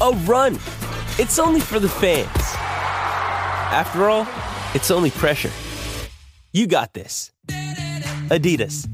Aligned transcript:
a 0.00 0.10
run. 0.24 0.54
It's 1.18 1.38
only 1.38 1.60
for 1.60 1.78
the 1.78 1.88
fans. 1.88 2.28
After 3.72 4.08
all, 4.08 4.26
it's 4.74 4.90
only 4.90 5.10
pressure. 5.10 5.50
You 6.52 6.66
got 6.66 6.94
this. 6.94 7.30
Adidas. 7.48 8.88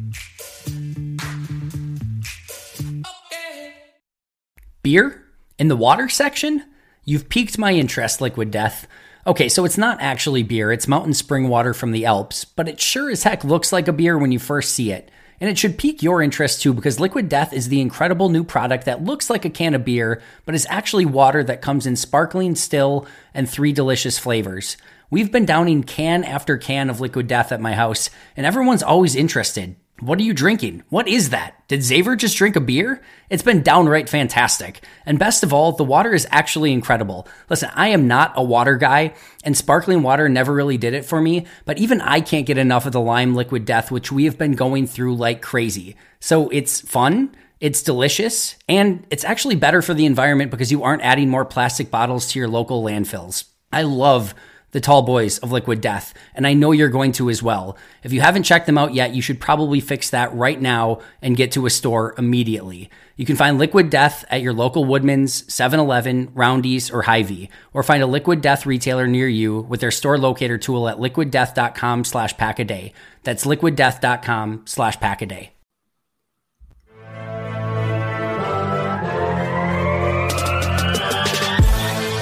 Beer? 4.83 5.23
In 5.59 5.69
the 5.69 5.77
water 5.77 6.09
section? 6.09 6.65
You've 7.05 7.29
piqued 7.29 7.57
my 7.57 7.73
interest, 7.73 8.21
Liquid 8.21 8.51
Death. 8.51 8.87
Okay, 9.27 9.49
so 9.49 9.65
it's 9.65 9.79
not 9.79 10.01
actually 10.01 10.43
beer, 10.43 10.71
it's 10.71 10.87
mountain 10.87 11.15
spring 11.15 11.49
water 11.49 11.75
from 11.75 11.93
the 11.93 12.05
Alps, 12.05 12.45
but 12.45 12.69
it 12.69 12.81
sure 12.81 13.11
as 13.11 13.23
heck 13.23 13.43
looks 13.43 13.73
like 13.73 13.89
a 13.89 13.93
beer 13.93 14.19
when 14.19 14.33
you 14.33 14.39
first 14.39 14.73
see 14.75 14.93
it. 14.93 15.11
And 15.41 15.51
it 15.51 15.59
should 15.59 15.79
pique 15.79 16.03
your 16.03 16.23
interest 16.23 16.63
too 16.63 16.73
because 16.73 16.99
Liquid 17.01 17.29
Death 17.29 17.53
is 17.53 17.69
the 17.69 17.81
incredible 17.81 18.29
new 18.29 18.45
product 18.45 18.87
that 18.87 19.05
looks 19.05 19.29
like 19.29 19.45
a 19.45 19.51
can 19.51 19.75
of 19.75 19.85
beer, 19.85 20.23
but 20.45 20.55
is 20.55 20.67
actually 20.71 21.05
water 21.05 21.45
that 21.45 21.63
comes 21.63 21.87
in 21.87 21.97
sparkling, 21.97 22.55
still, 22.55 23.07
and 23.35 23.49
three 23.49 23.73
delicious 23.73 24.19
flavors. 24.19 24.77
We've 25.11 25.31
been 25.31 25.47
downing 25.47 25.85
can 25.85 26.25
after 26.25 26.57
can 26.57 26.91
of 26.91 27.01
Liquid 27.01 27.29
Death 27.29 27.53
at 27.53 27.61
my 27.61 27.75
house, 27.75 28.11
and 28.37 28.45
everyone's 28.45 28.83
always 28.83 29.15
interested. 29.15 29.77
What 30.01 30.19
are 30.19 30.25
you 30.25 30.35
drinking? 30.35 30.83
What 30.91 31.09
is 31.09 31.31
that? 31.31 31.67
Did 31.69 31.81
Xaver 31.81 32.19
just 32.19 32.37
drink 32.37 32.55
a 32.55 32.61
beer? 32.61 33.03
It's 33.31 33.43
been 33.43 33.63
downright 33.63 34.11
fantastic. 34.11 34.83
And 35.07 35.19
best 35.19 35.43
of 35.43 35.55
all, 35.55 35.73
the 35.73 35.85
water 35.85 36.13
is 36.13 36.29
actually 36.31 36.75
incredible. 36.75 37.27
Listen, 37.49 37.71
I 37.75 37.89
am 37.89 38.07
not 38.07 38.35
a 38.37 38.43
water 38.43 38.77
guy, 38.77 39.15
and 39.43 39.57
sparkling 39.57 40.03
water 40.03 40.29
never 40.29 40.53
really 40.53 40.77
did 40.77 40.93
it 40.93 41.07
for 41.07 41.23
me, 41.23 41.47
but 41.65 41.79
even 41.79 42.03
I 42.03 42.21
can't 42.21 42.45
get 42.45 42.59
enough 42.59 42.85
of 42.85 42.93
the 42.93 43.01
lime 43.01 43.35
liquid 43.35 43.65
death, 43.65 43.91
which 43.91 44.13
we 44.13 44.27
have 44.27 44.37
been 44.37 44.53
going 44.53 44.87
through 44.87 45.17
like 45.17 45.41
crazy. 45.41 45.97
So 46.21 46.51
it's 46.51 46.83
fun. 46.83 47.35
It's 47.59 47.83
delicious 47.83 48.57
and 48.69 49.07
it's 49.09 49.25
actually 49.25 49.57
better 49.57 49.81
for 49.81 49.95
the 49.95 50.05
environment 50.05 50.51
because 50.51 50.71
you 50.71 50.83
aren't 50.83 51.01
adding 51.01 51.31
more 51.31 51.47
plastic 51.47 51.91
bottles 51.91 52.31
to 52.33 52.39
your 52.39 52.49
local 52.49 52.83
landfills. 52.85 53.45
I 53.73 53.83
love 53.83 54.35
the 54.73 54.81
tall 54.81 55.03
boys 55.03 55.39
of 55.39 55.53
Liquid 55.53 55.81
Death, 55.81 56.13
and 56.35 56.47
I 56.47 56.53
know 56.53 56.73
you're 56.73 56.89
going 56.89 57.13
to 57.13 57.31
as 57.31 57.43
well. 57.43 57.79
If 58.03 58.13
you 58.13 58.21
haven't 58.21 58.43
checked 58.43 58.67
them 58.67 58.79
out 58.79 58.95
yet, 58.95 59.15
you 59.15 59.23
should 59.23 59.41
probably 59.41 59.81
fix 59.81 60.11
that 60.11 60.35
right 60.35 60.61
now 60.61 61.01
and 61.23 61.37
get 61.37 61.53
to 61.53 61.67
a 61.67 61.71
store 61.71 62.15
immediately. 62.19 62.91
You 63.17 63.25
can 63.25 63.37
find 63.37 63.59
Liquid 63.59 63.89
Death 63.89 64.25
at 64.29 64.43
your 64.43 64.53
local 64.53 64.85
Woodman's, 64.85 65.45
7-Eleven, 65.45 66.33
Roundy's, 66.35 66.91
or 66.91 67.03
Hy-Vee, 67.03 67.49
or 67.73 67.83
find 67.83 68.03
a 68.03 68.07
Liquid 68.07 68.43
Death 68.43 68.67
retailer 68.67 69.07
near 69.07 69.29
you 69.29 69.61
with 69.63 69.81
their 69.81 69.91
store 69.91 70.19
locator 70.19 70.59
tool 70.59 70.89
at 70.89 70.99
liquiddeath.com 70.99 72.05
slash 72.05 72.37
pack 72.37 72.59
a 72.59 72.65
day. 72.65 72.93
That's 73.23 73.47
liquiddeath.com 73.47 74.63
slash 74.67 75.01
pack 75.01 75.23
a 75.23 75.27
day. 75.27 75.53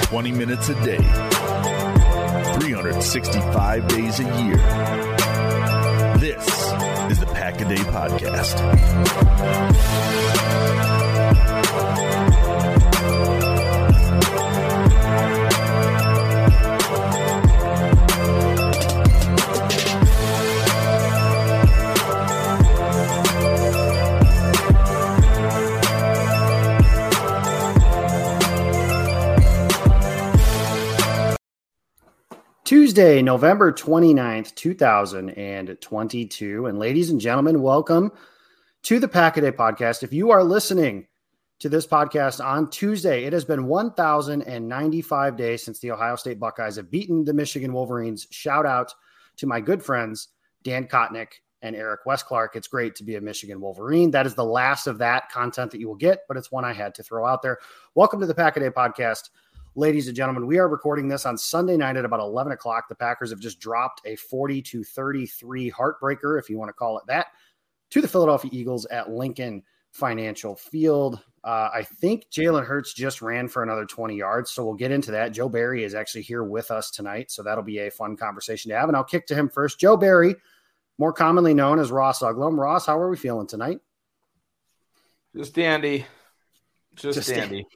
Twenty 0.07 0.31
minutes 0.31 0.69
a 0.69 0.85
day 0.85 1.34
365 3.01 3.87
days 3.89 4.19
a 4.21 4.23
year. 4.23 4.57
This 6.17 6.47
is 7.11 7.19
the 7.19 7.25
Pack 7.33 7.59
a 7.59 7.65
Day 7.65 7.75
Podcast. 7.75 8.55
Tuesday, 32.65 33.21
November 33.21 33.71
29th, 33.71 34.53
2022. 34.55 36.65
And 36.65 36.79
ladies 36.79 37.11
and 37.11 37.21
gentlemen, 37.21 37.61
welcome 37.61 38.11
to 38.81 38.99
the 38.99 39.07
Pack 39.07 39.37
a 39.37 39.41
Day 39.41 39.51
podcast. 39.51 40.01
If 40.01 40.11
you 40.11 40.31
are 40.31 40.43
listening 40.43 41.05
to 41.59 41.69
this 41.69 41.85
podcast 41.85 42.43
on 42.43 42.71
Tuesday, 42.71 43.25
it 43.25 43.33
has 43.33 43.45
been 43.45 43.67
1,095 43.67 45.37
days 45.37 45.61
since 45.61 45.77
the 45.77 45.91
Ohio 45.91 46.15
State 46.15 46.39
Buckeyes 46.39 46.77
have 46.77 46.89
beaten 46.89 47.23
the 47.23 47.35
Michigan 47.35 47.71
Wolverines. 47.71 48.25
Shout 48.31 48.65
out 48.65 48.91
to 49.37 49.45
my 49.45 49.61
good 49.61 49.83
friends, 49.83 50.29
Dan 50.63 50.87
Kotnick 50.87 51.33
and 51.61 51.75
Eric 51.75 52.05
Westclark. 52.07 52.55
It's 52.55 52.67
great 52.67 52.95
to 52.95 53.03
be 53.03 53.15
a 53.15 53.21
Michigan 53.21 53.61
Wolverine. 53.61 54.09
That 54.09 54.25
is 54.25 54.33
the 54.33 54.43
last 54.43 54.87
of 54.87 54.97
that 54.97 55.29
content 55.29 55.69
that 55.69 55.79
you 55.79 55.87
will 55.87 55.93
get, 55.93 56.21
but 56.27 56.35
it's 56.35 56.51
one 56.51 56.65
I 56.65 56.73
had 56.73 56.95
to 56.95 57.03
throw 57.03 57.27
out 57.27 57.43
there. 57.43 57.59
Welcome 57.93 58.21
to 58.21 58.25
the 58.25 58.33
Pack 58.33 58.57
a 58.57 58.59
Day 58.59 58.71
podcast. 58.71 59.29
Ladies 59.77 60.07
and 60.07 60.15
gentlemen, 60.15 60.47
we 60.47 60.57
are 60.57 60.69
recording 60.69 61.09
this 61.09 61.25
on 61.25 61.37
Sunday 61.37 61.75
night 61.75 61.97
at 61.97 62.05
about 62.05 62.21
11 62.21 62.53
o'clock. 62.53 62.87
The 62.87 62.95
Packers 62.95 63.31
have 63.31 63.41
just 63.41 63.59
dropped 63.59 63.99
a 64.05 64.15
40 64.15 64.61
to 64.61 64.85
33 64.85 65.69
heartbreaker, 65.69 66.39
if 66.39 66.49
you 66.49 66.57
want 66.57 66.69
to 66.69 66.73
call 66.73 66.97
it 66.97 67.03
that, 67.07 67.27
to 67.89 67.99
the 67.99 68.07
Philadelphia 68.07 68.49
Eagles 68.53 68.85
at 68.85 69.09
Lincoln 69.09 69.63
Financial 69.91 70.55
Field. 70.55 71.19
Uh, 71.43 71.69
I 71.73 71.83
think 71.83 72.27
Jalen 72.31 72.65
Hurts 72.65 72.93
just 72.93 73.21
ran 73.21 73.49
for 73.49 73.63
another 73.63 73.85
20 73.85 74.15
yards, 74.15 74.49
so 74.49 74.63
we'll 74.63 74.75
get 74.75 74.91
into 74.91 75.11
that. 75.11 75.33
Joe 75.33 75.49
Barry 75.49 75.83
is 75.83 75.93
actually 75.93 76.21
here 76.21 76.45
with 76.45 76.71
us 76.71 76.89
tonight, 76.89 77.29
so 77.29 77.43
that'll 77.43 77.61
be 77.61 77.79
a 77.79 77.91
fun 77.91 78.15
conversation 78.15 78.69
to 78.69 78.77
have. 78.77 78.87
And 78.87 78.95
I'll 78.95 79.03
kick 79.03 79.27
to 79.27 79.35
him 79.35 79.49
first. 79.49 79.77
Joe 79.77 79.97
Barry, 79.97 80.35
more 80.97 81.11
commonly 81.11 81.53
known 81.53 81.79
as 81.79 81.91
Ross 81.91 82.21
Uglem. 82.21 82.57
Ross, 82.57 82.85
how 82.85 82.97
are 82.97 83.09
we 83.09 83.17
feeling 83.17 83.45
tonight? 83.45 83.81
Just 85.35 85.53
dandy. 85.53 86.05
Just, 86.95 87.17
just 87.17 87.29
dandy. 87.29 87.67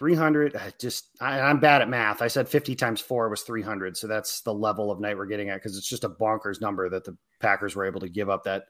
300 0.00 0.58
just 0.78 1.10
I, 1.20 1.50
am 1.50 1.60
bad 1.60 1.82
at 1.82 1.88
math. 1.90 2.22
I 2.22 2.28
said 2.28 2.48
50 2.48 2.74
times 2.74 3.02
4 3.02 3.28
was 3.28 3.42
300 3.42 3.98
so 3.98 4.06
that's 4.06 4.40
the 4.40 4.52
level 4.52 4.90
of 4.90 4.98
night 4.98 5.14
we're 5.14 5.26
getting 5.26 5.50
at 5.50 5.56
because 5.56 5.76
it's 5.76 5.86
just 5.86 6.04
a 6.04 6.08
bonkers 6.08 6.58
number 6.58 6.88
that 6.88 7.04
the 7.04 7.14
packers 7.38 7.76
were 7.76 7.84
able 7.84 8.00
to 8.00 8.08
give 8.08 8.30
up 8.30 8.42
that 8.44 8.64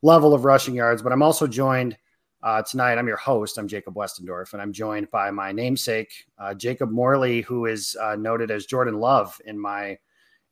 level 0.00 0.32
of 0.32 0.46
rushing 0.46 0.74
yards. 0.74 1.02
But 1.02 1.12
i'm 1.12 1.22
also 1.22 1.46
joined 1.46 1.98
uh, 2.42 2.62
tonight 2.62 2.96
i'm 2.96 3.06
your 3.06 3.18
host 3.18 3.58
i'm 3.58 3.68
jacob 3.68 3.94
westendorf 3.94 4.54
and 4.54 4.62
i'm 4.62 4.72
joined 4.72 5.10
by 5.10 5.30
my 5.30 5.52
namesake 5.52 6.10
uh, 6.38 6.54
jacob 6.54 6.90
morley 6.90 7.42
who 7.42 7.66
is 7.66 7.94
uh, 8.00 8.16
noted 8.16 8.50
as 8.50 8.64
jordan 8.64 8.98
love 8.98 9.38
in 9.44 9.58
my 9.58 9.98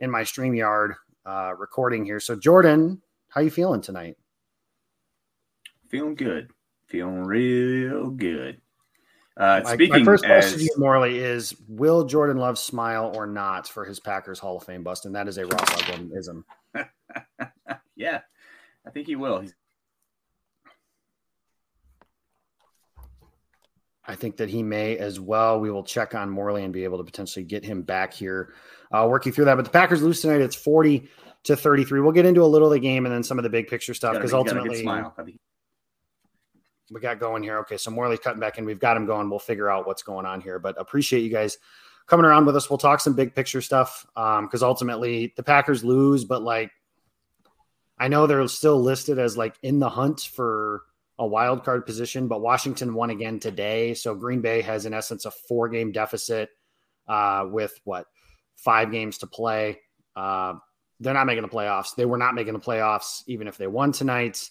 in 0.00 0.10
my 0.10 0.22
stream 0.22 0.54
yard 0.54 0.94
uh, 1.24 1.54
recording 1.58 2.04
here. 2.04 2.20
So 2.20 2.36
jordan 2.36 3.00
how 3.30 3.40
you 3.40 3.50
feeling 3.50 3.80
tonight? 3.80 4.18
Feeling 5.88 6.14
good. 6.14 6.50
Feeling 6.88 7.24
real 7.24 8.10
good 8.10 8.60
uh, 9.36 9.60
my, 9.64 9.74
speaking 9.74 9.98
my 10.00 10.04
first 10.04 10.24
as, 10.24 10.44
question 10.44 10.58
to 10.58 10.64
you, 10.64 10.74
Morley, 10.76 11.18
is 11.18 11.54
will 11.68 12.04
Jordan 12.04 12.36
Love 12.36 12.58
smile 12.58 13.12
or 13.14 13.26
not 13.26 13.68
for 13.68 13.84
his 13.84 14.00
Packers 14.00 14.38
Hall 14.38 14.56
of 14.56 14.64
Fame 14.64 14.82
bust? 14.82 15.06
And 15.06 15.14
that 15.14 15.28
is 15.28 15.38
a 15.38 15.46
Ross 15.46 15.70
Uglemism. 15.70 16.44
yeah. 17.96 18.20
I 18.86 18.90
think 18.90 19.06
he 19.06 19.16
will. 19.16 19.40
He's 19.40 19.54
I 24.10 24.16
think 24.16 24.38
that 24.38 24.48
he 24.48 24.62
may 24.62 24.98
as 24.98 25.20
well. 25.20 25.60
We 25.60 25.70
will 25.70 25.84
check 25.84 26.16
on 26.16 26.30
Morley 26.30 26.64
and 26.64 26.72
be 26.72 26.82
able 26.82 26.98
to 26.98 27.04
potentially 27.04 27.44
get 27.44 27.64
him 27.64 27.82
back 27.82 28.12
here, 28.12 28.54
uh, 28.90 29.06
working 29.08 29.30
through 29.30 29.44
that. 29.44 29.54
But 29.54 29.64
the 29.64 29.70
Packers 29.70 30.02
lose 30.02 30.20
tonight. 30.20 30.40
It's 30.40 30.56
40 30.56 31.08
to 31.44 31.56
33. 31.56 32.00
We'll 32.00 32.10
get 32.10 32.26
into 32.26 32.42
a 32.42 32.44
little 32.44 32.68
of 32.68 32.74
the 32.74 32.80
game 32.80 33.06
and 33.06 33.14
then 33.14 33.22
some 33.22 33.38
of 33.38 33.44
the 33.44 33.50
big 33.50 33.68
picture 33.68 33.94
stuff 33.94 34.14
because 34.14 34.34
ultimately 34.34 34.84
we 36.90 37.00
got 37.00 37.20
going 37.20 37.42
here. 37.42 37.58
Okay, 37.58 37.76
so 37.76 37.90
Morley's 37.90 38.18
cutting 38.18 38.40
back 38.40 38.58
in. 38.58 38.64
We've 38.64 38.78
got 38.78 38.96
him 38.96 39.06
going. 39.06 39.30
We'll 39.30 39.38
figure 39.38 39.70
out 39.70 39.86
what's 39.86 40.02
going 40.02 40.26
on 40.26 40.40
here. 40.40 40.58
But 40.58 40.80
appreciate 40.80 41.20
you 41.20 41.30
guys 41.30 41.58
coming 42.06 42.26
around 42.26 42.46
with 42.46 42.56
us. 42.56 42.68
We'll 42.68 42.78
talk 42.78 43.00
some 43.00 43.14
big 43.14 43.34
picture 43.34 43.60
stuff 43.60 44.06
because 44.14 44.62
um, 44.62 44.68
ultimately 44.68 45.32
the 45.36 45.42
Packers 45.42 45.84
lose, 45.84 46.24
but 46.24 46.42
like 46.42 46.72
I 47.98 48.08
know 48.08 48.26
they're 48.26 48.46
still 48.48 48.80
listed 48.80 49.18
as 49.18 49.36
like 49.36 49.56
in 49.62 49.78
the 49.78 49.88
hunt 49.88 50.20
for 50.20 50.82
a 51.18 51.26
wild 51.26 51.64
card 51.64 51.84
position, 51.84 52.28
but 52.28 52.40
Washington 52.40 52.94
won 52.94 53.10
again 53.10 53.38
today. 53.38 53.92
So 53.92 54.14
Green 54.14 54.40
Bay 54.40 54.62
has, 54.62 54.86
in 54.86 54.94
essence, 54.94 55.26
a 55.26 55.30
four 55.30 55.68
game 55.68 55.92
deficit 55.92 56.48
uh, 57.06 57.46
with 57.48 57.78
what 57.84 58.06
five 58.56 58.90
games 58.90 59.18
to 59.18 59.26
play. 59.26 59.78
Uh, 60.16 60.54
they're 60.98 61.14
not 61.14 61.26
making 61.26 61.42
the 61.42 61.48
playoffs. 61.48 61.94
They 61.94 62.06
were 62.06 62.18
not 62.18 62.34
making 62.34 62.54
the 62.54 62.58
playoffs 62.58 63.22
even 63.26 63.48
if 63.48 63.58
they 63.58 63.66
won 63.66 63.92
tonight. 63.92 64.48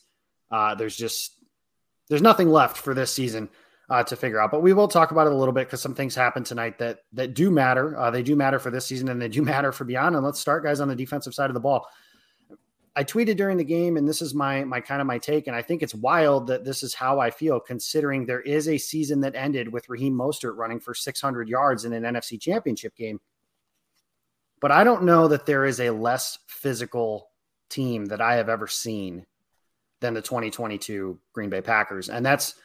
Uh, 0.51 0.75
there's 0.75 0.95
just 0.95 1.33
there's 2.09 2.21
nothing 2.21 2.49
left 2.49 2.77
for 2.77 2.93
this 2.93 3.13
season 3.13 3.49
uh, 3.89 4.03
to 4.03 4.15
figure 4.15 4.41
out. 4.41 4.51
But 4.51 4.61
we 4.61 4.73
will 4.73 4.87
talk 4.87 5.11
about 5.11 5.27
it 5.27 5.33
a 5.33 5.35
little 5.35 5.53
bit 5.53 5.67
because 5.67 5.81
some 5.81 5.95
things 5.95 6.15
happened 6.15 6.45
tonight 6.45 6.77
that 6.79 6.99
that 7.13 7.33
do 7.33 7.49
matter. 7.49 7.97
Uh, 7.97 8.11
they 8.11 8.23
do 8.23 8.35
matter 8.35 8.59
for 8.59 8.71
this 8.71 8.85
season 8.85 9.09
and 9.09 9.21
they 9.21 9.29
do 9.29 9.41
matter 9.43 9.71
for 9.71 9.85
beyond. 9.85 10.15
And 10.15 10.25
let's 10.25 10.39
start, 10.39 10.63
guys, 10.63 10.79
on 10.79 10.87
the 10.87 10.95
defensive 10.95 11.33
side 11.33 11.49
of 11.49 11.53
the 11.53 11.59
ball. 11.59 11.87
I 12.95 13.03
tweeted 13.03 13.37
during 13.37 13.55
the 13.55 13.63
game, 13.63 13.95
and 13.95 14.07
this 14.07 14.21
is 14.21 14.33
my 14.33 14.63
my 14.63 14.81
kind 14.81 14.99
of 14.99 15.07
my 15.07 15.19
take, 15.19 15.47
and 15.47 15.55
I 15.55 15.61
think 15.61 15.81
it's 15.81 15.95
wild 15.95 16.47
that 16.47 16.65
this 16.65 16.83
is 16.83 16.93
how 16.93 17.19
I 17.19 17.29
feel, 17.29 17.59
considering 17.59 18.25
there 18.25 18.41
is 18.41 18.67
a 18.67 18.77
season 18.77 19.21
that 19.21 19.35
ended 19.35 19.71
with 19.71 19.87
Raheem 19.87 20.13
Mostert 20.13 20.57
running 20.57 20.79
for 20.79 20.93
600 20.93 21.47
yards 21.47 21.85
in 21.85 21.93
an 21.93 22.03
NFC 22.03 22.41
Championship 22.41 22.95
game. 22.95 23.21
But 24.59 24.71
I 24.71 24.83
don't 24.83 25.03
know 25.03 25.29
that 25.29 25.45
there 25.45 25.65
is 25.65 25.79
a 25.79 25.91
less 25.91 26.39
physical 26.47 27.29
team 27.69 28.07
that 28.07 28.19
I 28.19 28.35
have 28.35 28.49
ever 28.49 28.67
seen 28.67 29.25
than 30.01 30.13
the 30.13 30.21
2022 30.21 31.19
Green 31.33 31.49
Bay 31.49 31.61
Packers, 31.61 32.09
and 32.09 32.25
that's 32.25 32.55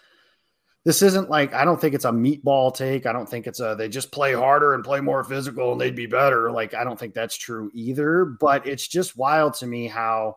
this 0.85 1.01
isn't 1.01 1.31
like 1.31 1.55
I 1.55 1.65
don't 1.65 1.81
think 1.81 1.95
it's 1.95 2.05
a 2.05 2.11
meatball 2.11 2.75
take. 2.75 3.07
I 3.07 3.13
don't 3.13 3.29
think 3.29 3.47
it's 3.47 3.61
a 3.61 3.75
they 3.77 3.89
just 3.89 4.13
play 4.13 4.35
harder 4.35 4.75
and 4.75 4.85
play 4.85 5.01
more 5.01 5.25
physical 5.25 5.73
and 5.73 5.81
they'd 5.81 5.97
be 5.97 6.07
better. 6.07 6.51
Like 6.51 6.75
I 6.75 6.85
don't 6.85 6.99
think 6.99 7.15
that's 7.15 7.37
true 7.37 7.71
either. 7.75 8.25
But 8.25 8.67
it's 8.67 8.87
just 8.87 9.17
wild 9.17 9.55
to 9.55 9.67
me 9.67 9.87
how 9.87 10.37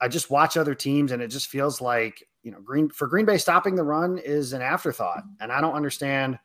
I 0.00 0.08
just 0.08 0.30
watch 0.30 0.56
other 0.56 0.76
teams 0.76 1.10
and 1.10 1.20
it 1.20 1.28
just 1.28 1.48
feels 1.48 1.80
like 1.80 2.22
you 2.44 2.52
know 2.52 2.60
Green 2.60 2.88
for 2.88 3.08
Green 3.08 3.26
Bay 3.26 3.36
stopping 3.36 3.74
the 3.74 3.82
run 3.82 4.18
is 4.18 4.52
an 4.52 4.62
afterthought, 4.62 5.24
and 5.40 5.50
I 5.50 5.60
don't 5.60 5.74
understand 5.74 6.38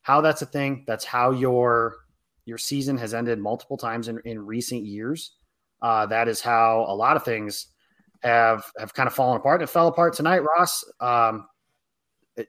how 0.00 0.22
that's 0.22 0.42
a 0.42 0.46
thing. 0.46 0.84
That's 0.86 1.04
how 1.04 1.32
your 1.32 1.96
your 2.46 2.58
season 2.58 2.96
has 2.96 3.12
ended 3.12 3.38
multiple 3.38 3.76
times 3.76 4.08
in, 4.08 4.20
in 4.24 4.44
recent 4.44 4.86
years. 4.86 5.32
Uh, 5.82 6.06
that 6.06 6.26
is 6.26 6.40
how 6.40 6.86
a 6.88 6.94
lot 6.94 7.16
of 7.16 7.24
things 7.24 7.66
have 8.26 8.64
have 8.78 8.92
kind 8.92 9.06
of 9.06 9.14
fallen 9.14 9.36
apart. 9.36 9.62
It 9.62 9.68
fell 9.68 9.88
apart 9.88 10.14
tonight, 10.14 10.40
Ross. 10.40 10.84
Um, 11.00 11.46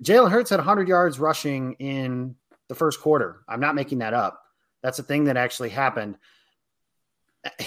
Jalen 0.03 0.31
Hurts 0.31 0.49
had 0.49 0.57
100 0.57 0.87
yards 0.87 1.19
rushing 1.19 1.73
in 1.73 2.35
the 2.67 2.75
first 2.75 2.99
quarter. 2.99 3.43
I'm 3.47 3.59
not 3.59 3.75
making 3.75 3.99
that 3.99 4.13
up. 4.13 4.41
That's 4.83 4.99
a 4.99 5.03
thing 5.03 5.25
that 5.25 5.37
actually 5.37 5.69
happened. 5.69 6.17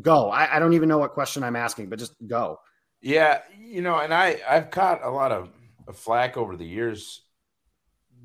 Go. 0.00 0.28
I, 0.28 0.56
I, 0.56 0.58
don't 0.58 0.72
even 0.72 0.88
know 0.88 0.98
what 0.98 1.12
question 1.12 1.44
I'm 1.44 1.54
asking, 1.54 1.88
but 1.88 2.00
just 2.00 2.14
go. 2.26 2.58
Yeah, 3.00 3.42
you 3.56 3.80
know, 3.80 4.00
and 4.00 4.12
I 4.12 4.40
I've 4.46 4.70
caught 4.70 5.04
a 5.04 5.08
lot 5.08 5.30
of, 5.30 5.48
of 5.86 5.96
flack 5.96 6.36
over 6.36 6.56
the 6.56 6.66
years, 6.66 7.22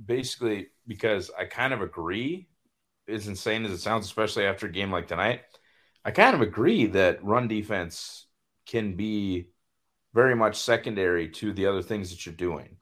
basically 0.04 0.70
because 0.88 1.30
I 1.38 1.46
kind 1.46 1.72
of 1.72 1.82
agree. 1.82 2.48
As 3.08 3.28
insane 3.28 3.66
as 3.66 3.72
it 3.72 3.78
sounds, 3.78 4.06
especially 4.08 4.46
after 4.46 4.66
a 4.66 4.72
game 4.72 4.92
like 4.92 5.08
tonight, 5.08 5.42
I 6.10 6.12
kind 6.12 6.34
of 6.34 6.42
agree 6.42 6.88
that 6.88 7.24
run 7.24 7.48
defense 7.48 8.26
can 8.66 8.96
be 8.96 9.50
very 10.16 10.36
much 10.36 10.58
secondary 10.58 11.30
to 11.30 11.54
the 11.54 11.68
other 11.68 11.84
things 11.84 12.10
that 12.10 12.26
you're 12.26 12.34
doing. 12.34 12.78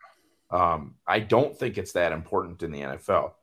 Um, 0.49 0.95
I 1.05 1.19
don't 1.19 1.53
think 1.53 1.77
it's 1.77 1.91
that 1.91 2.13
important 2.13 2.63
in 2.63 2.71
the 2.71 2.79
NFL. 2.79 3.33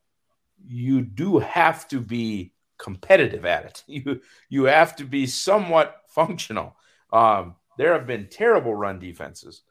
You 0.67 1.03
do 1.03 1.39
have 1.39 1.87
to 1.89 2.01
be 2.01 2.55
competitive 2.79 3.45
at 3.45 3.67
it. 3.67 3.85
You 3.87 4.23
you 4.49 4.65
have 4.65 4.97
to 4.97 5.05
be 5.05 5.27
somewhat 5.27 6.01
functional. 6.09 6.77
Um, 7.13 7.57
there 7.77 7.93
have 7.93 8.07
been 8.07 8.29
terrible 8.29 8.75
run 8.75 8.99
defenses 8.99 9.65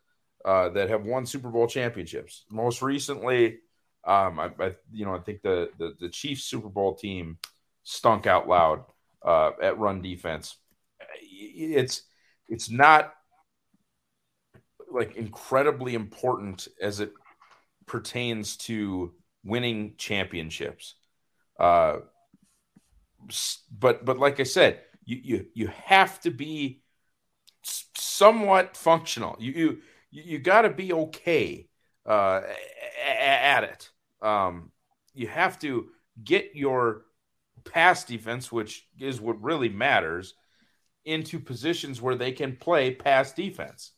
uh, 0.45 0.69
that 0.69 0.92
have 0.92 1.06
won 1.06 1.25
Super 1.25 1.50
Bowl 1.50 1.65
championships. 1.65 2.45
Most 2.51 2.83
recently, 2.83 3.62
um, 4.04 4.39
I, 4.39 4.51
I, 4.60 4.75
you 4.92 5.06
know 5.06 5.15
I 5.15 5.21
think 5.21 5.42
the, 5.42 5.71
the 5.80 5.95
the 6.00 6.10
Chiefs 6.10 6.44
Super 6.44 6.69
Bowl 6.69 6.94
team 6.94 7.39
stunk 7.81 8.27
out 8.27 8.48
loud 8.48 8.83
uh, 9.23 9.51
at 9.61 9.79
run 9.79 10.01
defense. 10.01 10.55
It's 11.21 12.03
it's 12.47 12.69
not 12.69 13.13
like 14.91 15.15
incredibly 15.15 15.95
important 15.95 16.67
as 16.81 16.99
it 16.99 17.13
pertains 17.85 18.57
to 18.57 19.13
winning 19.43 19.95
championships. 19.97 20.95
Uh, 21.59 21.97
but 23.71 24.05
but 24.05 24.19
like 24.19 24.39
I 24.39 24.43
said, 24.43 24.81
you 25.05 25.19
you 25.23 25.45
you 25.53 25.67
have 25.67 26.19
to 26.21 26.31
be 26.31 26.81
somewhat 27.63 28.75
functional. 28.77 29.35
You 29.39 29.51
you 29.51 29.77
you 30.11 30.39
got 30.39 30.61
to 30.63 30.69
be 30.69 30.93
okay 30.93 31.67
uh, 32.05 32.41
at 33.07 33.63
it. 33.63 33.89
Um, 34.21 34.71
you 35.13 35.27
have 35.27 35.59
to 35.59 35.89
get 36.23 36.51
your 36.55 37.03
pass 37.65 38.04
defense, 38.04 38.51
which 38.51 38.88
is 39.00 39.21
what 39.21 39.42
really 39.42 39.69
matters, 39.69 40.33
into 41.06 41.39
positions 41.39 42.01
where 42.01 42.15
they 42.15 42.31
can 42.31 42.56
play 42.56 42.94
pass 42.94 43.33
defense. 43.33 43.92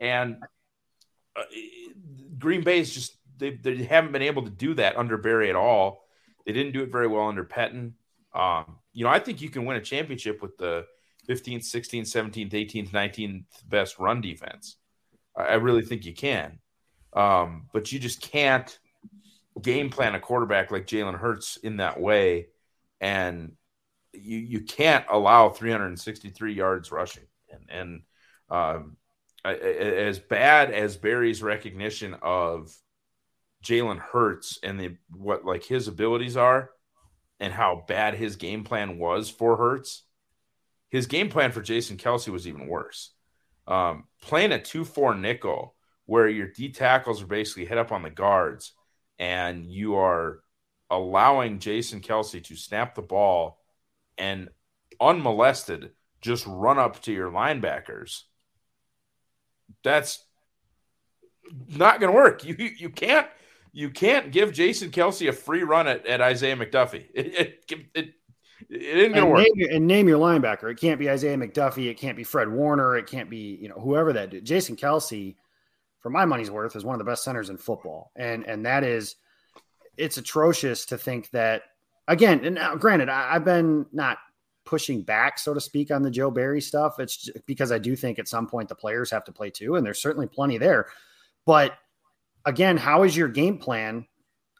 And 0.00 0.36
uh, 1.36 1.42
Green 2.38 2.62
Bay 2.62 2.80
is 2.80 2.92
just 2.92 3.16
they, 3.38 3.50
they 3.50 3.84
haven't 3.84 4.12
been 4.12 4.22
able 4.22 4.42
to 4.42 4.50
do 4.50 4.74
that 4.74 4.96
under 4.96 5.16
Barry 5.16 5.50
at 5.50 5.56
all. 5.56 6.04
They 6.46 6.52
didn't 6.52 6.72
do 6.72 6.82
it 6.82 6.92
very 6.92 7.06
well 7.06 7.28
under 7.28 7.44
Pettine. 7.44 7.92
Um, 8.34 8.76
you 8.92 9.04
know, 9.04 9.10
I 9.10 9.18
think 9.18 9.40
you 9.40 9.48
can 9.48 9.64
win 9.64 9.76
a 9.76 9.80
championship 9.80 10.42
with 10.42 10.56
the 10.56 10.86
15th, 11.28 11.64
16th, 11.64 12.02
17th, 12.02 12.52
18th, 12.52 12.90
19th 12.90 13.44
best 13.66 13.98
run 13.98 14.20
defense. 14.20 14.76
I 15.36 15.54
really 15.54 15.82
think 15.82 16.04
you 16.04 16.14
can. 16.14 16.58
Um, 17.12 17.68
but 17.72 17.90
you 17.92 17.98
just 17.98 18.20
can't 18.20 18.78
game 19.60 19.90
plan 19.90 20.14
a 20.14 20.20
quarterback 20.20 20.70
like 20.70 20.86
Jalen 20.86 21.18
Hurts 21.18 21.56
in 21.56 21.78
that 21.78 22.00
way. 22.00 22.48
And 23.04 23.52
you, 24.14 24.38
you 24.38 24.60
can't 24.62 25.04
allow 25.10 25.50
363 25.50 26.54
yards 26.54 26.90
rushing. 26.90 27.24
And, 27.50 27.70
and 27.70 28.02
um, 28.48 28.96
as 29.44 30.18
bad 30.18 30.70
as 30.70 30.96
Barry's 30.96 31.42
recognition 31.42 32.16
of 32.22 32.74
Jalen 33.62 33.98
Hurts 33.98 34.58
and 34.62 34.80
the 34.80 34.96
what 35.10 35.44
like 35.44 35.64
his 35.64 35.86
abilities 35.86 36.36
are 36.36 36.70
and 37.40 37.52
how 37.52 37.84
bad 37.86 38.14
his 38.14 38.36
game 38.36 38.64
plan 38.64 38.98
was 38.98 39.28
for 39.28 39.58
Hurts, 39.58 40.04
his 40.88 41.06
game 41.06 41.28
plan 41.28 41.52
for 41.52 41.60
Jason 41.60 41.98
Kelce 41.98 42.28
was 42.28 42.48
even 42.48 42.68
worse. 42.68 43.10
Um, 43.66 44.04
playing 44.22 44.52
a 44.52 44.62
2 44.62 44.86
4 44.86 45.14
nickel 45.14 45.74
where 46.06 46.28
your 46.28 46.48
D 46.48 46.70
tackles 46.70 47.22
are 47.22 47.26
basically 47.26 47.66
hit 47.66 47.76
up 47.76 47.92
on 47.92 48.02
the 48.02 48.10
guards 48.10 48.72
and 49.18 49.66
you 49.66 49.96
are 49.96 50.40
allowing 50.90 51.58
Jason 51.58 52.00
Kelce 52.00 52.42
to 52.44 52.56
snap 52.56 52.94
the 52.94 53.02
ball 53.02 53.60
and 54.18 54.48
unmolested 55.00 55.90
just 56.20 56.46
run 56.46 56.78
up 56.78 57.02
to 57.02 57.12
your 57.12 57.30
linebackers 57.30 58.22
that's 59.82 60.24
not 61.68 62.00
going 62.00 62.12
to 62.12 62.16
work. 62.16 62.44
You 62.44 62.56
you 62.58 62.90
can't 62.90 63.28
you 63.72 63.90
can't 63.90 64.32
give 64.32 64.52
Jason 64.52 64.90
Kelce 64.90 65.28
a 65.28 65.32
free 65.32 65.62
run 65.62 65.86
at, 65.86 66.06
at 66.06 66.20
Isaiah 66.20 66.56
McDuffie. 66.56 67.06
It 67.14 67.60
it, 67.70 67.86
it, 67.94 68.14
it 68.70 68.98
isn't 68.98 69.12
going 69.12 69.24
to 69.24 69.30
work. 69.30 69.46
Name, 69.56 69.68
and 69.76 69.86
name 69.86 70.08
your 70.08 70.18
linebacker. 70.18 70.70
It 70.70 70.78
can't 70.78 70.98
be 70.98 71.10
Isaiah 71.10 71.36
McDuffie. 71.36 71.90
It 71.90 71.98
can't 71.98 72.16
be 72.16 72.24
Fred 72.24 72.48
Warner. 72.48 72.96
It 72.96 73.06
can't 73.06 73.28
be 73.28 73.58
you 73.60 73.68
know 73.68 73.74
whoever 73.74 74.12
that. 74.14 74.30
Did. 74.30 74.44
Jason 74.44 74.76
Kelce, 74.76 75.36
for 76.00 76.08
my 76.08 76.24
money's 76.24 76.50
worth, 76.50 76.74
is 76.76 76.84
one 76.84 76.94
of 76.94 76.98
the 76.98 77.10
best 77.10 77.24
centers 77.24 77.50
in 77.50 77.58
football, 77.58 78.10
and 78.16 78.46
and 78.46 78.64
that 78.64 78.84
is 78.84 79.16
it's 79.96 80.16
atrocious 80.16 80.86
to 80.86 80.98
think 80.98 81.30
that 81.30 81.62
again. 82.08 82.44
And 82.44 82.56
now, 82.56 82.76
granted, 82.76 83.08
I, 83.08 83.34
I've 83.34 83.44
been 83.44 83.86
not 83.92 84.18
pushing 84.64 85.02
back, 85.02 85.38
so 85.38 85.52
to 85.52 85.60
speak, 85.60 85.90
on 85.90 86.02
the 86.02 86.10
Joe 86.10 86.30
Barry 86.30 86.60
stuff. 86.60 86.98
It's 86.98 87.28
because 87.46 87.70
I 87.70 87.78
do 87.78 87.94
think 87.96 88.18
at 88.18 88.28
some 88.28 88.46
point 88.46 88.68
the 88.68 88.74
players 88.74 89.10
have 89.10 89.24
to 89.24 89.32
play 89.32 89.50
too, 89.50 89.76
and 89.76 89.84
there's 89.84 90.00
certainly 90.00 90.26
plenty 90.26 90.58
there. 90.58 90.86
But 91.46 91.74
again, 92.44 92.76
how 92.76 93.02
is 93.02 93.16
your 93.16 93.28
game 93.28 93.58
plan 93.58 94.06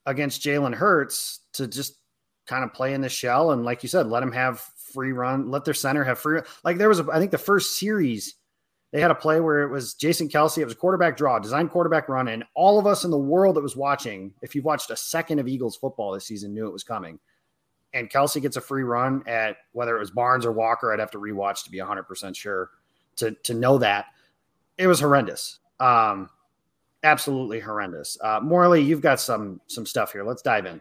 against 0.06 0.42
Jalen 0.42 0.74
Hurts 0.74 1.40
to 1.54 1.66
just 1.66 1.98
kind 2.46 2.62
of 2.62 2.74
play 2.74 2.92
in 2.92 3.00
the 3.00 3.08
shell 3.08 3.52
and, 3.52 3.64
like 3.64 3.82
you 3.82 3.88
said, 3.88 4.06
let 4.06 4.22
him 4.22 4.32
have 4.32 4.60
free 4.76 5.12
run, 5.12 5.50
let 5.50 5.64
their 5.64 5.74
center 5.74 6.04
have 6.04 6.18
free. 6.18 6.40
Like 6.62 6.76
there 6.76 6.88
was, 6.88 7.00
a, 7.00 7.06
I 7.10 7.18
think 7.18 7.30
the 7.30 7.38
first 7.38 7.78
series 7.78 8.34
they 8.94 9.00
had 9.00 9.10
a 9.10 9.14
play 9.16 9.40
where 9.40 9.62
it 9.62 9.70
was 9.70 9.94
Jason 9.94 10.28
Kelce. 10.28 10.58
It 10.58 10.64
was 10.66 10.74
a 10.74 10.76
quarterback 10.76 11.16
draw, 11.16 11.40
design 11.40 11.68
quarterback 11.68 12.08
run, 12.08 12.28
and 12.28 12.44
all 12.54 12.78
of 12.78 12.86
us 12.86 13.02
in 13.02 13.10
the 13.10 13.18
world 13.18 13.56
that 13.56 13.60
was 13.60 13.74
watching, 13.74 14.32
if 14.40 14.54
you've 14.54 14.64
watched 14.64 14.88
a 14.90 14.96
second 14.96 15.40
of 15.40 15.48
Eagles 15.48 15.74
football 15.74 16.12
this 16.12 16.26
season, 16.26 16.54
knew 16.54 16.68
it 16.68 16.72
was 16.72 16.84
coming. 16.84 17.18
And 17.92 18.08
Kelce 18.08 18.40
gets 18.40 18.56
a 18.56 18.60
free 18.60 18.84
run 18.84 19.24
at 19.26 19.56
whether 19.72 19.96
it 19.96 19.98
was 19.98 20.12
Barnes 20.12 20.46
or 20.46 20.52
Walker. 20.52 20.92
I'd 20.92 21.00
have 21.00 21.10
to 21.10 21.18
rewatch 21.18 21.64
to 21.64 21.72
be 21.72 21.80
100 21.80 22.04
percent 22.04 22.36
sure 22.36 22.70
to 23.16 23.32
to 23.32 23.52
know 23.52 23.78
that 23.78 24.06
it 24.78 24.86
was 24.86 25.00
horrendous. 25.00 25.58
Um, 25.80 26.30
absolutely 27.02 27.58
horrendous. 27.58 28.16
Uh, 28.20 28.38
Morley, 28.44 28.80
you've 28.80 29.00
got 29.00 29.18
some 29.18 29.60
some 29.66 29.86
stuff 29.86 30.12
here. 30.12 30.22
Let's 30.22 30.42
dive 30.42 30.66
in. 30.66 30.80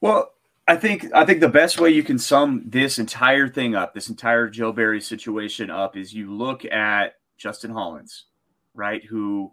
Well, 0.00 0.32
I 0.68 0.76
think 0.76 1.06
I 1.12 1.24
think 1.24 1.40
the 1.40 1.48
best 1.48 1.80
way 1.80 1.90
you 1.90 2.02
can 2.02 2.18
sum 2.18 2.62
this 2.66 2.98
entire 2.98 3.48
thing 3.48 3.74
up, 3.74 3.94
this 3.94 4.08
entire 4.08 4.48
Joe 4.48 4.72
Barry 4.72 5.00
situation 5.00 5.70
up, 5.70 5.96
is 5.96 6.14
you 6.14 6.32
look 6.32 6.64
at 6.64 7.16
Justin 7.36 7.72
Hollins, 7.72 8.26
right, 8.74 9.04
who 9.04 9.52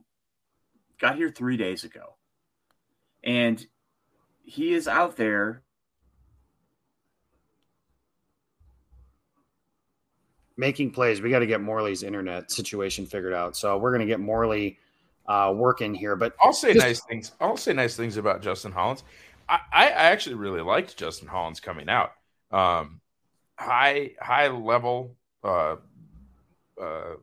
got 1.00 1.16
here 1.16 1.30
three 1.30 1.58
days 1.58 1.84
ago, 1.84 2.16
and 3.24 3.66
he 4.44 4.74
is 4.74 4.88
out 4.88 5.16
there 5.16 5.64
making 10.58 10.92
plays. 10.92 11.22
We 11.22 11.30
got 11.30 11.40
to 11.40 11.48
get 11.48 11.62
Morley's 11.62 12.04
internet 12.04 12.52
situation 12.52 13.06
figured 13.06 13.34
out. 13.34 13.56
So 13.56 13.78
we're 13.78 13.92
going 13.92 14.02
to 14.02 14.08
get 14.08 14.20
Morley 14.20 14.78
uh, 15.28 15.54
working 15.56 15.94
here. 15.94 16.16
But 16.16 16.36
I'll 16.42 16.54
say 16.54 16.74
just, 16.74 16.86
nice 16.86 17.02
things. 17.02 17.32
I'll 17.40 17.58
say 17.58 17.74
nice 17.74 17.96
things 17.96 18.18
about 18.18 18.42
Justin 18.42 18.72
Hollins. 18.72 19.04
I, 19.50 19.60
I 19.74 19.88
actually 19.88 20.36
really 20.36 20.62
liked 20.62 20.96
Justin 20.96 21.28
Hollins 21.28 21.60
coming 21.60 21.90
out. 21.90 22.12
Um, 22.52 23.02
high 23.58 24.12
high 24.22 24.48
level 24.48 25.16
uh, 25.44 25.78
uh, 26.80 27.16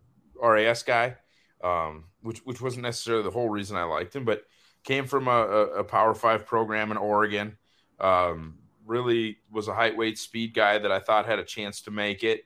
RAS 0.43 0.83
guy, 0.83 1.17
um, 1.63 2.05
which 2.23 2.41
which 2.41 2.61
wasn't 2.61 2.83
necessarily 2.83 3.23
the 3.23 3.31
whole 3.31 3.49
reason 3.49 3.77
I 3.77 3.85
liked 3.85 4.15
him, 4.15 4.25
but 4.25 4.43
came 4.83 5.07
from 5.07 5.29
a, 5.29 5.41
a 5.41 5.85
Power 5.85 6.15
Five 6.15 6.47
program 6.47 6.91
in 6.91 6.97
Oregon. 6.97 7.57
Um, 8.01 8.59
really 8.85 9.39
was 9.51 9.69
a 9.69 9.75
height, 9.75 9.97
weight, 9.97 10.19
speed 10.19 10.55
guy 10.55 10.79
that 10.79 10.93
I 10.93 11.01
thought 11.01 11.27
had 11.27 11.39
a 11.39 11.45
chance 11.45 11.83
to 11.83 11.91
make 11.91 12.23
it. 12.25 12.45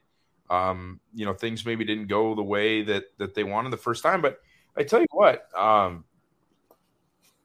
Um, 0.49 1.01
you 1.15 1.25
know, 1.25 1.35
things 1.35 1.65
maybe 1.65 1.85
didn't 1.85 2.09
go 2.09 2.35
the 2.35 2.43
way 2.43 2.83
that 2.83 3.05
that 3.19 3.35
they 3.35 3.45
wanted 3.45 3.71
the 3.71 3.79
first 3.79 4.03
time, 4.03 4.21
but 4.21 4.41
I 4.77 4.83
tell 4.83 5.01
you 5.01 5.07
what, 5.11 5.47
um, 5.59 6.05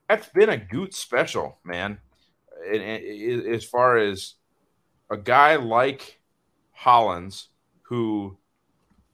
that's 0.10 0.27
been 0.30 0.50
a 0.50 0.58
Gute 0.58 0.94
special, 0.94 1.60
man 1.63 2.00
and, 2.65 2.81
and, 2.81 3.48
as 3.53 3.63
far 3.63 3.98
as 3.98 4.36
a 5.10 5.17
guy 5.17 5.55
like 5.55 6.19
Hollins, 6.72 7.50
who 7.84 8.38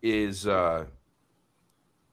is 0.01 0.48
uh, 0.48 0.86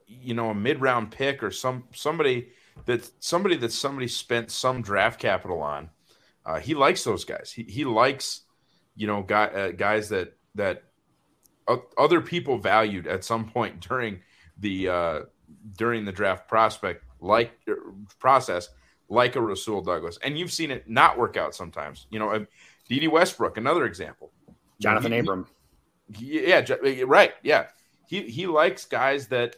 you 0.07 0.33
know 0.33 0.49
a 0.49 0.55
mid 0.55 0.81
round 0.81 1.11
pick 1.11 1.43
or 1.43 1.51
some 1.51 1.85
somebody 1.93 2.49
that 2.85 3.09
somebody 3.19 3.55
that 3.57 3.71
somebody 3.71 4.07
spent 4.07 4.51
some 4.51 4.81
draft 4.81 5.19
capital 5.19 5.61
on. 5.61 5.89
Uh, 6.45 6.59
he 6.59 6.73
likes 6.73 7.03
those 7.03 7.25
guys. 7.25 7.51
He 7.51 7.63
he 7.63 7.85
likes 7.85 8.41
you 8.95 9.07
know 9.07 9.23
guy, 9.23 9.45
uh, 9.45 9.71
guys 9.71 10.09
that 10.09 10.37
that 10.55 10.83
other 11.97 12.21
people 12.21 12.57
valued 12.57 13.07
at 13.07 13.23
some 13.23 13.49
point 13.49 13.79
during 13.87 14.19
the 14.57 14.89
uh, 14.89 15.19
during 15.77 16.05
the 16.05 16.11
draft 16.11 16.47
prospect 16.47 17.03
like 17.21 17.51
er, 17.67 17.93
process 18.19 18.69
like 19.09 19.35
a 19.35 19.41
Rasul 19.41 19.81
Douglas. 19.81 20.17
And 20.23 20.37
you've 20.37 20.51
seen 20.51 20.71
it 20.71 20.89
not 20.89 21.17
work 21.17 21.35
out 21.35 21.55
sometimes. 21.55 22.07
You 22.09 22.19
know, 22.19 22.45
Dede 22.87 23.11
Westbrook, 23.11 23.57
another 23.57 23.85
example. 23.85 24.31
Jonathan 24.79 25.11
he, 25.11 25.19
Abram. 25.19 25.47
He, 26.15 26.47
yeah, 26.47 26.65
right. 27.05 27.33
Yeah. 27.43 27.67
He 28.07 28.23
he 28.23 28.47
likes 28.47 28.85
guys 28.85 29.27
that 29.27 29.57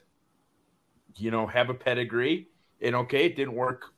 you 1.16 1.32
know 1.32 1.48
have 1.48 1.70
a 1.70 1.74
pedigree. 1.74 2.48
And 2.82 2.96
okay, 2.96 3.26
it 3.26 3.36
didn't 3.36 3.54
work. 3.54 3.94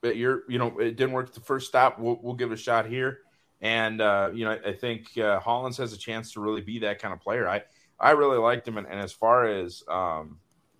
But 0.00 0.16
you're, 0.16 0.42
you 0.48 0.58
know, 0.58 0.78
it 0.80 0.96
didn't 0.96 1.12
work 1.12 1.32
the 1.32 1.40
first 1.40 1.68
stop. 1.68 2.00
We'll, 2.00 2.18
we'll 2.20 2.34
give 2.34 2.50
it 2.50 2.54
a 2.54 2.56
shot 2.56 2.86
here. 2.86 3.20
And 3.60 4.00
uh, 4.00 4.30
you 4.34 4.44
know, 4.44 4.58
I 4.66 4.72
think 4.72 5.16
uh, 5.16 5.38
Hollins 5.38 5.76
has 5.76 5.92
a 5.92 5.96
chance 5.96 6.32
to 6.32 6.40
really 6.40 6.60
be 6.60 6.80
that 6.80 7.00
kind 7.00 7.14
of 7.14 7.20
player. 7.20 7.48
I 7.48 7.62
I 8.00 8.10
really 8.10 8.38
liked 8.38 8.66
him, 8.66 8.78
and, 8.78 8.86
and 8.88 8.98
as 8.98 9.12
far 9.12 9.46
as 9.46 9.84
um, 9.88 10.38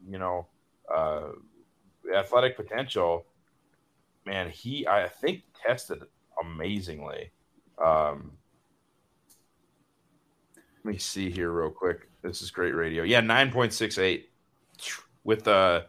you 0.08 0.18
know, 0.18 0.48
uh, 0.92 1.28
athletic 2.12 2.56
potential, 2.56 3.26
man, 4.24 4.50
he 4.50 4.86
I 4.86 5.08
think 5.08 5.42
tested 5.54 6.02
amazingly. 6.40 7.30
Um, 7.82 8.32
let 10.84 10.94
me 10.94 10.98
see 10.98 11.30
here 11.30 11.50
real 11.50 11.70
quick. 11.70 12.08
This 12.22 12.42
is 12.42 12.50
great 12.50 12.74
radio. 12.74 13.02
Yeah, 13.02 13.20
nine 13.20 13.50
point 13.50 13.72
six 13.72 13.98
eight 13.98 14.30
with 15.24 15.46
a 15.46 15.88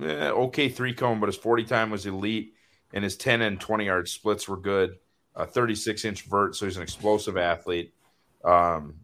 uh, 0.00 0.04
eh, 0.04 0.30
okay 0.30 0.68
three 0.68 0.94
cone, 0.94 1.20
but 1.20 1.26
his 1.26 1.36
forty 1.36 1.64
time 1.64 1.90
was 1.90 2.06
elite, 2.06 2.54
and 2.92 3.04
his 3.04 3.16
ten 3.16 3.42
and 3.42 3.60
twenty 3.60 3.86
yard 3.86 4.08
splits 4.08 4.48
were 4.48 4.56
good. 4.56 4.98
A 5.34 5.46
thirty 5.46 5.74
six 5.74 6.04
inch 6.04 6.22
vert, 6.22 6.56
so 6.56 6.66
he's 6.66 6.76
an 6.76 6.82
explosive 6.82 7.36
athlete. 7.36 7.94
Um, 8.44 8.96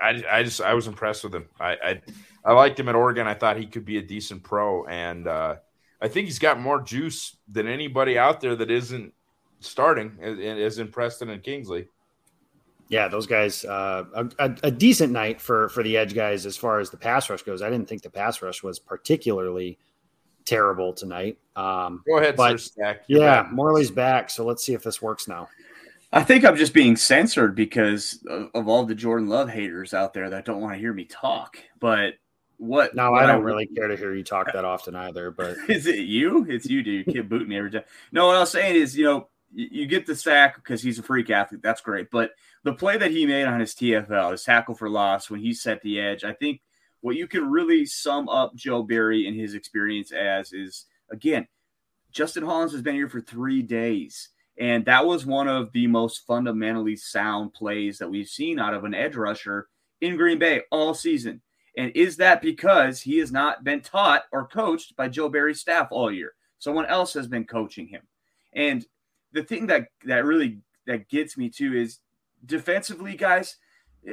I, 0.00 0.22
I 0.30 0.42
just 0.42 0.60
I 0.60 0.74
was 0.74 0.86
impressed 0.86 1.24
with 1.24 1.34
him. 1.34 1.48
I, 1.60 1.72
I 1.72 2.00
I 2.44 2.52
liked 2.52 2.78
him 2.78 2.88
at 2.88 2.94
Oregon. 2.94 3.26
I 3.26 3.34
thought 3.34 3.56
he 3.56 3.66
could 3.66 3.84
be 3.84 3.98
a 3.98 4.02
decent 4.02 4.42
pro, 4.42 4.84
and 4.86 5.26
uh, 5.26 5.56
I 6.02 6.08
think 6.08 6.26
he's 6.26 6.40
got 6.40 6.58
more 6.60 6.82
juice 6.82 7.36
than 7.48 7.68
anybody 7.68 8.18
out 8.18 8.40
there 8.40 8.56
that 8.56 8.72
isn't 8.72 9.14
starting, 9.60 10.18
as 10.20 10.78
in 10.80 10.88
Preston 10.88 11.30
and 11.30 11.42
Kingsley. 11.42 11.86
Yeah, 12.88 13.06
those 13.08 13.26
guys, 13.26 13.64
uh, 13.64 14.04
a, 14.38 14.54
a, 14.64 14.70
decent 14.70 15.12
night 15.12 15.40
for 15.40 15.70
for 15.70 15.82
the 15.82 15.96
edge 15.96 16.14
guys 16.14 16.44
as 16.44 16.58
far 16.58 16.80
as 16.80 16.90
the 16.90 16.98
pass 16.98 17.30
rush 17.30 17.42
goes. 17.42 17.62
I 17.62 17.70
didn't 17.70 17.88
think 17.88 18.02
the 18.02 18.10
pass 18.10 18.42
rush 18.42 18.62
was 18.62 18.78
particularly 18.80 19.78
terrible 20.44 20.92
tonight. 20.92 21.38
Um, 21.56 22.02
Go 22.06 22.18
ahead, 22.18 22.36
but, 22.36 22.50
Sir 22.50 22.58
Stack. 22.58 23.04
yeah, 23.06 23.44
back. 23.44 23.52
Morley's 23.52 23.90
back, 23.90 24.28
so 24.28 24.44
let's 24.44 24.64
see 24.64 24.74
if 24.74 24.82
this 24.82 25.00
works 25.00 25.28
now. 25.28 25.48
I 26.12 26.22
think 26.22 26.44
I'm 26.44 26.56
just 26.56 26.74
being 26.74 26.96
censored 26.96 27.54
because 27.54 28.22
of, 28.28 28.50
of 28.52 28.68
all 28.68 28.84
the 28.84 28.94
Jordan 28.94 29.28
Love 29.28 29.48
haters 29.48 29.94
out 29.94 30.12
there 30.12 30.28
that 30.28 30.44
don't 30.44 30.60
want 30.60 30.74
to 30.74 30.78
hear 30.78 30.92
me 30.92 31.04
talk. 31.04 31.56
But 31.80 32.14
what? 32.62 32.94
No, 32.94 33.12
I 33.12 33.26
don't 33.26 33.42
I, 33.42 33.44
really 33.44 33.66
care 33.66 33.88
to 33.88 33.96
hear 33.96 34.14
you 34.14 34.22
talk 34.22 34.52
that 34.52 34.64
often 34.64 34.94
either. 34.94 35.32
But 35.32 35.56
is 35.68 35.86
it 35.86 35.98
you? 35.98 36.46
It's 36.48 36.66
you, 36.66 36.82
dude. 36.82 37.06
You 37.06 37.12
keep 37.12 37.28
booting 37.28 37.48
me 37.48 37.58
every 37.58 37.72
time. 37.72 37.82
No, 38.12 38.28
what 38.28 38.36
I 38.36 38.40
was 38.40 38.52
saying 38.52 38.76
is, 38.76 38.96
you 38.96 39.04
know, 39.04 39.28
you, 39.52 39.68
you 39.72 39.86
get 39.86 40.06
the 40.06 40.14
sack 40.14 40.54
because 40.54 40.80
he's 40.80 41.00
a 41.00 41.02
freak 41.02 41.28
athlete. 41.30 41.60
That's 41.60 41.80
great. 41.80 42.08
But 42.12 42.30
the 42.62 42.72
play 42.72 42.96
that 42.96 43.10
he 43.10 43.26
made 43.26 43.46
on 43.46 43.58
his 43.58 43.74
TFL, 43.74 44.30
his 44.30 44.44
tackle 44.44 44.76
for 44.76 44.88
loss, 44.88 45.28
when 45.28 45.40
he 45.40 45.52
set 45.52 45.82
the 45.82 45.98
edge, 45.98 46.22
I 46.22 46.34
think 46.34 46.60
what 47.00 47.16
you 47.16 47.26
can 47.26 47.50
really 47.50 47.84
sum 47.84 48.28
up 48.28 48.54
Joe 48.54 48.84
Barry 48.84 49.26
and 49.26 49.38
his 49.38 49.54
experience 49.54 50.12
as 50.12 50.52
is 50.52 50.86
again, 51.10 51.48
Justin 52.12 52.44
Hollins 52.44 52.72
has 52.72 52.82
been 52.82 52.94
here 52.94 53.08
for 53.08 53.20
three 53.20 53.62
days. 53.62 54.28
And 54.56 54.84
that 54.84 55.04
was 55.04 55.26
one 55.26 55.48
of 55.48 55.72
the 55.72 55.88
most 55.88 56.26
fundamentally 56.26 56.94
sound 56.94 57.54
plays 57.54 57.98
that 57.98 58.10
we've 58.10 58.28
seen 58.28 58.60
out 58.60 58.74
of 58.74 58.84
an 58.84 58.94
edge 58.94 59.16
rusher 59.16 59.66
in 60.00 60.16
Green 60.16 60.38
Bay 60.38 60.62
all 60.70 60.94
season. 60.94 61.40
And 61.76 61.90
is 61.94 62.16
that 62.18 62.42
because 62.42 63.00
he 63.00 63.18
has 63.18 63.32
not 63.32 63.64
been 63.64 63.80
taught 63.80 64.24
or 64.32 64.46
coached 64.46 64.94
by 64.96 65.08
Joe 65.08 65.28
Barry's 65.28 65.60
staff 65.60 65.88
all 65.90 66.10
year? 66.10 66.34
Someone 66.58 66.86
else 66.86 67.14
has 67.14 67.26
been 67.26 67.44
coaching 67.44 67.88
him. 67.88 68.02
And 68.52 68.84
the 69.32 69.42
thing 69.42 69.66
that 69.68 69.88
that 70.04 70.24
really 70.24 70.58
that 70.86 71.08
gets 71.08 71.36
me 71.36 71.48
to 71.50 71.80
is 71.80 71.98
defensively, 72.44 73.16
guys. 73.16 73.56
Eh, 74.06 74.12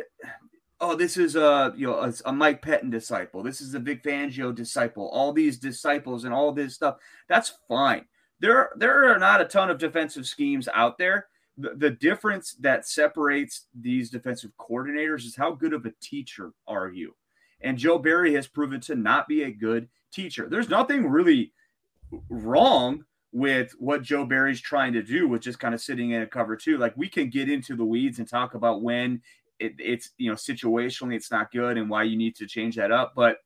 oh, 0.80 0.96
this 0.96 1.18
is 1.18 1.36
a 1.36 1.74
you 1.76 1.88
know 1.88 2.00
a, 2.00 2.14
a 2.26 2.34
Mike 2.34 2.62
Pettine 2.62 2.92
disciple. 2.92 3.44
This 3.44 3.62
is 3.62 3.74
a 3.74 3.80
Vic 3.80 4.04
Fangio 4.04 4.56
disciple. 4.56 5.10
All 5.10 5.34
these 5.34 5.58
disciples 5.58 6.24
and 6.24 6.34
all 6.34 6.52
this 6.52 6.76
stuff. 6.76 6.98
That's 7.28 7.54
fine. 7.68 8.06
There 8.40 8.70
there 8.78 9.14
are 9.14 9.20
not 9.20 9.42
a 9.42 9.46
ton 9.46 9.70
of 9.70 9.78
defensive 9.78 10.26
schemes 10.26 10.70
out 10.74 10.98
there. 10.98 11.28
The, 11.58 11.76
the 11.76 11.92
difference 11.92 12.56
that 12.62 12.88
separates 12.88 13.68
these 13.78 14.10
defensive 14.10 14.52
coordinators 14.58 15.26
is 15.26 15.36
how 15.36 15.52
good 15.52 15.74
of 15.74 15.86
a 15.86 15.94
teacher 16.02 16.54
are 16.68 16.88
you. 16.88 17.16
And 17.62 17.78
Joe 17.78 17.98
Barry 17.98 18.34
has 18.36 18.48
proven 18.48 18.80
to 18.82 18.96
not 18.96 19.28
be 19.28 19.44
a 19.44 19.52
good 19.52 19.90
teacher. 20.12 20.48
There's 20.50 20.70
nothing 20.70 21.08
really 21.08 21.54
wrong 22.30 23.06
with 23.32 23.74
what 23.78 24.02
Joe 24.02 24.26
Barry's 24.26 24.62
trying 24.62 24.94
to 24.94 25.04
do, 25.04 25.28
with 25.28 25.42
just 25.42 25.60
kind 25.60 25.74
of 25.74 25.82
sitting 25.82 26.12
in 26.12 26.22
a 26.22 26.28
cover 26.28 26.56
two. 26.56 26.78
Like 26.78 26.96
we 26.98 27.10
can 27.10 27.30
get 27.30 27.50
into 27.50 27.76
the 27.76 27.86
weeds 27.86 28.20
and 28.20 28.28
talk 28.28 28.56
about 28.56 28.82
when 28.82 29.22
it, 29.60 29.76
it's 29.78 30.12
you 30.18 30.30
know 30.30 30.36
situationally 30.36 31.16
it's 31.16 31.32
not 31.32 31.52
good 31.52 31.78
and 31.78 31.90
why 31.90 32.04
you 32.04 32.18
need 32.18 32.36
to 32.38 32.48
change 32.48 32.76
that 32.78 32.92
up, 32.92 33.14
but 33.16 33.38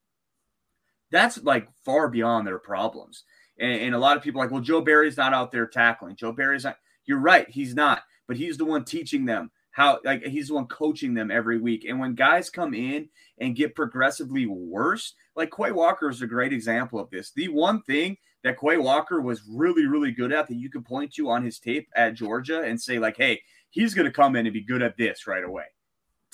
that's 1.12 1.43
like 1.43 1.67
far 1.84 2.08
beyond 2.08 2.48
their 2.48 2.60
problems. 2.60 3.24
And, 3.60 3.82
and 3.82 3.96
a 3.96 4.00
lot 4.00 4.17
of 4.17 4.24
people 4.24 4.41
like, 4.41 4.51
well, 4.51 4.62
Joe 4.62 4.82
Barry's 4.82 5.17
not 5.17 5.34
out 5.34 5.51
there 5.51 5.67
tackling. 5.67 6.15
Joe 6.15 6.32
Barry's 6.32 6.63
not. 6.63 6.77
You're 7.05 7.20
right, 7.20 7.50
he's 7.50 7.75
not, 7.75 8.03
but 8.27 8.38
he's 8.38 8.58
the 8.58 8.65
one 8.65 8.86
teaching 8.86 9.25
them 9.25 9.51
how 9.73 9.99
like 10.05 10.23
he's 10.23 10.47
the 10.47 10.53
one 10.53 10.67
coaching 10.67 11.13
them 11.13 11.29
every 11.29 11.59
week. 11.59 11.83
And 11.83 11.99
when 11.99 12.15
guys 12.15 12.49
come 12.49 12.73
in 12.73 13.09
and 13.39 13.55
get 13.55 13.75
progressively 13.75 14.45
worse, 14.45 15.15
like 15.35 15.51
Quay 15.51 15.71
Walker 15.71 16.09
is 16.09 16.21
a 16.21 16.27
great 16.27 16.53
example 16.53 16.99
of 16.99 17.09
this. 17.09 17.31
The 17.31 17.49
one 17.49 17.81
thing 17.81 18.17
that 18.43 18.59
Quay 18.59 18.77
Walker 18.77 19.19
was 19.19 19.41
really, 19.49 19.85
really 19.85 20.11
good 20.11 20.31
at 20.31 20.47
that 20.47 20.55
you 20.55 20.69
could 20.69 20.85
point 20.85 21.13
to 21.13 21.29
on 21.29 21.43
his 21.43 21.59
tape 21.59 21.89
at 21.95 22.13
Georgia 22.13 22.61
and 22.61 22.79
say, 22.79 22.99
like, 22.99 23.17
hey, 23.17 23.41
he's 23.71 23.93
going 23.93 24.05
to 24.05 24.11
come 24.11 24.35
in 24.35 24.45
and 24.45 24.53
be 24.53 24.61
good 24.61 24.81
at 24.83 24.95
this 24.95 25.27
right 25.27 25.43
away. 25.43 25.65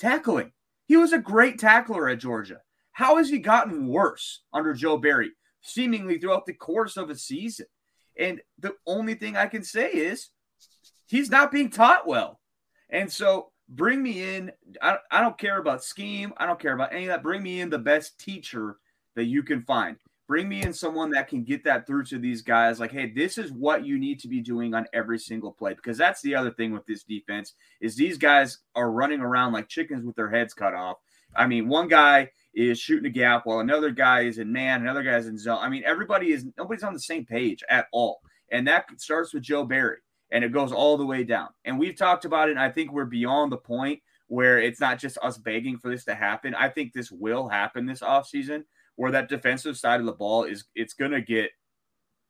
tackling. 0.00 0.52
He 0.86 0.96
was 0.96 1.12
a 1.12 1.18
great 1.18 1.58
tackler 1.58 2.08
at 2.08 2.18
Georgia. 2.18 2.60
How 2.92 3.18
has 3.18 3.30
he 3.30 3.38
gotten 3.38 3.86
worse 3.86 4.40
under 4.52 4.74
Joe 4.74 4.96
Barry, 4.96 5.30
seemingly 5.60 6.18
throughout 6.18 6.46
the 6.46 6.54
course 6.54 6.96
of 6.96 7.10
a 7.10 7.16
season? 7.16 7.66
And 8.18 8.40
the 8.58 8.74
only 8.86 9.14
thing 9.14 9.36
I 9.36 9.46
can 9.46 9.62
say 9.62 9.90
is 9.90 10.30
he's 11.06 11.30
not 11.30 11.52
being 11.52 11.70
taught 11.70 12.08
well. 12.08 12.39
And 12.90 13.10
so 13.10 13.50
bring 13.68 14.02
me 14.02 14.36
in. 14.36 14.52
I, 14.82 14.98
I 15.10 15.20
don't 15.20 15.38
care 15.38 15.58
about 15.58 15.84
scheme. 15.84 16.32
I 16.36 16.46
don't 16.46 16.60
care 16.60 16.74
about 16.74 16.92
any 16.92 17.04
of 17.04 17.08
that. 17.08 17.22
Bring 17.22 17.42
me 17.42 17.60
in 17.60 17.70
the 17.70 17.78
best 17.78 18.18
teacher 18.18 18.76
that 19.16 19.24
you 19.24 19.42
can 19.42 19.62
find. 19.62 19.96
Bring 20.26 20.48
me 20.48 20.62
in 20.62 20.72
someone 20.72 21.10
that 21.10 21.26
can 21.26 21.42
get 21.42 21.64
that 21.64 21.86
through 21.86 22.04
to 22.04 22.18
these 22.18 22.42
guys. 22.42 22.78
Like, 22.78 22.92
hey, 22.92 23.10
this 23.10 23.36
is 23.36 23.50
what 23.50 23.84
you 23.84 23.98
need 23.98 24.20
to 24.20 24.28
be 24.28 24.40
doing 24.40 24.74
on 24.74 24.86
every 24.92 25.18
single 25.18 25.52
play. 25.52 25.74
Because 25.74 25.98
that's 25.98 26.22
the 26.22 26.36
other 26.36 26.52
thing 26.52 26.72
with 26.72 26.86
this 26.86 27.02
defense 27.02 27.54
is 27.80 27.96
these 27.96 28.16
guys 28.16 28.58
are 28.76 28.92
running 28.92 29.20
around 29.20 29.52
like 29.52 29.68
chickens 29.68 30.04
with 30.04 30.14
their 30.14 30.30
heads 30.30 30.54
cut 30.54 30.74
off. 30.74 30.98
I 31.34 31.46
mean, 31.46 31.68
one 31.68 31.88
guy 31.88 32.30
is 32.54 32.78
shooting 32.78 33.06
a 33.06 33.10
gap 33.10 33.46
while 33.46 33.60
another 33.60 33.90
guy 33.90 34.22
is 34.22 34.38
in 34.38 34.52
man, 34.52 34.82
another 34.82 35.02
guy's 35.02 35.26
in 35.26 35.38
zone. 35.38 35.58
I 35.60 35.68
mean, 35.68 35.82
everybody 35.84 36.32
is 36.32 36.46
nobody's 36.56 36.82
on 36.82 36.92
the 36.92 37.00
same 37.00 37.24
page 37.24 37.62
at 37.68 37.86
all. 37.92 38.20
And 38.52 38.66
that 38.66 38.86
starts 38.98 39.32
with 39.32 39.44
Joe 39.44 39.64
Barry 39.64 39.98
and 40.32 40.44
it 40.44 40.52
goes 40.52 40.72
all 40.72 40.96
the 40.96 41.06
way 41.06 41.24
down. 41.24 41.48
And 41.64 41.78
we've 41.78 41.96
talked 41.96 42.24
about 42.24 42.48
it, 42.48 42.52
and 42.52 42.60
I 42.60 42.70
think 42.70 42.92
we're 42.92 43.04
beyond 43.04 43.52
the 43.52 43.56
point 43.56 44.00
where 44.28 44.60
it's 44.60 44.80
not 44.80 44.98
just 44.98 45.18
us 45.22 45.38
begging 45.38 45.78
for 45.78 45.90
this 45.90 46.04
to 46.04 46.14
happen. 46.14 46.54
I 46.54 46.68
think 46.68 46.92
this 46.92 47.10
will 47.10 47.48
happen 47.48 47.86
this 47.86 48.00
offseason 48.00 48.64
where 48.94 49.10
that 49.10 49.28
defensive 49.28 49.76
side 49.76 49.98
of 49.98 50.06
the 50.06 50.12
ball 50.12 50.44
is 50.44 50.64
it's 50.74 50.94
going 50.94 51.10
to 51.10 51.20
get 51.20 51.50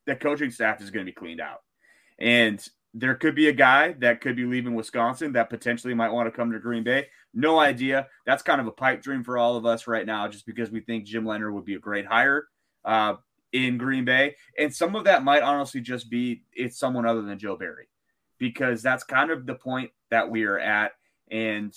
the 0.06 0.16
coaching 0.16 0.50
staff 0.50 0.80
is 0.80 0.90
going 0.90 1.04
to 1.04 1.10
be 1.10 1.14
cleaned 1.14 1.40
out. 1.40 1.58
And 2.18 2.64
there 2.94 3.14
could 3.14 3.34
be 3.34 3.48
a 3.48 3.52
guy 3.52 3.92
that 3.98 4.20
could 4.20 4.34
be 4.34 4.44
leaving 4.44 4.74
Wisconsin 4.74 5.32
that 5.32 5.50
potentially 5.50 5.94
might 5.94 6.12
want 6.12 6.26
to 6.26 6.36
come 6.36 6.52
to 6.52 6.58
Green 6.58 6.82
Bay. 6.82 7.06
No 7.34 7.58
idea. 7.58 8.08
That's 8.26 8.42
kind 8.42 8.60
of 8.60 8.66
a 8.66 8.72
pipe 8.72 9.02
dream 9.02 9.22
for 9.22 9.38
all 9.38 9.56
of 9.56 9.66
us 9.66 9.86
right 9.86 10.06
now, 10.06 10.26
just 10.26 10.46
because 10.46 10.70
we 10.70 10.80
think 10.80 11.04
Jim 11.04 11.26
Leonhard 11.26 11.52
would 11.54 11.64
be 11.64 11.74
a 11.74 11.78
great 11.78 12.06
hire 12.06 12.48
uh, 12.84 13.14
in 13.52 13.78
Green 13.78 14.04
Bay. 14.04 14.36
And 14.58 14.74
some 14.74 14.96
of 14.96 15.04
that 15.04 15.22
might 15.22 15.42
honestly 15.42 15.80
just 15.80 16.10
be 16.10 16.42
it's 16.52 16.78
someone 16.78 17.06
other 17.06 17.22
than 17.22 17.38
Joe 17.38 17.56
Barry, 17.56 17.88
because 18.40 18.82
that's 18.82 19.04
kind 19.04 19.30
of 19.30 19.46
the 19.46 19.54
point 19.54 19.92
that 20.10 20.28
we 20.28 20.44
are 20.44 20.58
at. 20.58 20.92
And 21.30 21.72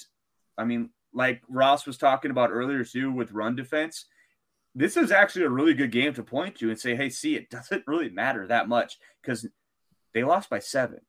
I 0.57 0.63
mean, 0.63 0.89
like 1.13 1.43
Ross 1.47 1.85
was 1.85 1.97
talking 1.97 2.31
about 2.31 2.49
earlier 2.49 2.83
too 2.83 3.11
with 3.11 3.33
run 3.33 3.55
defense, 3.55 4.05
this 4.73 4.97
is 4.97 5.11
actually 5.11 5.45
a 5.45 5.49
really 5.49 5.75
good 5.75 5.91
game 5.91 6.15
to 6.15 6.23
point 6.23 6.55
to 6.55 6.69
and 6.69 6.79
say, 6.79 6.95
hey, 6.95 7.09
see, 7.09 7.35
it 7.35 7.49
doesn't 7.51 7.85
really 7.85 8.09
matter 8.09 8.47
that 8.47 8.67
much 8.67 8.97
because 9.21 9.45
they 10.15 10.23
lost 10.23 10.49
by 10.49 10.57
seven 10.57 11.01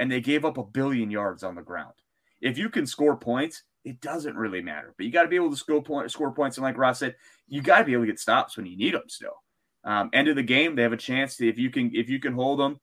and 0.00 0.10
they 0.10 0.20
gave 0.20 0.44
up 0.44 0.58
a 0.58 0.64
billion 0.64 1.10
yards 1.10 1.44
on 1.44 1.54
the 1.54 1.62
ground. 1.62 1.92
If 2.40 2.58
you 2.58 2.70
can 2.70 2.86
score 2.86 3.16
points, 3.16 3.62
it 3.84 4.00
doesn't 4.00 4.36
really 4.36 4.62
matter. 4.62 4.94
But 4.96 5.06
you 5.06 5.12
got 5.12 5.22
to 5.22 5.28
be 5.28 5.36
able 5.36 5.50
to 5.50 5.56
score, 5.56 5.82
point, 5.82 6.10
score 6.10 6.32
points. 6.32 6.56
And 6.56 6.64
like 6.64 6.78
Ross 6.78 7.00
said, 7.00 7.16
you 7.46 7.62
got 7.62 7.78
to 7.78 7.84
be 7.84 7.92
able 7.92 8.04
to 8.04 8.08
get 8.08 8.18
stops 8.18 8.56
when 8.56 8.66
you 8.66 8.76
need 8.76 8.94
them 8.94 9.08
still. 9.08 9.34
Um, 9.84 10.10
end 10.12 10.28
of 10.28 10.36
the 10.36 10.42
game, 10.42 10.74
they 10.74 10.82
have 10.82 10.92
a 10.92 10.96
chance 10.96 11.36
to, 11.36 11.48
if 11.48 11.58
you 11.58 11.68
can 11.68 11.90
if 11.92 12.08
you 12.08 12.20
can 12.20 12.32
hold 12.32 12.60
them 12.60 12.78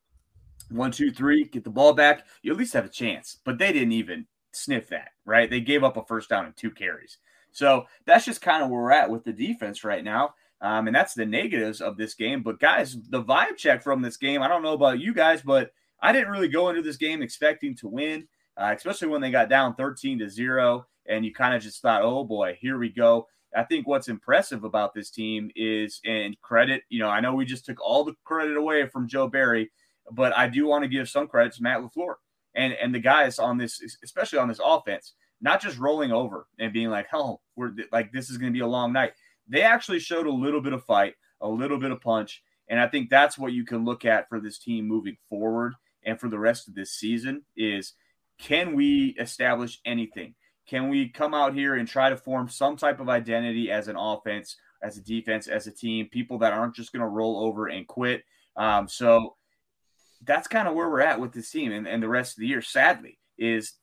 one, 0.69 0.91
two, 0.91 1.11
three, 1.11 1.45
get 1.45 1.63
the 1.63 1.69
ball 1.69 1.93
back, 1.93 2.25
you 2.41 2.51
at 2.51 2.57
least 2.57 2.73
have 2.73 2.85
a 2.85 2.89
chance. 2.89 3.39
But 3.43 3.57
they 3.57 3.71
didn't 3.71 3.93
even 3.93 4.25
sniff 4.51 4.89
that, 4.89 5.09
right? 5.25 5.49
They 5.49 5.61
gave 5.61 5.83
up 5.83 5.97
a 5.97 6.03
first 6.03 6.29
down 6.29 6.45
and 6.45 6.55
two 6.55 6.71
carries. 6.71 7.17
So 7.51 7.85
that's 8.05 8.25
just 8.25 8.41
kind 8.41 8.63
of 8.63 8.69
where 8.69 8.81
we're 8.81 8.91
at 8.91 9.09
with 9.09 9.23
the 9.23 9.33
defense 9.33 9.83
right 9.83 10.03
now. 10.03 10.35
Um, 10.61 10.87
and 10.87 10.95
that's 10.95 11.13
the 11.13 11.25
negatives 11.25 11.81
of 11.81 11.97
this 11.97 12.13
game. 12.13 12.43
But 12.43 12.59
guys, 12.59 12.97
the 13.09 13.23
vibe 13.23 13.57
check 13.57 13.81
from 13.81 14.01
this 14.01 14.17
game, 14.17 14.41
I 14.41 14.47
don't 14.47 14.63
know 14.63 14.73
about 14.73 14.99
you 14.99 15.13
guys, 15.13 15.41
but 15.41 15.71
I 16.01 16.11
didn't 16.11 16.31
really 16.31 16.49
go 16.49 16.69
into 16.69 16.81
this 16.81 16.97
game 16.97 17.21
expecting 17.21 17.75
to 17.77 17.87
win, 17.87 18.27
uh, 18.57 18.73
especially 18.75 19.07
when 19.07 19.21
they 19.21 19.31
got 19.31 19.49
down 19.49 19.75
13 19.75 20.19
to 20.19 20.29
zero. 20.29 20.85
And 21.07 21.25
you 21.25 21.33
kind 21.33 21.55
of 21.55 21.61
just 21.61 21.81
thought, 21.81 22.03
oh 22.03 22.23
boy, 22.23 22.57
here 22.59 22.77
we 22.77 22.89
go. 22.89 23.27
I 23.55 23.63
think 23.63 23.87
what's 23.87 24.09
impressive 24.09 24.63
about 24.63 24.93
this 24.93 25.09
team 25.09 25.49
is, 25.55 26.01
and 26.05 26.39
credit, 26.41 26.83
you 26.89 26.99
know, 26.99 27.09
I 27.09 27.19
know 27.19 27.33
we 27.33 27.45
just 27.45 27.65
took 27.65 27.81
all 27.81 28.03
the 28.03 28.13
credit 28.23 28.57
away 28.57 28.85
from 28.87 29.07
Joe 29.07 29.27
Barry, 29.27 29.71
but 30.11 30.37
I 30.37 30.47
do 30.47 30.65
want 30.67 30.83
to 30.83 30.89
give 30.89 31.09
some 31.09 31.27
credit 31.27 31.53
to 31.53 31.63
Matt 31.63 31.81
LaFleur 31.81 32.15
and, 32.55 32.73
and 32.73 32.93
the 32.93 32.99
guys 32.99 33.39
on 33.39 33.57
this, 33.57 33.81
especially 34.03 34.39
on 34.39 34.47
this 34.47 34.61
offense, 34.63 35.13
not 35.41 35.61
just 35.61 35.77
rolling 35.77 36.11
over 36.11 36.47
and 36.59 36.73
being 36.73 36.89
like, 36.89 37.07
oh, 37.13 37.39
we're 37.55 37.71
like, 37.91 38.11
this 38.11 38.29
is 38.29 38.37
going 38.37 38.51
to 38.51 38.57
be 38.57 38.63
a 38.63 38.67
long 38.67 38.91
night. 38.91 39.13
They 39.47 39.61
actually 39.61 39.99
showed 39.99 40.27
a 40.27 40.31
little 40.31 40.61
bit 40.61 40.73
of 40.73 40.83
fight, 40.83 41.15
a 41.41 41.47
little 41.47 41.77
bit 41.77 41.91
of 41.91 42.01
punch. 42.01 42.43
And 42.67 42.79
I 42.79 42.87
think 42.87 43.09
that's 43.09 43.37
what 43.37 43.53
you 43.53 43.65
can 43.65 43.85
look 43.85 44.05
at 44.05 44.29
for 44.29 44.39
this 44.39 44.59
team 44.59 44.87
moving 44.87 45.17
forward 45.29 45.73
and 46.03 46.19
for 46.19 46.29
the 46.29 46.39
rest 46.39 46.67
of 46.67 46.75
this 46.75 46.91
season 46.91 47.43
is 47.55 47.93
can 48.39 48.75
we 48.75 49.15
establish 49.19 49.79
anything? 49.85 50.35
Can 50.67 50.89
we 50.89 51.09
come 51.09 51.33
out 51.33 51.53
here 51.53 51.75
and 51.75 51.87
try 51.87 52.09
to 52.09 52.17
form 52.17 52.47
some 52.47 52.77
type 52.77 52.99
of 52.99 53.09
identity 53.09 53.71
as 53.71 53.87
an 53.87 53.95
offense, 53.97 54.55
as 54.83 54.97
a 54.97 55.01
defense, 55.01 55.47
as 55.47 55.67
a 55.67 55.71
team, 55.71 56.07
people 56.11 56.37
that 56.39 56.53
aren't 56.53 56.75
just 56.75 56.93
going 56.93 57.01
to 57.01 57.07
roll 57.07 57.43
over 57.43 57.67
and 57.67 57.87
quit? 57.87 58.23
Um, 58.55 58.87
so 58.87 59.35
that's 60.23 60.47
kind 60.47 60.67
of 60.67 60.75
where 60.75 60.89
we're 60.89 61.01
at 61.01 61.19
with 61.19 61.31
this 61.31 61.49
team 61.49 61.71
and, 61.71 61.87
and 61.87 62.03
the 62.03 62.09
rest 62.09 62.37
of 62.37 62.41
the 62.41 62.47
year, 62.47 62.61
sadly, 62.61 63.17
is 63.37 63.73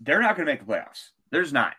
they're 0.00 0.20
not 0.20 0.36
going 0.36 0.46
to 0.46 0.52
make 0.52 0.64
the 0.64 0.72
playoffs. 0.72 1.08
There's 1.30 1.52
not. 1.52 1.74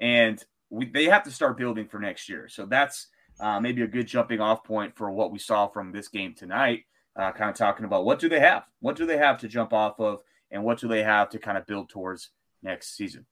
And 0.00 0.42
we, 0.70 0.86
they 0.86 1.06
have 1.06 1.24
to 1.24 1.30
start 1.30 1.58
building 1.58 1.88
for 1.88 1.98
next 1.98 2.28
year. 2.28 2.48
So 2.48 2.66
that's 2.66 3.08
uh, 3.40 3.60
maybe 3.60 3.82
a 3.82 3.86
good 3.86 4.06
jumping 4.06 4.40
off 4.40 4.64
point 4.64 4.96
for 4.96 5.10
what 5.10 5.30
we 5.30 5.38
saw 5.38 5.68
from 5.68 5.92
this 5.92 6.08
game 6.08 6.34
tonight. 6.34 6.84
Uh, 7.16 7.32
kind 7.32 7.50
of 7.50 7.56
talking 7.56 7.84
about 7.84 8.04
what 8.04 8.20
do 8.20 8.28
they 8.28 8.40
have? 8.40 8.64
What 8.80 8.96
do 8.96 9.04
they 9.04 9.18
have 9.18 9.38
to 9.38 9.48
jump 9.48 9.72
off 9.72 9.98
of? 9.98 10.20
And 10.50 10.62
what 10.62 10.78
do 10.78 10.88
they 10.88 11.02
have 11.02 11.30
to 11.30 11.38
kind 11.38 11.58
of 11.58 11.66
build 11.66 11.88
towards 11.88 12.30
next 12.62 12.96
season? 12.96 13.26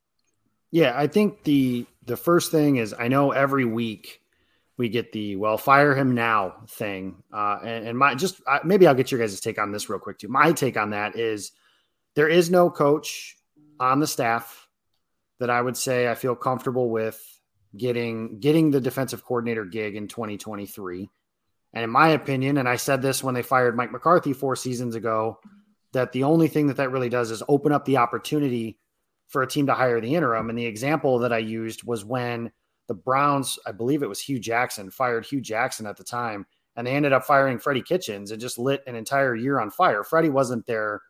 Yeah, 0.72 0.92
I 0.96 1.06
think 1.06 1.44
the 1.44 1.86
the 2.04 2.16
first 2.16 2.50
thing 2.50 2.76
is 2.76 2.94
I 2.98 3.08
know 3.08 3.30
every 3.30 3.64
week 3.64 4.20
we 4.78 4.88
get 4.88 5.12
the 5.12 5.36
well 5.36 5.58
fire 5.58 5.94
him 5.94 6.14
now 6.14 6.64
thing, 6.68 7.22
uh, 7.32 7.58
and, 7.62 7.88
and 7.88 7.98
my 7.98 8.14
just 8.14 8.40
uh, 8.46 8.60
maybe 8.64 8.86
I'll 8.86 8.94
get 8.94 9.10
your 9.10 9.20
guys' 9.20 9.40
take 9.40 9.58
on 9.58 9.72
this 9.72 9.88
real 9.88 9.98
quick 9.98 10.18
too. 10.18 10.28
My 10.28 10.52
take 10.52 10.76
on 10.76 10.90
that 10.90 11.16
is 11.16 11.52
there 12.14 12.28
is 12.28 12.50
no 12.50 12.70
coach 12.70 13.36
on 13.80 14.00
the 14.00 14.06
staff 14.06 14.68
that 15.38 15.50
I 15.50 15.60
would 15.60 15.76
say 15.76 16.08
I 16.10 16.14
feel 16.14 16.34
comfortable 16.34 16.90
with 16.90 17.22
getting 17.76 18.38
getting 18.40 18.70
the 18.70 18.80
defensive 18.80 19.24
coordinator 19.24 19.64
gig 19.64 19.96
in 19.96 20.08
2023. 20.08 21.10
And 21.72 21.84
in 21.84 21.90
my 21.90 22.08
opinion, 22.08 22.58
and 22.58 22.68
I 22.68 22.76
said 22.76 23.02
this 23.02 23.22
when 23.22 23.34
they 23.34 23.42
fired 23.42 23.76
Mike 23.76 23.92
McCarthy 23.92 24.32
four 24.32 24.56
seasons 24.56 24.94
ago, 24.94 25.40
that 25.92 26.12
the 26.12 26.24
only 26.24 26.48
thing 26.48 26.68
that 26.68 26.78
that 26.78 26.90
really 26.90 27.10
does 27.10 27.30
is 27.30 27.42
open 27.48 27.72
up 27.72 27.84
the 27.84 27.98
opportunity 27.98 28.78
for 29.28 29.42
a 29.42 29.46
team 29.46 29.66
to 29.66 29.74
hire 29.74 30.00
the 30.00 30.14
interim. 30.14 30.48
And 30.48 30.58
the 30.58 30.66
example 30.66 31.18
that 31.20 31.32
I 31.32 31.38
used 31.38 31.84
was 31.84 32.04
when 32.04 32.52
the 32.88 32.94
Browns, 32.94 33.58
I 33.66 33.72
believe 33.72 34.02
it 34.02 34.08
was 34.08 34.20
Hue 34.20 34.38
Jackson, 34.38 34.90
fired 34.90 35.26
Hue 35.26 35.40
Jackson 35.40 35.86
at 35.86 35.96
the 35.96 36.04
time, 36.04 36.46
and 36.76 36.86
they 36.86 36.92
ended 36.92 37.12
up 37.12 37.24
firing 37.24 37.58
Freddie 37.58 37.82
Kitchens 37.82 38.30
and 38.30 38.40
just 38.40 38.58
lit 38.58 38.82
an 38.86 38.94
entire 38.94 39.34
year 39.34 39.58
on 39.60 39.70
fire. 39.70 40.04
Freddie 40.04 40.30
wasn't 40.30 40.66
their 40.66 41.02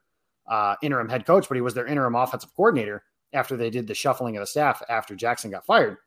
uh, 0.49 0.77
interim 0.83 1.09
head 1.09 1.27
coach, 1.27 1.49
but 1.49 1.57
he 1.57 1.61
was 1.61 1.75
their 1.75 1.87
interim 1.87 2.15
offensive 2.15 2.55
coordinator 2.55 3.03
after 3.33 3.57
they 3.57 3.71
did 3.71 3.87
the 3.87 3.95
shuffling 3.95 4.37
of 4.37 4.41
the 4.41 4.47
staff 4.47 4.83
after 4.89 5.15
Jackson 5.15 5.51
got 5.51 5.67
fired. 5.67 5.99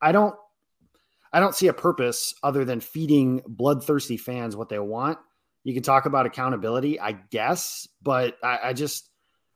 I 0.00 0.12
don't 0.12 0.34
I 1.32 1.40
don't 1.40 1.54
see 1.54 1.66
a 1.66 1.72
purpose 1.72 2.34
other 2.42 2.64
than 2.64 2.80
feeding 2.80 3.42
bloodthirsty 3.46 4.16
fans 4.16 4.54
what 4.54 4.68
they 4.68 4.78
want. 4.78 5.18
You 5.64 5.74
can 5.74 5.82
talk 5.82 6.06
about 6.06 6.26
accountability, 6.26 7.00
I 7.00 7.12
guess, 7.12 7.88
but 8.02 8.36
I, 8.42 8.58
I 8.64 8.72
just 8.72 9.10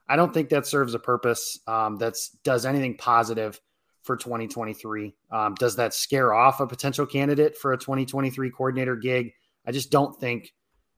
I 0.07 0.15
don't 0.15 0.33
think 0.33 0.49
that 0.49 0.65
serves 0.65 0.93
a 0.93 0.99
purpose 0.99 1.59
um, 1.67 1.97
that 1.97 2.15
does 2.43 2.65
anything 2.65 2.97
positive 2.97 3.61
for 4.09 4.17
2023. 4.17 5.13
Um, 5.29 5.53
does 5.53 5.75
that 5.75 5.93
scare 5.93 6.33
off 6.33 6.59
a 6.59 6.65
potential 6.65 7.05
candidate 7.05 7.55
for 7.55 7.73
a 7.73 7.77
2023 7.77 8.49
coordinator 8.49 8.95
gig? 8.95 9.33
I 9.67 9.71
just 9.71 9.91
don't 9.91 10.19
think 10.19 10.51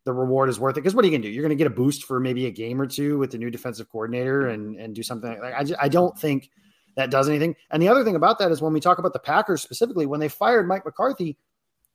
the 0.05 0.13
reward 0.13 0.47
is 0.47 0.61
worth 0.61 0.77
it. 0.77 0.79
Because 0.79 0.95
what 0.95 1.03
are 1.03 1.09
you 1.09 1.11
going 1.11 1.21
to 1.21 1.27
do? 1.27 1.33
You're 1.33 1.41
going 1.41 1.49
to 1.49 1.57
get 1.57 1.67
a 1.67 1.75
boost 1.75 2.05
for 2.05 2.21
maybe 2.21 2.45
a 2.45 2.51
game 2.51 2.79
or 2.81 2.87
two 2.87 3.17
with 3.17 3.31
the 3.31 3.37
new 3.37 3.51
defensive 3.51 3.91
coordinator 3.91 4.47
and 4.47 4.77
and 4.77 4.95
do 4.95 5.03
something 5.03 5.29
like 5.41 5.53
I, 5.53 5.65
just, 5.65 5.81
I 5.81 5.89
don't 5.89 6.17
think 6.17 6.51
that 6.95 7.11
does 7.11 7.27
anything. 7.27 7.57
And 7.69 7.83
the 7.83 7.89
other 7.89 8.05
thing 8.05 8.15
about 8.15 8.39
that 8.39 8.49
is 8.49 8.61
when 8.61 8.71
we 8.71 8.79
talk 8.79 8.97
about 8.97 9.11
the 9.11 9.19
Packers 9.19 9.61
specifically, 9.61 10.05
when 10.05 10.21
they 10.21 10.29
fired 10.29 10.65
Mike 10.65 10.85
McCarthy, 10.85 11.37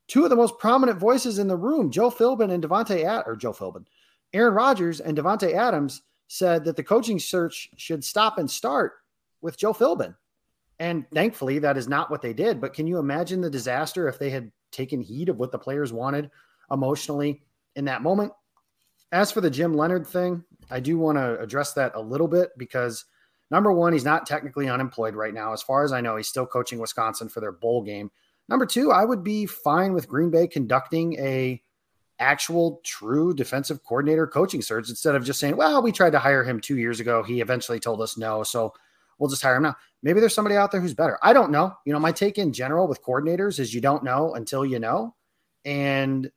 two 0.08 0.22
of 0.22 0.28
the 0.28 0.36
most 0.36 0.58
prominent 0.58 0.98
voices 0.98 1.38
in 1.38 1.48
the 1.48 1.56
room, 1.56 1.90
Joe 1.90 2.10
Philbin 2.10 2.52
and 2.52 2.62
Davante 2.62 3.04
Ad- 3.04 3.24
or 3.24 3.36
Joe 3.36 3.54
Philbin, 3.54 3.86
Aaron 4.34 4.52
Rodgers 4.52 5.00
and 5.00 5.16
Davante 5.16 5.54
Adams 5.54 6.02
said 6.28 6.62
that 6.66 6.76
the 6.76 6.84
coaching 6.84 7.18
search 7.18 7.70
should 7.78 8.04
stop 8.04 8.36
and 8.36 8.50
start 8.50 8.92
with 9.40 9.56
Joe 9.56 9.72
Philbin. 9.72 10.14
And 10.78 11.06
thankfully, 11.14 11.58
that 11.60 11.76
is 11.76 11.88
not 11.88 12.10
what 12.10 12.22
they 12.22 12.32
did. 12.32 12.60
But 12.60 12.74
can 12.74 12.86
you 12.86 12.98
imagine 12.98 13.40
the 13.40 13.50
disaster 13.50 14.08
if 14.08 14.18
they 14.18 14.30
had 14.30 14.52
taken 14.72 15.00
heed 15.00 15.28
of 15.28 15.38
what 15.38 15.52
the 15.52 15.58
players 15.58 15.92
wanted 15.92 16.30
emotionally 16.70 17.42
in 17.76 17.86
that 17.86 18.02
moment? 18.02 18.32
As 19.12 19.32
for 19.32 19.40
the 19.40 19.50
Jim 19.50 19.74
Leonhard 19.74 20.06
thing, 20.06 20.44
I 20.70 20.80
do 20.80 20.98
want 20.98 21.16
to 21.16 21.40
address 21.40 21.72
that 21.74 21.92
a 21.94 22.00
little 22.00 22.28
bit 22.28 22.50
because 22.58 23.04
number 23.50 23.72
one, 23.72 23.92
he's 23.92 24.04
not 24.04 24.26
technically 24.26 24.68
unemployed 24.68 25.14
right 25.14 25.32
now. 25.32 25.52
As 25.52 25.62
far 25.62 25.84
as 25.84 25.92
I 25.92 26.00
know, 26.00 26.16
he's 26.16 26.28
still 26.28 26.46
coaching 26.46 26.78
Wisconsin 26.78 27.28
for 27.28 27.40
their 27.40 27.52
bowl 27.52 27.82
game. 27.82 28.10
Number 28.48 28.66
two, 28.66 28.92
I 28.92 29.04
would 29.04 29.24
be 29.24 29.46
fine 29.46 29.92
with 29.92 30.08
Green 30.08 30.30
Bay 30.30 30.46
conducting 30.46 31.14
a 31.18 31.62
actual 32.18 32.80
true 32.84 33.34
defensive 33.34 33.82
coordinator 33.84 34.26
coaching 34.26 34.62
search 34.62 34.88
instead 34.88 35.14
of 35.14 35.24
just 35.24 35.38
saying, 35.38 35.56
well, 35.56 35.82
we 35.82 35.92
tried 35.92 36.10
to 36.10 36.18
hire 36.18 36.44
him 36.44 36.60
two 36.60 36.78
years 36.78 37.00
ago. 37.00 37.22
He 37.22 37.40
eventually 37.40 37.80
told 37.80 38.00
us 38.00 38.16
no. 38.16 38.42
So 38.42 38.72
we'll 39.18 39.30
just 39.30 39.42
hire 39.42 39.56
him 39.56 39.64
now. 39.64 39.76
Maybe 40.02 40.20
there's 40.20 40.34
somebody 40.34 40.56
out 40.56 40.70
there 40.70 40.80
who's 40.80 40.94
better. 40.94 41.18
I 41.22 41.32
don't 41.32 41.50
know. 41.50 41.76
You 41.84 41.92
know, 41.92 41.98
my 41.98 42.12
take 42.12 42.38
in 42.38 42.52
general 42.52 42.86
with 42.86 43.02
coordinators 43.02 43.58
is 43.58 43.74
you 43.74 43.80
don't 43.80 44.04
know 44.04 44.34
until 44.34 44.64
you 44.64 44.78
know. 44.78 45.14
And 45.64 46.30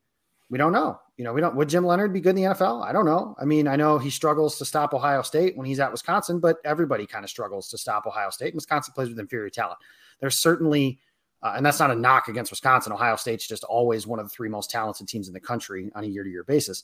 we 0.49 0.57
don't 0.57 0.73
know. 0.73 0.99
You 1.17 1.23
know, 1.25 1.33
we 1.33 1.41
don't. 1.41 1.55
Would 1.55 1.69
Jim 1.69 1.85
Leonhard 1.85 2.13
be 2.13 2.21
good 2.21 2.29
in 2.29 2.35
the 2.37 2.43
NFL? 2.43 2.83
I 2.83 2.91
don't 2.91 3.05
know. 3.05 3.35
I 3.39 3.45
mean, 3.45 3.67
I 3.67 3.75
know 3.75 3.99
he 3.99 4.09
struggles 4.09 4.57
to 4.57 4.65
stop 4.65 4.93
Ohio 4.93 5.21
State 5.21 5.57
when 5.57 5.67
he's 5.67 5.79
at 5.79 5.91
Wisconsin, 5.91 6.39
but 6.39 6.57
everybody 6.63 7.05
kind 7.05 7.23
of 7.23 7.29
struggles 7.29 7.69
to 7.69 7.77
stop 7.77 8.07
Ohio 8.07 8.29
State. 8.29 8.55
Wisconsin 8.55 8.93
plays 8.93 9.09
with 9.09 9.19
inferior 9.19 9.49
talent. 9.49 9.77
There's 10.21 10.37
certainly, 10.37 10.97
uh, 11.43 11.53
and 11.57 11.65
that's 11.65 11.79
not 11.79 11.91
a 11.91 11.95
knock 11.95 12.29
against 12.29 12.51
Wisconsin. 12.51 12.93
Ohio 12.93 13.17
State's 13.17 13.47
just 13.47 13.65
always 13.65 14.07
one 14.07 14.19
of 14.19 14.25
the 14.25 14.29
three 14.29 14.49
most 14.49 14.71
talented 14.71 15.07
teams 15.07 15.27
in 15.27 15.33
the 15.33 15.39
country 15.39 15.91
on 15.93 16.05
a 16.05 16.07
year 16.07 16.23
to 16.23 16.29
year 16.29 16.43
basis. 16.45 16.83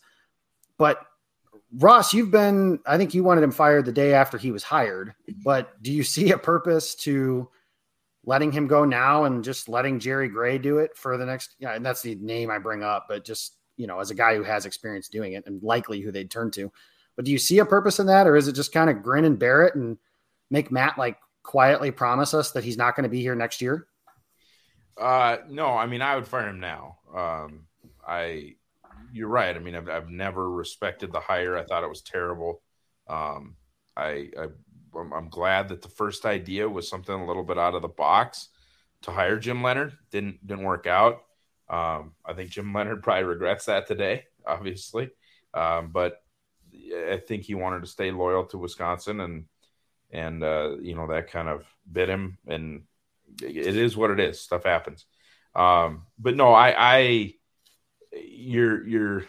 But 0.78 1.00
Ross, 1.78 2.14
you've 2.14 2.32
been, 2.32 2.80
I 2.86 2.98
think 2.98 3.14
you 3.14 3.24
wanted 3.24 3.44
him 3.44 3.52
fired 3.52 3.86
the 3.86 3.92
day 3.92 4.14
after 4.14 4.38
he 4.38 4.52
was 4.52 4.64
hired, 4.64 5.14
but 5.44 5.82
do 5.82 5.92
you 5.92 6.04
see 6.04 6.32
a 6.32 6.38
purpose 6.38 6.96
to 6.96 7.50
letting 8.26 8.52
him 8.52 8.68
go 8.68 8.86
now 8.86 9.26
and 9.26 9.44
just 9.44 9.70
letting 9.70 10.00
Jerry 10.00 10.28
Gray 10.30 10.58
do 10.58 10.80
it 10.80 10.98
for 10.98 11.18
the 11.18 11.26
next, 11.26 11.56
yeah, 11.60 11.74
and 11.74 11.86
that's 11.86 12.02
the 12.02 12.16
name 12.16 12.50
I 12.50 12.58
bring 12.58 12.84
up, 12.84 13.06
but 13.08 13.26
just, 13.26 13.58
you 13.78 13.88
know, 13.88 14.00
as 14.00 14.10
a 14.10 14.16
guy 14.16 14.36
who 14.36 14.44
has 14.44 14.66
experience 14.66 15.10
doing 15.10 15.34
it 15.34 15.44
and 15.46 15.62
likely 15.62 16.02
who 16.02 16.12
they'd 16.12 16.32
turn 16.32 16.50
to. 16.52 16.72
But 17.16 17.26
do 17.26 17.32
you 17.32 17.38
see 17.38 17.60
a 17.60 17.66
purpose 17.66 18.00
in 18.00 18.08
that, 18.08 18.28
or 18.28 18.36
is 18.36 18.48
it 18.48 18.54
just 18.54 18.74
kind 18.74 18.90
of 18.90 19.04
grin 19.04 19.26
and 19.26 19.38
bear 19.40 19.66
it 19.66 19.76
and 19.76 19.98
make 20.50 20.72
Matt 20.72 20.98
like 20.98 21.18
quietly 21.44 21.92
promise 21.92 22.34
us 22.34 22.52
that 22.52 22.64
he's 22.64 22.78
not 22.78 22.96
going 22.96 23.04
to 23.04 23.10
be 23.10 23.22
here 23.22 23.36
next 23.36 23.62
year? 23.62 23.88
Uh, 24.98 25.38
no, 25.50 25.68
I 25.68 25.86
mean, 25.88 26.02
I 26.02 26.16
would 26.16 26.28
fire 26.28 26.50
him 26.50 26.60
now. 26.60 26.98
Um, 27.14 27.68
I, 28.08 28.56
you're 29.16 29.30
right. 29.30 29.56
I 29.56 29.60
mean, 29.60 29.76
I've, 29.76 29.88
I've 29.88 30.10
never 30.10 30.52
respected 30.52 31.12
the 31.12 31.22
hire. 31.22 31.58
I 31.58 31.64
thought 31.64 31.84
it 31.84 31.90
was 31.90 32.02
terrible. 32.02 32.62
Um, 33.08 33.56
I, 33.96 34.30
I 34.38 34.48
I'm, 34.98 35.30
glad 35.30 35.70
that 35.70 35.82
the 35.82 35.90
first 35.90 36.26
idea 36.26 36.68
was 36.68 36.90
something 36.90 37.16
a 37.16 37.26
little 37.26 37.44
bit 37.44 37.58
out 37.58 37.76
of 37.76 37.82
the 37.82 37.88
box 37.88 38.50
to 39.04 39.12
hire 39.12 39.40
Jim 39.40 39.64
Leonhard. 39.64 39.98
Didn't 40.12 40.46
didn't 40.46 40.66
work 40.66 40.86
out. 40.86 41.24
Um, 41.70 42.14
I 42.26 42.34
think 42.34 42.50
Jim 42.50 42.74
Leonhard 42.74 43.04
probably 43.04 43.24
regrets 43.24 43.66
that 43.66 43.88
today, 43.88 44.26
obviously. 44.46 45.12
Um, 45.54 45.92
but 45.94 46.22
I 46.74 47.22
think 47.26 47.44
he 47.44 47.56
wanted 47.56 47.82
to 47.82 47.88
stay 47.88 48.12
loyal 48.12 48.46
to 48.48 48.58
Wisconsin, 48.58 49.22
and 49.22 49.46
and 50.12 50.44
uh, 50.44 50.76
you 50.82 50.96
know 50.96 51.08
that 51.08 51.32
kind 51.32 51.48
of 51.48 51.66
bit 51.90 52.10
him. 52.10 52.38
And 52.48 52.84
it 53.42 53.78
is 53.78 53.96
what 53.96 54.12
it 54.12 54.20
is. 54.20 54.42
Stuff 54.42 54.66
happens. 54.66 55.06
Um, 55.56 56.06
but 56.20 56.36
no, 56.36 56.54
I, 56.54 56.76
I, 56.78 57.34
you're 58.16 58.86
you're 58.88 59.26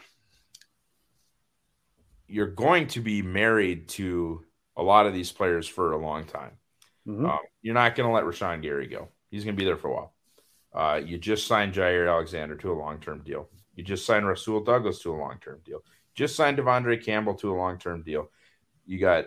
you're 2.28 2.46
going 2.46 2.88
to 2.88 3.00
be 3.00 3.22
married 3.22 3.88
to 3.88 4.44
a 4.76 4.82
lot 4.82 5.06
of 5.06 5.14
these 5.14 5.32
players 5.32 5.66
for 5.66 5.92
a 5.92 5.98
long 5.98 6.24
time. 6.24 6.52
Mm-hmm. 7.06 7.26
Um, 7.26 7.38
you're 7.62 7.74
not 7.74 7.94
going 7.94 8.08
to 8.08 8.14
let 8.14 8.24
Rashan 8.24 8.62
Gary 8.62 8.88
go. 8.88 9.08
He's 9.30 9.44
going 9.44 9.56
to 9.56 9.60
be 9.60 9.64
there 9.64 9.76
for 9.76 9.88
a 9.88 9.94
while. 9.94 10.12
Uh, 10.74 10.96
you 10.96 11.18
just 11.18 11.46
signed 11.46 11.72
Jaire 11.72 12.10
Alexander 12.10 12.56
to 12.56 12.72
a 12.72 12.74
long 12.74 12.98
term 12.98 13.22
deal. 13.24 13.48
You 13.74 13.84
just 13.84 14.04
signed 14.04 14.26
Rasul 14.26 14.64
Douglas 14.64 15.00
to 15.00 15.14
a 15.14 15.16
long 15.16 15.38
term 15.40 15.60
deal. 15.64 15.82
Just 16.14 16.36
signed 16.36 16.58
De'Vondre 16.58 17.02
Campbell 17.02 17.34
to 17.36 17.52
a 17.52 17.56
long 17.56 17.78
term 17.78 18.02
deal. 18.02 18.30
You 18.86 18.98
got 18.98 19.26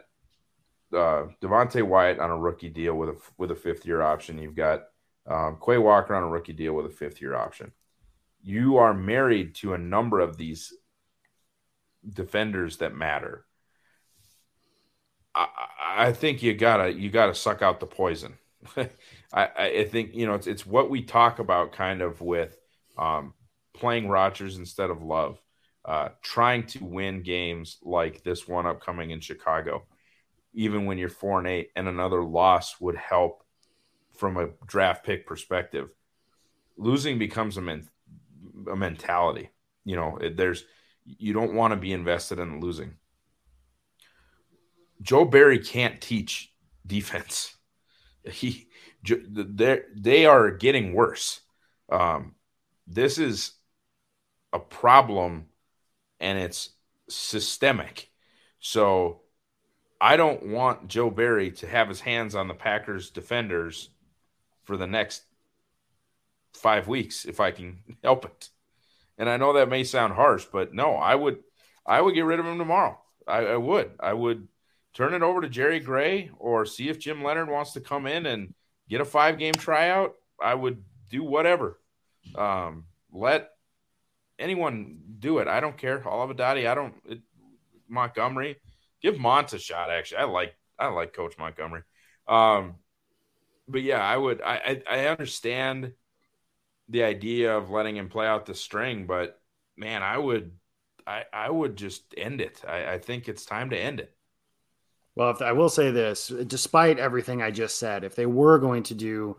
uh, 0.93 1.28
Devonte 1.41 1.84
Wyatt 1.84 2.19
on 2.19 2.32
a 2.32 2.38
rookie 2.38 2.69
deal 2.69 2.95
with 2.95 3.10
a 3.10 3.15
with 3.38 3.52
a 3.52 3.56
fifth 3.56 3.86
year 3.86 4.02
option. 4.02 4.39
You've 4.39 4.56
got 4.56 4.84
um, 5.28 5.58
Quay 5.63 5.78
Walker 5.78 6.15
on 6.15 6.24
a 6.24 6.30
rookie 6.30 6.54
deal 6.54 6.74
with 6.74 6.86
a 6.86 6.89
fifth 6.89 7.22
year 7.22 7.36
option. 7.36 7.72
You 8.41 8.78
are 8.78 8.93
married 8.93 9.56
to 9.56 9.73
a 9.73 9.78
number 9.78 10.19
of 10.19 10.38
these 10.38 10.73
defenders 12.08 12.78
that 12.78 12.95
matter. 12.95 13.45
I, 15.36 15.47
I 15.97 16.13
think 16.13 16.41
you 16.41 16.54
gotta 16.54 16.91
you 16.91 17.10
gotta 17.10 17.36
suck 17.36 17.62
out 17.62 17.80
the 17.80 17.86
poison. 17.86 18.38
I, 19.34 19.49
I 19.58 19.88
think 19.89 20.15
you 20.15 20.25
know 20.25 20.36
it's 20.36 20.47
it's 20.47 20.65
what 20.65 20.89
we 20.89 21.02
talk 21.02 21.39
about 21.39 21.71
kind 21.71 22.02
of 22.02 22.21
with 22.21 22.58
um, 22.97 23.34
playing 23.73 24.10
Rodgers 24.10 24.58
instead 24.58 24.89
of 24.89 25.04
Love, 25.04 25.41
uh, 25.86 26.10
trying 26.21 26.65
to 26.67 26.84
win 26.84 27.21
games 27.23 27.78
like 27.84 28.23
this 28.23 28.47
one 28.47 28.65
upcoming 28.65 29.12
in 29.12 29.19
Chicago, 29.19 29.86
even 30.54 30.86
when 30.86 30.97
you're 30.97 31.10
four 31.10 31.39
and 31.39 31.47
eight, 31.47 31.69
and 31.75 31.88
another 31.88 32.23
loss 32.23 32.80
would 32.82 32.97
help 32.97 33.43
from 34.15 34.38
a 34.38 34.49
draft 34.67 35.06
pick 35.06 35.25
perspective. 35.25 35.89
Losing 36.78 37.19
becomes 37.19 37.58
a 37.58 37.62
a 38.69 38.75
mentality. 38.75 39.49
You 39.86 39.95
know, 39.95 40.17
it, 40.17 40.38
there's 40.38 40.65
you 41.05 41.34
don't 41.34 41.53
want 41.53 41.71
to 41.71 41.77
be 41.77 41.93
invested 41.93 42.39
in 42.39 42.60
losing. 42.60 42.95
Joe 45.01 45.25
Barry 45.25 45.60
can't 45.60 45.99
teach 46.01 46.53
defense. 46.86 47.55
He 48.29 48.67
they 49.01 49.82
they 49.95 50.25
are 50.25 50.51
getting 50.51 50.93
worse. 50.93 51.39
Um, 51.89 52.36
this 52.86 53.17
is 53.17 53.53
a 54.51 54.60
problem, 54.60 55.45
and 56.19 56.38
it's 56.38 56.71
systemic. 57.08 58.12
So 58.60 59.21
I 60.01 60.17
don't 60.17 60.47
want 60.47 60.89
Joe 60.89 61.10
Barry 61.10 61.51
to 61.51 61.67
have 61.67 61.88
his 61.88 62.01
hands 62.01 62.36
on 62.36 62.47
the 62.47 62.53
Packers 62.53 63.10
defenders 63.10 63.89
for 64.63 64.77
the 64.77 64.88
next 64.88 65.23
five 66.53 66.88
weeks 66.88 67.25
if 67.25 67.39
I 67.39 67.51
can 67.51 67.79
help 68.03 68.25
it. 68.25 68.49
And 69.19 69.29
I 69.29 69.38
know 69.38 69.53
that 69.53 69.69
may 69.69 69.84
sound 69.84 70.13
harsh, 70.13 70.45
but 70.51 70.73
no, 70.73 70.95
I 70.95 71.13
would 71.13 71.39
I 71.86 72.01
would 72.01 72.15
get 72.15 72.25
rid 72.25 72.39
of 72.39 72.45
him 72.45 72.58
tomorrow. 72.58 72.99
I, 73.27 73.39
I 73.39 73.58
would. 73.58 73.91
I 73.99 74.13
would 74.13 74.47
turn 74.93 75.13
it 75.13 75.21
over 75.21 75.41
to 75.41 75.49
Jerry 75.49 75.79
Gray 75.79 76.32
or 76.39 76.65
see 76.65 76.89
if 76.89 76.99
Jim 76.99 77.23
Leonhard 77.23 77.49
wants 77.49 77.73
to 77.73 77.82
come 77.82 78.08
in 78.08 78.25
and 78.25 78.53
get 78.89 79.01
a 79.01 79.05
five 79.05 79.38
game 79.38 79.53
tryout. 79.53 80.15
I 80.41 80.55
would 80.55 80.84
do 81.12 81.23
whatever. 81.23 81.79
Um, 82.34 82.86
let 83.12 83.49
anyone 84.39 84.99
do 85.19 85.39
it. 85.39 85.47
I 85.47 85.60
don't 85.60 85.77
care. 85.77 86.03
Daddy. 86.36 86.65
I 86.65 86.73
don't. 86.73 86.95
It, 87.05 87.19
Montgomery, 87.89 88.58
give 89.01 89.19
Mont 89.19 89.51
a 89.53 89.60
shot. 89.60 89.89
Actually, 89.89 90.19
I 90.19 90.23
like 90.25 90.55
I 90.77 90.88
like 90.88 91.13
Coach 91.13 91.38
Montgomery. 91.38 91.82
Um, 92.27 92.75
but 93.67 93.82
yeah, 93.82 94.01
I 94.01 94.15
would. 94.15 94.41
I, 94.41 94.82
I 94.89 94.97
I 94.97 95.08
understand 95.08 95.93
the 96.89 97.04
idea 97.04 97.56
of 97.56 97.69
letting 97.69 97.95
him 97.95 98.10
play 98.10 98.28
out 98.28 98.45
the 98.45 98.56
string, 98.56 99.06
but 99.06 99.39
man, 99.78 100.04
I 100.04 100.17
would. 100.17 100.52
I, 101.08 101.23
I 101.34 101.49
would 101.49 101.75
just 101.75 102.04
end 102.15 102.39
it. 102.39 102.62
I, 102.67 102.93
I 102.93 102.97
think 102.99 103.28
it's 103.28 103.43
time 103.43 103.71
to 103.71 103.78
end 103.78 103.99
it. 103.99 104.13
Well, 105.15 105.36
I 105.41 105.54
will 105.54 105.69
say 105.69 105.89
this, 105.89 106.28
despite 106.45 106.99
everything 106.99 107.41
I 107.41 107.49
just 107.49 107.80
said, 107.80 108.04
if 108.04 108.15
they 108.15 108.28
were 108.28 108.60
going 108.60 108.84
to 108.84 108.93
do 108.93 109.38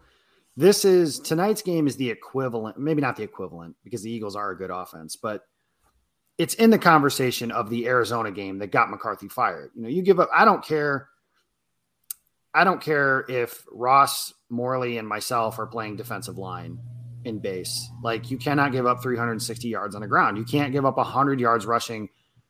this 0.57 0.85
is 0.85 1.21
tonight's 1.21 1.63
game 1.63 1.87
is 1.87 1.97
the 1.97 2.11
equivalent, 2.11 2.79
maybe 2.79 3.01
not 3.01 3.17
the 3.17 3.23
equivalent 3.23 3.77
because 3.85 4.03
the 4.03 4.11
Eagles 4.11 4.37
are 4.37 4.51
a 4.51 4.59
good 4.59 4.71
offense, 4.71 5.17
but 5.17 5.45
it's 6.39 6.55
in 6.55 6.71
the 6.71 6.79
conversation 6.79 7.51
of 7.51 7.71
the 7.71 7.87
Arizona 7.87 8.31
game 8.31 8.59
that 8.59 8.73
got 8.73 8.91
McCarthy 8.91 9.29
fired. 9.29 9.71
You 9.75 9.83
know, 9.83 9.89
you 9.89 10.03
give 10.03 10.21
up, 10.21 10.29
I 10.35 10.45
don't 10.45 10.65
care. 10.65 11.09
I 12.53 12.65
don't 12.65 12.81
care 12.81 13.25
if 13.29 13.65
Ross 13.71 14.35
Morley 14.49 14.99
and 14.99 15.07
myself 15.07 15.59
are 15.61 15.67
playing 15.67 15.97
defensive 15.97 16.37
line 16.37 16.81
in 17.25 17.39
base. 17.39 17.91
Like 18.03 18.31
you 18.31 18.39
cannot 18.39 18.73
give 18.73 18.87
up 18.87 19.03
360 19.03 19.69
yards 19.69 19.95
on 19.95 20.01
the 20.01 20.09
ground. 20.09 20.39
You 20.39 20.45
can't 20.45 20.73
give 20.73 20.87
up 20.87 20.97
100 20.97 21.41
yards 21.41 21.67
rushing 21.67 22.09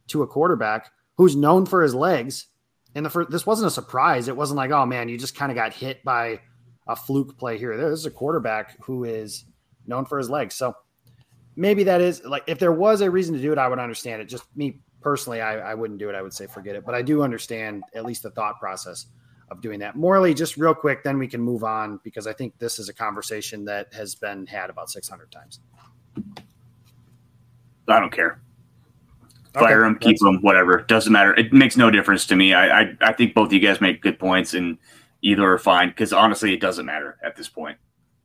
to 0.09 0.23
a 0.23 0.27
quarterback 0.27 0.91
who's 1.17 1.37
known 1.37 1.67
for 1.67 1.83
his 1.83 1.95
legs 1.95 2.47
and 2.95 3.07
the 3.07 3.11
first, 3.11 3.31
this 3.31 3.47
wasn't 3.47 3.69
a 3.69 3.71
surprise. 3.71 4.29
It 4.29 4.37
wasn't 4.37 4.57
like, 4.57 4.71
oh 4.71 4.87
man, 4.87 5.09
you 5.09 5.17
just 5.17 5.37
kind 5.37 5.53
of 5.53 5.57
got 5.57 5.73
hit 5.73 6.03
by 6.05 6.41
a 6.89 6.97
fluke 6.97 7.39
play 7.39 7.57
here. 7.57 7.77
This 7.77 8.01
is 8.01 8.07
a 8.07 8.11
quarterback 8.11 8.77
who 8.83 9.05
is 9.05 9.45
known 9.87 10.05
for 10.05 10.19
his 10.19 10.29
legs. 10.29 10.55
So 10.55 10.75
maybe 11.57 11.85
that 11.85 12.01
is 12.01 12.25
like 12.25 12.45
if 12.47 12.59
there 12.59 12.73
was 12.73 13.01
a 13.01 13.11
reason 13.11 13.35
to 13.35 13.41
do 13.41 13.53
it, 13.53 13.59
I 13.59 13.69
would 13.69 13.79
understand 13.79 14.23
it. 14.23 14.27
Just 14.27 14.45
me 14.57 14.81
personally, 15.01 15.41
I, 15.41 15.71
I 15.71 15.75
wouldn't 15.75 16.01
do 16.01 16.09
it. 16.09 16.15
I 16.15 16.23
would 16.23 16.35
say 16.35 16.47
forget 16.47 16.75
it. 16.75 16.85
But 16.85 16.95
I 16.95 17.03
do 17.03 17.23
understand 17.23 17.85
at 17.95 18.05
least 18.05 18.23
the 18.25 18.31
thought 18.31 18.59
process 18.59 19.07
of 19.51 19.61
doing 19.61 19.81
that. 19.81 19.97
Morley, 19.97 20.35
just 20.35 20.57
real 20.57 20.75
quick, 20.75 21.03
then 21.03 21.19
we 21.19 21.27
can 21.27 21.41
move 21.41 21.65
on 21.65 22.01
because 22.05 22.27
I 22.27 22.33
think 22.33 22.59
this 22.59 22.79
is 22.79 22.89
a 22.89 22.95
conversation 22.95 23.65
that 23.65 23.93
has 23.93 24.15
been 24.15 24.47
had 24.47 24.71
about 24.71 24.91
600 24.91 25.31
times. 25.31 25.61
I 27.89 27.99
don't 27.99 28.13
care. 28.13 28.41
Fire 29.55 29.85
okay. 29.87 29.99
keep 29.99 30.19
them, 30.21 30.39
whatever. 30.43 30.83
Doesn't 30.83 31.13
matter. 31.13 31.35
It 31.35 31.53
makes 31.53 31.77
no 31.77 31.91
difference 31.91 32.27
to 32.29 32.37
me. 32.37 32.55
I, 32.55 32.83
I, 32.83 32.97
I 33.01 33.13
think 33.13 33.35
both 33.35 33.49
of 33.49 33.53
you 33.53 33.59
guys 33.59 33.81
make 33.81 34.01
good 34.01 34.19
points, 34.19 34.55
and 34.55 34.79
either 35.23 35.53
are 35.53 35.59
fine 35.59 35.89
because 35.89 36.13
honestly, 36.13 36.55
it 36.55 36.61
doesn't 36.61 36.87
matter 36.87 37.19
at 37.25 37.35
this 37.35 37.49
point. 37.49 37.77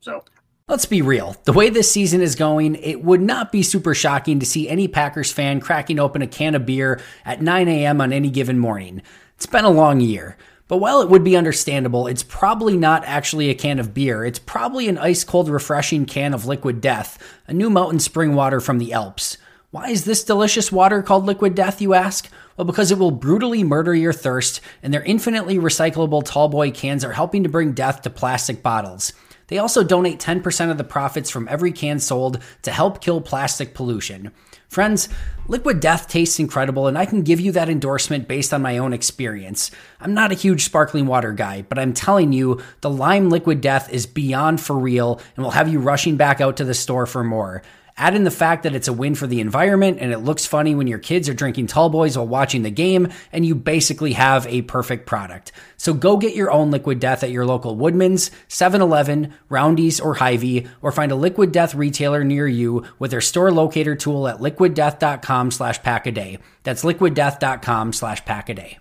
So 0.01 0.23
Let's 0.67 0.85
be 0.87 1.03
real. 1.03 1.35
The 1.43 1.53
way 1.53 1.69
this 1.69 1.91
season 1.91 2.21
is 2.21 2.33
going, 2.33 2.73
it 2.75 3.03
would 3.03 3.21
not 3.21 3.51
be 3.51 3.61
super 3.61 3.93
shocking 3.93 4.39
to 4.39 4.47
see 4.47 4.67
any 4.67 4.87
Packers 4.87 5.31
fan 5.31 5.59
cracking 5.59 5.99
open 5.99 6.23
a 6.23 6.27
can 6.27 6.55
of 6.55 6.65
beer 6.65 6.99
at 7.23 7.39
9 7.39 7.67
a.m. 7.67 8.01
on 8.01 8.11
any 8.11 8.31
given 8.31 8.57
morning. 8.57 9.03
It's 9.35 9.45
been 9.45 9.63
a 9.63 9.69
long 9.69 10.01
year. 10.01 10.37
But 10.67 10.77
while 10.77 11.01
it 11.01 11.09
would 11.09 11.23
be 11.23 11.37
understandable, 11.37 12.07
it's 12.07 12.23
probably 12.23 12.75
not 12.75 13.05
actually 13.05 13.49
a 13.49 13.55
can 13.55 13.77
of 13.77 13.93
beer. 13.93 14.25
It's 14.25 14.39
probably 14.39 14.87
an 14.87 14.97
ice 14.97 15.23
cold, 15.23 15.47
refreshing 15.47 16.05
can 16.05 16.33
of 16.33 16.47
liquid 16.47 16.81
death, 16.81 17.19
a 17.47 17.53
new 17.53 17.69
mountain 17.69 17.99
spring 17.99 18.33
water 18.33 18.59
from 18.59 18.79
the 18.79 18.91
Alps. 18.91 19.37
Why 19.69 19.89
is 19.89 20.05
this 20.05 20.23
delicious 20.23 20.71
water 20.71 21.03
called 21.03 21.25
liquid 21.25 21.53
death, 21.53 21.81
you 21.81 21.93
ask? 21.93 22.31
Well, 22.57 22.65
because 22.65 22.91
it 22.91 22.97
will 22.97 23.11
brutally 23.11 23.63
murder 23.63 23.93
your 23.93 24.13
thirst, 24.13 24.59
and 24.81 24.91
their 24.91 25.03
infinitely 25.03 25.57
recyclable 25.57 26.23
tallboy 26.23 26.73
cans 26.73 27.03
are 27.03 27.11
helping 27.11 27.43
to 27.43 27.49
bring 27.49 27.73
death 27.73 28.01
to 28.01 28.09
plastic 28.09 28.63
bottles. 28.63 29.13
They 29.47 29.59
also 29.59 29.83
donate 29.83 30.19
10% 30.19 30.71
of 30.71 30.79
the 30.79 30.83
profits 30.83 31.29
from 31.29 31.47
every 31.47 31.71
can 31.71 31.99
sold 31.99 32.39
to 32.63 32.71
help 32.71 33.01
kill 33.01 33.21
plastic 33.21 33.75
pollution. 33.75 34.31
Friends, 34.75 35.07
Liquid 35.47 35.79
Death 35.79 36.09
tastes 36.09 36.37
incredible, 36.37 36.87
and 36.87 36.97
I 36.97 37.05
can 37.05 37.21
give 37.21 37.39
you 37.39 37.53
that 37.53 37.69
endorsement 37.69 38.27
based 38.27 38.53
on 38.53 38.61
my 38.61 38.77
own 38.77 38.91
experience. 38.91 39.71
I'm 40.01 40.13
not 40.13 40.33
a 40.33 40.35
huge 40.35 40.65
sparkling 40.65 41.05
water 41.05 41.31
guy, 41.31 41.61
but 41.61 41.79
I'm 41.79 41.93
telling 41.93 42.33
you, 42.33 42.61
the 42.81 42.89
Lime 42.89 43.29
Liquid 43.29 43.61
Death 43.61 43.89
is 43.89 44.05
beyond 44.05 44.59
for 44.59 44.77
real 44.77 45.21
and 45.37 45.45
will 45.45 45.51
have 45.51 45.69
you 45.69 45.79
rushing 45.79 46.17
back 46.17 46.41
out 46.41 46.57
to 46.57 46.65
the 46.65 46.73
store 46.73 47.05
for 47.05 47.23
more. 47.23 47.61
Add 47.97 48.13
in 48.13 48.25
the 48.25 48.31
fact 48.31 48.63
that 48.63 48.75
it's 48.75 48.89
a 48.89 48.93
win 48.93 49.15
for 49.15 49.25
the 49.25 49.39
environment 49.39 49.99
and 50.01 50.11
it 50.11 50.19
looks 50.19 50.45
funny 50.45 50.75
when 50.75 50.87
your 50.87 50.99
kids 50.99 51.29
are 51.29 51.33
drinking 51.33 51.67
tall 51.67 51.89
boys 51.89 52.17
while 52.17 52.27
watching 52.27 52.63
the 52.63 52.69
game, 52.69 53.07
and 53.31 53.45
you 53.45 53.55
basically 53.55 54.13
have 54.13 54.45
a 54.47 54.63
perfect 54.63 55.05
product. 55.05 55.53
So 55.77 55.93
go 55.93 56.17
get 56.17 56.35
your 56.35 56.51
own 56.51 56.71
Liquid 56.71 56.99
Death 56.99 57.23
at 57.23 57.31
your 57.31 57.45
local 57.45 57.75
Woodman's, 57.77 58.31
7 58.49 58.81
Eleven, 58.81 59.33
Roundy's, 59.47 60.01
or 60.01 60.15
Hy-Vee, 60.15 60.67
or 60.81 60.91
find 60.91 61.11
a 61.13 61.15
Liquid 61.15 61.53
Death 61.53 61.73
retailer 61.73 62.25
near 62.25 62.47
you 62.47 62.83
with 62.99 63.11
their 63.11 63.21
store 63.21 63.51
locator 63.51 63.95
tool 63.95 64.27
at 64.27 64.39
liquiddeath.com 64.39 65.51
slash 65.51 65.81
pack 65.81 66.05
a 66.05 66.11
day. 66.11 66.39
That's 66.63 66.83
liquiddeath.com 66.83 67.93
slash 67.93 68.25
pack 68.25 68.49
a 68.49 68.53
day. 68.55 68.77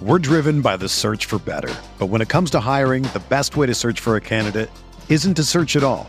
We're 0.00 0.18
driven 0.18 0.62
by 0.62 0.78
the 0.78 0.88
search 0.88 1.26
for 1.26 1.38
better. 1.38 1.74
But 1.98 2.06
when 2.06 2.22
it 2.22 2.28
comes 2.28 2.50
to 2.52 2.60
hiring, 2.60 3.02
the 3.02 3.22
best 3.28 3.56
way 3.56 3.66
to 3.66 3.74
search 3.74 4.00
for 4.00 4.16
a 4.16 4.20
candidate 4.20 4.70
isn't 5.08 5.34
to 5.34 5.44
search 5.44 5.76
at 5.76 5.82
all. 5.82 6.08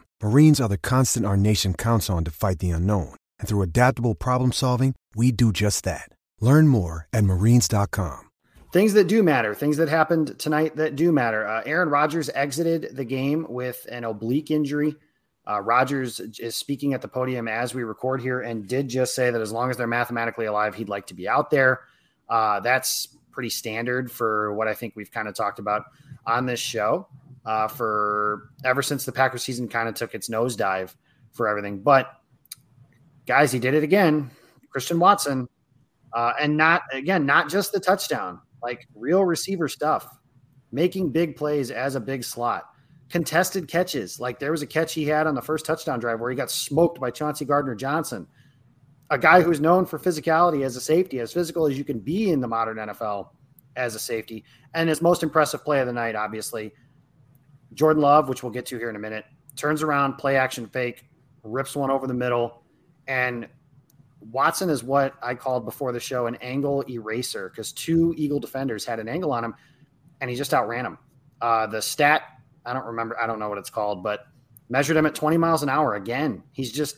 Marines 0.23 0.61
are 0.61 0.69
the 0.69 0.77
constant 0.77 1.25
our 1.25 1.35
nation 1.35 1.73
counts 1.73 2.07
on 2.07 2.23
to 2.25 2.29
fight 2.29 2.59
the 2.59 2.69
unknown. 2.69 3.15
And 3.39 3.49
through 3.49 3.63
adaptable 3.63 4.13
problem 4.13 4.51
solving, 4.51 4.93
we 5.15 5.31
do 5.31 5.51
just 5.51 5.83
that. 5.85 6.09
Learn 6.39 6.67
more 6.67 7.07
at 7.11 7.23
marines.com. 7.23 8.29
Things 8.71 8.93
that 8.93 9.05
do 9.07 9.23
matter, 9.23 9.55
things 9.55 9.77
that 9.77 9.89
happened 9.89 10.37
tonight 10.37 10.75
that 10.75 10.95
do 10.95 11.11
matter. 11.11 11.47
Uh, 11.47 11.63
Aaron 11.65 11.89
Rodgers 11.89 12.29
exited 12.35 12.95
the 12.95 13.03
game 13.03 13.47
with 13.49 13.87
an 13.91 14.03
oblique 14.03 14.51
injury. 14.51 14.95
Uh, 15.49 15.59
Rodgers 15.59 16.19
is 16.19 16.55
speaking 16.55 16.93
at 16.93 17.01
the 17.01 17.07
podium 17.07 17.47
as 17.47 17.73
we 17.73 17.81
record 17.81 18.21
here 18.21 18.41
and 18.41 18.67
did 18.67 18.89
just 18.89 19.15
say 19.15 19.31
that 19.31 19.41
as 19.41 19.51
long 19.51 19.71
as 19.71 19.77
they're 19.77 19.87
mathematically 19.87 20.45
alive, 20.45 20.75
he'd 20.75 20.87
like 20.87 21.07
to 21.07 21.15
be 21.15 21.27
out 21.27 21.49
there. 21.49 21.81
Uh, 22.29 22.59
that's 22.59 23.07
pretty 23.31 23.49
standard 23.49 24.11
for 24.11 24.53
what 24.53 24.67
I 24.67 24.75
think 24.75 24.95
we've 24.95 25.11
kind 25.11 25.27
of 25.27 25.33
talked 25.33 25.57
about 25.57 25.85
on 26.27 26.45
this 26.45 26.59
show 26.59 27.07
uh, 27.45 27.67
for 27.67 28.49
ever 28.63 28.81
since 28.81 29.05
the 29.05 29.11
Packers 29.11 29.43
season 29.43 29.67
kind 29.67 29.89
of 29.89 29.95
took 29.95 30.13
its 30.13 30.29
nosedive 30.29 30.95
for 31.31 31.47
everything. 31.47 31.79
But 31.79 32.11
guys, 33.25 33.51
he 33.51 33.59
did 33.59 33.73
it 33.73 33.83
again. 33.83 34.31
Christian 34.69 34.99
Watson, 34.99 35.47
uh, 36.13 36.33
and 36.39 36.55
not 36.55 36.83
again, 36.93 37.25
not 37.25 37.49
just 37.49 37.71
the 37.71 37.79
touchdown, 37.79 38.39
like 38.61 38.87
real 38.95 39.25
receiver 39.25 39.67
stuff, 39.67 40.07
making 40.71 41.11
big 41.11 41.35
plays 41.35 41.71
as 41.71 41.95
a 41.95 41.99
big 41.99 42.23
slot, 42.23 42.63
contested 43.09 43.67
catches. 43.67 44.19
Like 44.19 44.39
there 44.39 44.51
was 44.51 44.61
a 44.61 44.67
catch 44.67 44.93
he 44.93 45.05
had 45.05 45.27
on 45.27 45.35
the 45.35 45.41
first 45.41 45.65
touchdown 45.65 45.99
drive 45.99 46.19
where 46.19 46.29
he 46.29 46.35
got 46.35 46.51
smoked 46.51 46.99
by 46.99 47.11
Chauncey 47.11 47.45
Gardner 47.45 47.75
Johnson, 47.75 48.27
a 49.09 49.17
guy 49.17 49.41
who's 49.41 49.59
known 49.59 49.85
for 49.85 49.99
physicality 49.99 50.63
as 50.63 50.75
a 50.75 50.81
safety, 50.81 51.19
as 51.19 51.33
physical 51.33 51.65
as 51.65 51.77
you 51.77 51.83
can 51.83 51.99
be 51.99 52.31
in 52.31 52.39
the 52.39 52.47
modern 52.47 52.77
NFL 52.77 53.29
as 53.75 53.95
a 53.95 53.99
safety. 53.99 54.45
And 54.73 54.87
his 54.87 55.01
most 55.01 55.23
impressive 55.23 55.63
play 55.63 55.81
of 55.81 55.87
the 55.87 55.93
night, 55.93 56.15
obviously, 56.15 56.71
Jordan 57.73 58.01
Love, 58.01 58.29
which 58.29 58.43
we'll 58.43 58.51
get 58.51 58.65
to 58.67 58.77
here 58.77 58.89
in 58.89 58.95
a 58.95 58.99
minute, 58.99 59.25
turns 59.55 59.83
around, 59.83 60.13
play 60.17 60.35
action 60.35 60.67
fake, 60.67 61.05
rips 61.43 61.75
one 61.75 61.89
over 61.89 62.07
the 62.07 62.13
middle, 62.13 62.63
and 63.07 63.47
Watson 64.19 64.69
is 64.69 64.83
what 64.83 65.15
I 65.23 65.33
called 65.33 65.65
before 65.65 65.91
the 65.91 65.99
show 65.99 66.27
an 66.27 66.35
angle 66.41 66.83
eraser 66.89 67.49
because 67.49 67.71
two 67.71 68.13
Eagle 68.17 68.39
defenders 68.39 68.85
had 68.85 68.99
an 68.99 69.09
angle 69.09 69.31
on 69.31 69.43
him, 69.43 69.55
and 70.19 70.29
he 70.29 70.35
just 70.35 70.53
outran 70.53 70.85
him. 70.85 70.97
Uh, 71.41 71.65
the 71.67 71.81
stat 71.81 72.23
I 72.65 72.73
don't 72.73 72.85
remember, 72.85 73.19
I 73.19 73.27
don't 73.27 73.39
know 73.39 73.49
what 73.49 73.57
it's 73.57 73.69
called, 73.69 74.03
but 74.03 74.27
measured 74.69 74.97
him 74.97 75.05
at 75.05 75.15
20 75.15 75.37
miles 75.37 75.63
an 75.63 75.69
hour 75.69 75.95
again. 75.95 76.43
He's 76.51 76.71
just 76.71 76.97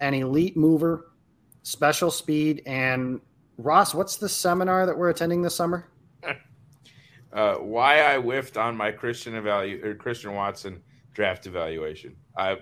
an 0.00 0.14
elite 0.14 0.56
mover, 0.56 1.12
special 1.62 2.10
speed, 2.10 2.62
and 2.66 3.20
Ross, 3.56 3.94
what's 3.94 4.16
the 4.16 4.28
seminar 4.28 4.86
that 4.86 4.98
we're 4.98 5.10
attending 5.10 5.42
this 5.42 5.54
summer? 5.54 5.88
Uh, 7.34 7.56
why 7.56 8.02
I 8.04 8.18
whiffed 8.18 8.56
on 8.56 8.76
my 8.76 8.92
Christian 8.92 9.34
evalu- 9.34 9.84
or 9.84 9.94
Christian 9.96 10.34
Watson 10.34 10.80
draft 11.12 11.46
evaluation. 11.46 12.16
I 12.38 12.58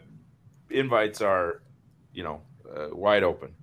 invites 0.71 1.21
are, 1.21 1.63
you 2.13 2.23
know, 2.23 2.41
uh, 2.75 2.89
wide 2.91 3.23
open. 3.23 3.55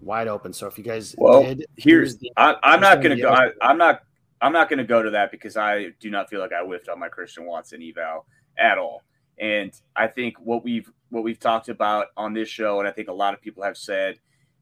Wide 0.00 0.28
open. 0.28 0.52
So 0.52 0.66
if 0.66 0.76
you 0.76 0.84
guys 0.84 1.14
well, 1.16 1.42
did, 1.42 1.64
here's 1.76 2.18
the, 2.18 2.30
I, 2.36 2.54
am 2.62 2.80
not 2.80 3.02
going 3.02 3.16
to 3.16 3.22
go. 3.22 3.30
I, 3.30 3.50
I'm 3.62 3.78
not. 3.78 4.02
I'm 4.42 4.52
not 4.52 4.68
going 4.68 4.78
to 4.78 4.84
go 4.84 5.02
to 5.02 5.10
that 5.10 5.30
because 5.30 5.56
I 5.56 5.92
do 5.98 6.10
not 6.10 6.28
feel 6.28 6.40
like 6.40 6.52
I 6.52 6.62
whiffed 6.62 6.90
on 6.90 6.98
my 6.98 7.08
Christian 7.08 7.46
Watson 7.46 7.82
eval 7.82 8.26
at 8.58 8.76
all. 8.76 9.02
And 9.38 9.72
I 9.96 10.08
think 10.08 10.36
what 10.38 10.62
we've 10.62 10.92
what 11.08 11.24
we've 11.24 11.40
talked 11.40 11.70
about 11.70 12.08
on 12.18 12.34
this 12.34 12.48
show, 12.48 12.78
and 12.78 12.86
I 12.86 12.92
think 12.92 13.08
a 13.08 13.14
lot 13.14 13.32
of 13.32 13.40
people 13.40 13.62
have 13.62 13.78
said, 13.78 14.20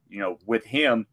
you 0.09 0.21
know, 0.21 0.39
with 0.47 0.65
him, 0.65 1.07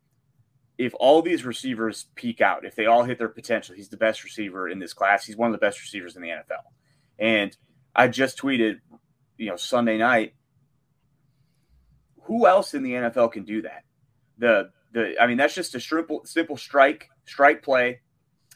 if 0.82 0.96
all 1.00 1.22
these 1.22 1.46
receivers 1.46 2.08
peak 2.16 2.42
out, 2.42 2.66
if 2.66 2.76
they 2.76 2.88
all 2.88 3.04
hit 3.04 3.20
their 3.20 3.30
potential, 3.30 3.76
he's 3.76 3.90
the 3.90 3.98
best 3.98 4.24
receiver 4.24 4.68
in 4.68 4.80
this 4.80 4.94
class. 4.94 5.24
He's 5.24 5.38
one 5.38 5.54
of 5.54 5.60
the 5.60 5.64
best 5.64 5.80
receivers 5.80 6.16
in 6.16 6.24
the 6.24 6.30
NFL. 6.30 6.64
And 7.20 7.56
I 7.96 8.08
just 8.08 8.40
tweeted, 8.40 8.80
you 9.38 9.50
know, 9.50 9.58
Sunday 9.58 10.00
night, 10.00 10.34
who 12.24 12.48
else 12.48 12.74
in 12.74 12.82
the 12.82 12.94
NFL 12.94 13.32
can 13.32 13.44
do 13.44 13.62
that? 13.62 13.84
The 14.40 14.72
the 14.92 15.22
I 15.22 15.28
mean, 15.28 15.38
that's 15.38 15.54
just 15.54 15.76
a 15.76 15.80
simple 15.80 16.22
simple 16.26 16.58
strike 16.58 17.10
strike 17.26 17.62
play. 17.62 18.00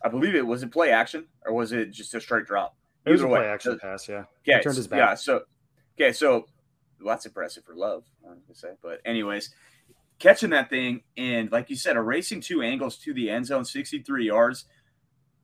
I 0.03 0.09
believe 0.09 0.33
it 0.33 0.47
was 0.47 0.63
it 0.63 0.71
play 0.71 0.89
action 0.89 1.27
or 1.45 1.53
was 1.53 1.73
it 1.73 1.91
just 1.91 2.15
a 2.15 2.21
strike 2.21 2.47
drop? 2.47 2.75
It 3.05 3.11
was 3.11 3.21
a 3.21 3.27
play 3.27 3.45
action 3.45 3.73
uh, 3.73 3.77
pass, 3.79 4.09
yeah. 4.09 4.23
Yeah, 4.45 4.61
turned 4.61 4.77
his 4.77 4.87
back. 4.87 4.97
Yeah, 4.97 5.13
so 5.13 5.43
okay, 5.95 6.11
so 6.11 6.47
well, 6.99 7.13
that's 7.13 7.27
impressive 7.27 7.65
for 7.65 7.75
Love, 7.75 8.03
I 8.25 8.31
was 8.31 8.39
gonna 8.47 8.55
say. 8.55 8.69
But 8.81 9.01
anyways, 9.05 9.53
catching 10.19 10.51
that 10.51 10.69
thing 10.69 11.01
and 11.17 11.51
like 11.51 11.69
you 11.69 11.75
said, 11.75 11.95
erasing 11.95 12.41
two 12.41 12.61
angles 12.61 12.97
to 12.99 13.13
the 13.13 13.29
end 13.29 13.45
zone, 13.45 13.65
63 13.65 14.25
yards. 14.25 14.65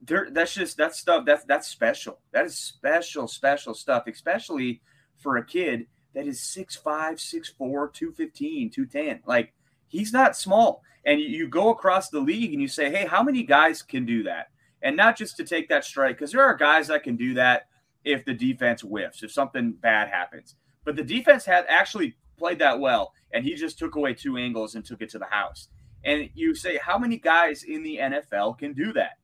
There, 0.03 0.29
that's 0.31 0.53
just 0.53 0.77
that's 0.77 0.97
stuff 0.99 1.25
that's 1.25 1.45
that's 1.45 1.67
special. 1.67 2.19
That 2.31 2.45
is 2.45 2.57
special, 2.57 3.27
special 3.27 3.73
stuff, 3.73 4.07
especially 4.07 4.81
for 5.17 5.37
a 5.37 5.45
kid 5.45 5.85
that 6.15 6.27
is 6.27 6.39
6'5, 6.39 6.83
6'4, 6.83 7.93
215, 7.93 8.71
210. 8.71 9.21
Like 9.25 9.53
He's 9.91 10.13
not 10.13 10.37
small. 10.37 10.83
And 11.05 11.19
you, 11.19 11.27
you 11.27 11.47
go 11.49 11.69
across 11.69 12.09
the 12.09 12.19
league 12.21 12.53
and 12.53 12.61
you 12.61 12.69
say, 12.69 12.89
hey, 12.89 13.05
how 13.05 13.21
many 13.21 13.43
guys 13.43 13.81
can 13.81 14.05
do 14.05 14.23
that? 14.23 14.47
And 14.81 14.95
not 14.95 15.17
just 15.17 15.35
to 15.37 15.43
take 15.43 15.67
that 15.69 15.83
strike, 15.83 16.17
because 16.17 16.31
there 16.31 16.43
are 16.43 16.55
guys 16.55 16.87
that 16.87 17.03
can 17.03 17.17
do 17.17 17.33
that 17.35 17.67
if 18.03 18.23
the 18.23 18.33
defense 18.33 18.81
whiffs, 18.81 19.21
if 19.21 19.31
something 19.31 19.73
bad 19.73 20.07
happens. 20.07 20.55
But 20.85 20.95
the 20.95 21.03
defense 21.03 21.45
had 21.45 21.65
actually 21.67 22.15
played 22.41 22.59
that 22.59 22.79
well, 22.79 23.13
and 23.31 23.45
he 23.45 23.53
just 23.53 23.77
took 23.77 23.95
away 23.95 24.15
two 24.15 24.35
angles 24.35 24.73
and 24.73 24.83
took 24.83 25.01
it 25.01 25.09
to 25.11 25.19
the 25.19 25.25
house. 25.25 25.67
And 26.03 26.31
you 26.33 26.55
say, 26.55 26.79
how 26.83 26.97
many 26.97 27.17
guys 27.17 27.61
in 27.61 27.83
the 27.83 27.99
NFL 28.01 28.57
can 28.57 28.73
do 28.73 28.91
that? 28.93 29.19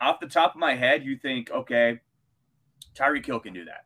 Off 0.00 0.18
the 0.18 0.26
top 0.26 0.54
of 0.54 0.60
my 0.60 0.74
head, 0.74 1.04
you 1.04 1.16
think, 1.16 1.50
okay, 1.52 2.00
Tyreek 2.96 3.24
Hill 3.24 3.38
can 3.38 3.54
do 3.54 3.64
that. 3.66 3.84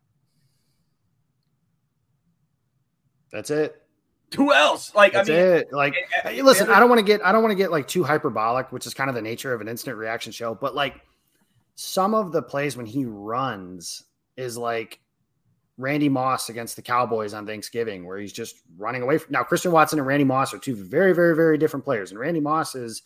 That's 3.30 3.50
it. 3.50 3.76
Who 4.36 4.54
else? 4.54 4.94
Like 4.94 5.12
That's 5.12 5.28
I 5.28 5.32
mean, 5.32 5.42
it. 5.42 5.72
Like, 5.72 5.94
hey, 6.22 6.40
listen, 6.40 6.70
I 6.70 6.80
don't 6.80 6.88
want 6.88 7.00
to 7.00 7.04
get 7.04 7.22
I 7.22 7.32
don't 7.32 7.42
want 7.42 7.52
to 7.52 7.56
get 7.56 7.70
like 7.70 7.86
too 7.86 8.02
hyperbolic, 8.02 8.72
which 8.72 8.86
is 8.86 8.94
kind 8.94 9.10
of 9.10 9.14
the 9.14 9.20
nature 9.20 9.52
of 9.52 9.60
an 9.60 9.68
instant 9.68 9.98
reaction 9.98 10.32
show. 10.32 10.54
But 10.54 10.74
like, 10.74 10.94
some 11.74 12.14
of 12.14 12.32
the 12.32 12.42
plays 12.42 12.74
when 12.74 12.86
he 12.86 13.04
runs 13.04 14.04
is 14.38 14.56
like 14.56 15.00
Randy 15.82 16.08
Moss 16.08 16.48
against 16.48 16.76
the 16.76 16.82
Cowboys 16.82 17.34
on 17.34 17.46
Thanksgiving, 17.46 18.06
where 18.06 18.18
he's 18.18 18.32
just 18.32 18.62
running 18.78 19.02
away 19.02 19.18
from. 19.18 19.32
Now, 19.32 19.42
Christian 19.42 19.72
Watson 19.72 19.98
and 19.98 20.06
Randy 20.06 20.24
Moss 20.24 20.54
are 20.54 20.58
two 20.58 20.76
very, 20.76 21.12
very, 21.12 21.34
very 21.34 21.58
different 21.58 21.84
players, 21.84 22.10
and 22.10 22.20
Randy 22.20 22.40
Moss 22.40 22.74
is 22.74 23.02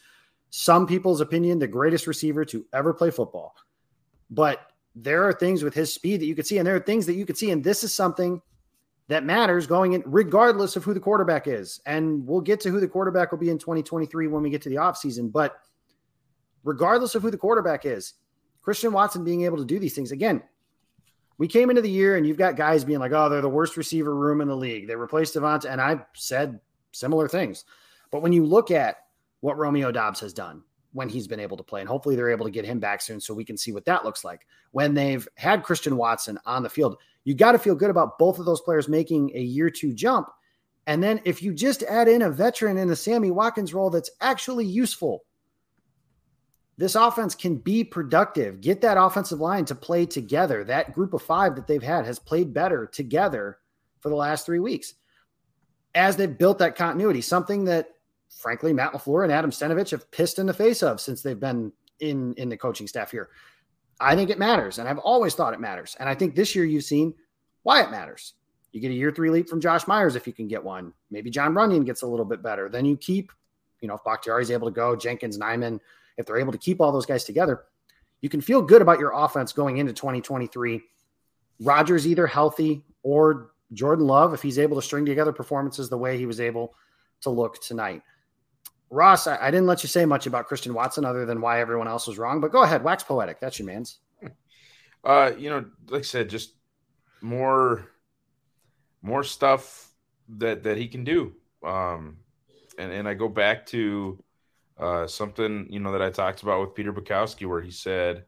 some 0.50 0.86
people's 0.86 1.20
opinion 1.20 1.58
the 1.58 1.66
greatest 1.66 2.06
receiver 2.06 2.44
to 2.44 2.64
ever 2.72 2.94
play 2.94 3.10
football. 3.10 3.54
But 4.30 4.60
there 4.94 5.24
are 5.24 5.32
things 5.32 5.62
with 5.62 5.74
his 5.74 5.92
speed 5.92 6.20
that 6.20 6.26
you 6.26 6.34
could 6.34 6.46
see, 6.46 6.58
and 6.58 6.66
there 6.66 6.76
are 6.76 6.80
things 6.80 7.06
that 7.06 7.14
you 7.14 7.26
could 7.26 7.38
see, 7.38 7.50
and 7.50 7.64
this 7.64 7.82
is 7.82 7.94
something 7.94 8.40
that 9.08 9.24
matters 9.24 9.66
going 9.66 9.92
in, 9.92 10.02
regardless 10.04 10.76
of 10.76 10.84
who 10.84 10.92
the 10.92 11.00
quarterback 11.00 11.46
is. 11.46 11.80
And 11.86 12.26
we'll 12.26 12.40
get 12.40 12.60
to 12.60 12.70
who 12.70 12.80
the 12.80 12.88
quarterback 12.88 13.30
will 13.30 13.38
be 13.38 13.50
in 13.50 13.58
2023 13.58 14.26
when 14.26 14.42
we 14.42 14.50
get 14.50 14.62
to 14.62 14.68
the 14.68 14.76
offseason. 14.76 15.30
But 15.30 15.56
regardless 16.64 17.14
of 17.14 17.22
who 17.22 17.30
the 17.30 17.36
quarterback 17.36 17.86
is, 17.86 18.14
Christian 18.62 18.92
Watson 18.92 19.22
being 19.22 19.42
able 19.42 19.58
to 19.58 19.64
do 19.64 19.78
these 19.78 19.94
things 19.94 20.10
again. 20.10 20.42
We 21.38 21.48
came 21.48 21.70
into 21.70 21.82
the 21.82 21.90
year 21.90 22.16
and 22.16 22.26
you've 22.26 22.38
got 22.38 22.56
guys 22.56 22.84
being 22.84 22.98
like, 22.98 23.12
oh, 23.12 23.28
they're 23.28 23.40
the 23.40 23.48
worst 23.48 23.76
receiver 23.76 24.14
room 24.14 24.40
in 24.40 24.48
the 24.48 24.56
league. 24.56 24.86
They 24.86 24.96
replaced 24.96 25.34
Davante, 25.34 25.70
and 25.70 25.80
I've 25.80 26.04
said 26.14 26.60
similar 26.92 27.28
things. 27.28 27.64
But 28.10 28.22
when 28.22 28.32
you 28.32 28.44
look 28.44 28.70
at 28.70 28.96
what 29.40 29.58
Romeo 29.58 29.92
Doubs 29.92 30.20
has 30.20 30.32
done 30.32 30.62
when 30.92 31.08
he's 31.10 31.28
been 31.28 31.40
able 31.40 31.58
to 31.58 31.62
play, 31.62 31.80
and 31.80 31.88
hopefully 31.88 32.16
they're 32.16 32.30
able 32.30 32.46
to 32.46 32.50
get 32.50 32.64
him 32.64 32.80
back 32.80 33.02
soon 33.02 33.20
so 33.20 33.34
we 33.34 33.44
can 33.44 33.56
see 33.56 33.70
what 33.70 33.84
that 33.84 34.04
looks 34.04 34.24
like. 34.24 34.46
When 34.70 34.94
they've 34.94 35.28
had 35.34 35.62
Christian 35.62 35.96
Watson 35.98 36.38
on 36.46 36.62
the 36.62 36.70
field, 36.70 36.96
you 37.24 37.34
got 37.34 37.52
to 37.52 37.58
feel 37.58 37.74
good 37.74 37.90
about 37.90 38.18
both 38.18 38.38
of 38.38 38.46
those 38.46 38.62
players 38.62 38.88
making 38.88 39.30
a 39.34 39.40
year 39.40 39.68
two 39.68 39.92
jump. 39.92 40.28
And 40.86 41.02
then 41.02 41.20
if 41.24 41.42
you 41.42 41.52
just 41.52 41.82
add 41.82 42.08
in 42.08 42.22
a 42.22 42.30
veteran 42.30 42.78
in 42.78 42.88
the 42.88 42.96
Sammy 42.96 43.30
Watkins 43.30 43.74
role 43.74 43.90
that's 43.90 44.10
actually 44.20 44.64
useful, 44.64 45.24
this 46.78 46.94
offense 46.94 47.34
can 47.34 47.56
be 47.56 47.82
productive. 47.84 48.60
Get 48.60 48.82
that 48.82 49.00
offensive 49.00 49.40
line 49.40 49.64
to 49.66 49.74
play 49.74 50.04
together. 50.06 50.64
That 50.64 50.92
group 50.92 51.14
of 51.14 51.22
five 51.22 51.56
that 51.56 51.66
they've 51.66 51.82
had 51.82 52.04
has 52.04 52.18
played 52.18 52.52
better 52.52 52.86
together 52.86 53.58
for 54.00 54.10
the 54.10 54.16
last 54.16 54.44
three 54.44 54.58
weeks 54.58 54.94
as 55.96 56.16
they've 56.16 56.38
built 56.38 56.58
that 56.58 56.76
continuity, 56.76 57.22
something 57.22 57.64
that 57.64 57.88
frankly 58.28 58.72
Matt 58.72 58.92
LaFleur 58.92 59.24
and 59.24 59.32
Adam 59.32 59.50
Stenavich 59.50 59.90
have 59.90 60.10
pissed 60.10 60.38
in 60.38 60.46
the 60.46 60.52
face 60.52 60.82
of 60.82 61.00
since 61.00 61.22
they've 61.22 61.40
been 61.40 61.72
in, 62.00 62.34
in 62.34 62.50
the 62.50 62.56
coaching 62.56 62.86
staff 62.86 63.10
here. 63.10 63.30
I 63.98 64.14
think 64.14 64.28
it 64.28 64.38
matters, 64.38 64.78
and 64.78 64.86
I've 64.86 64.98
always 64.98 65.34
thought 65.34 65.54
it 65.54 65.60
matters. 65.60 65.96
And 65.98 66.06
I 66.06 66.14
think 66.14 66.34
this 66.34 66.54
year 66.54 66.66
you've 66.66 66.84
seen 66.84 67.14
why 67.62 67.82
it 67.82 67.90
matters. 67.90 68.34
You 68.72 68.80
get 68.82 68.90
a 68.90 68.94
year 68.94 69.10
three 69.10 69.30
leap 69.30 69.48
from 69.48 69.58
Josh 69.58 69.86
Myers 69.86 70.16
if 70.16 70.26
you 70.26 70.34
can 70.34 70.48
get 70.48 70.62
one. 70.62 70.92
Maybe 71.10 71.30
Jon 71.30 71.54
Runyan 71.54 71.86
gets 71.86 72.02
a 72.02 72.06
little 72.06 72.26
bit 72.26 72.42
better. 72.42 72.68
Then 72.68 72.84
you 72.84 72.98
keep, 72.98 73.32
you 73.80 73.88
know, 73.88 73.94
if 73.94 74.04
Bakhtiari's 74.04 74.50
able 74.50 74.68
to 74.68 74.74
go, 74.74 74.94
Jenkins, 74.94 75.38
Nijman, 75.38 75.80
if 76.16 76.26
they're 76.26 76.38
able 76.38 76.52
to 76.52 76.58
keep 76.58 76.80
all 76.80 76.92
those 76.92 77.06
guys 77.06 77.24
together, 77.24 77.64
you 78.20 78.28
can 78.28 78.40
feel 78.40 78.62
good 78.62 78.82
about 78.82 78.98
your 78.98 79.12
offense 79.14 79.52
going 79.52 79.78
into 79.78 79.92
2023. 79.92 80.82
Rodgers 81.60 82.06
either 82.06 82.26
healthy 82.26 82.82
or 83.02 83.52
Jordan 83.72 84.06
Love, 84.06 84.34
if 84.34 84.42
he's 84.42 84.58
able 84.58 84.76
to 84.76 84.82
string 84.82 85.04
together 85.04 85.32
performances 85.32 85.88
the 85.88 85.98
way 85.98 86.18
he 86.18 86.26
was 86.26 86.40
able 86.40 86.74
to 87.22 87.30
look 87.30 87.60
tonight. 87.60 88.02
Ross, 88.90 89.26
I, 89.26 89.36
I, 89.40 89.50
didn't 89.50 89.66
let 89.66 89.82
you 89.82 89.88
say 89.88 90.04
much 90.04 90.26
about 90.26 90.46
Christian 90.46 90.72
Watson 90.72 91.04
other 91.04 91.26
than 91.26 91.40
why 91.40 91.60
everyone 91.60 91.88
else 91.88 92.06
was 92.06 92.18
wrong, 92.18 92.40
but 92.40 92.52
go 92.52 92.62
ahead, 92.62 92.84
wax 92.84 93.02
poetic. 93.02 93.40
That's 93.40 93.58
your 93.58 93.66
man's. 93.66 93.98
Uh, 95.04 95.30
you 95.38 95.48
know, 95.48 95.64
like 95.88 96.00
I 96.00 96.02
said, 96.02 96.28
just 96.28 96.54
more, 97.20 97.86
more 99.02 99.22
stuff 99.22 99.88
that 100.28 100.64
that 100.64 100.76
he 100.76 100.88
can 100.88 101.04
do. 101.04 101.32
Um, 101.62 102.16
and 102.76 102.90
and 102.90 103.08
I 103.08 103.14
go 103.14 103.28
back 103.28 103.66
to 103.66 104.22
uh, 104.78 105.06
something 105.06 105.66
you 105.70 105.80
know 105.80 105.92
that 105.92 106.02
I 106.02 106.10
talked 106.10 106.42
about 106.42 106.60
with 106.60 106.74
Peter 106.74 106.92
Bukowski, 106.92 107.46
where 107.48 107.60
he 107.60 107.70
said, 107.70 108.24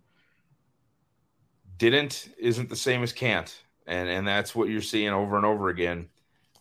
"Didn't 1.77 2.29
isn't 2.39 2.69
the 2.69 2.77
same 2.77 3.03
as 3.03 3.13
can't," 3.13 3.55
and 3.87 4.09
and 4.09 4.27
that's 4.27 4.55
what 4.55 4.69
you're 4.69 4.81
seeing 4.81 5.11
over 5.11 5.37
and 5.37 5.45
over 5.45 5.69
again. 5.69 6.09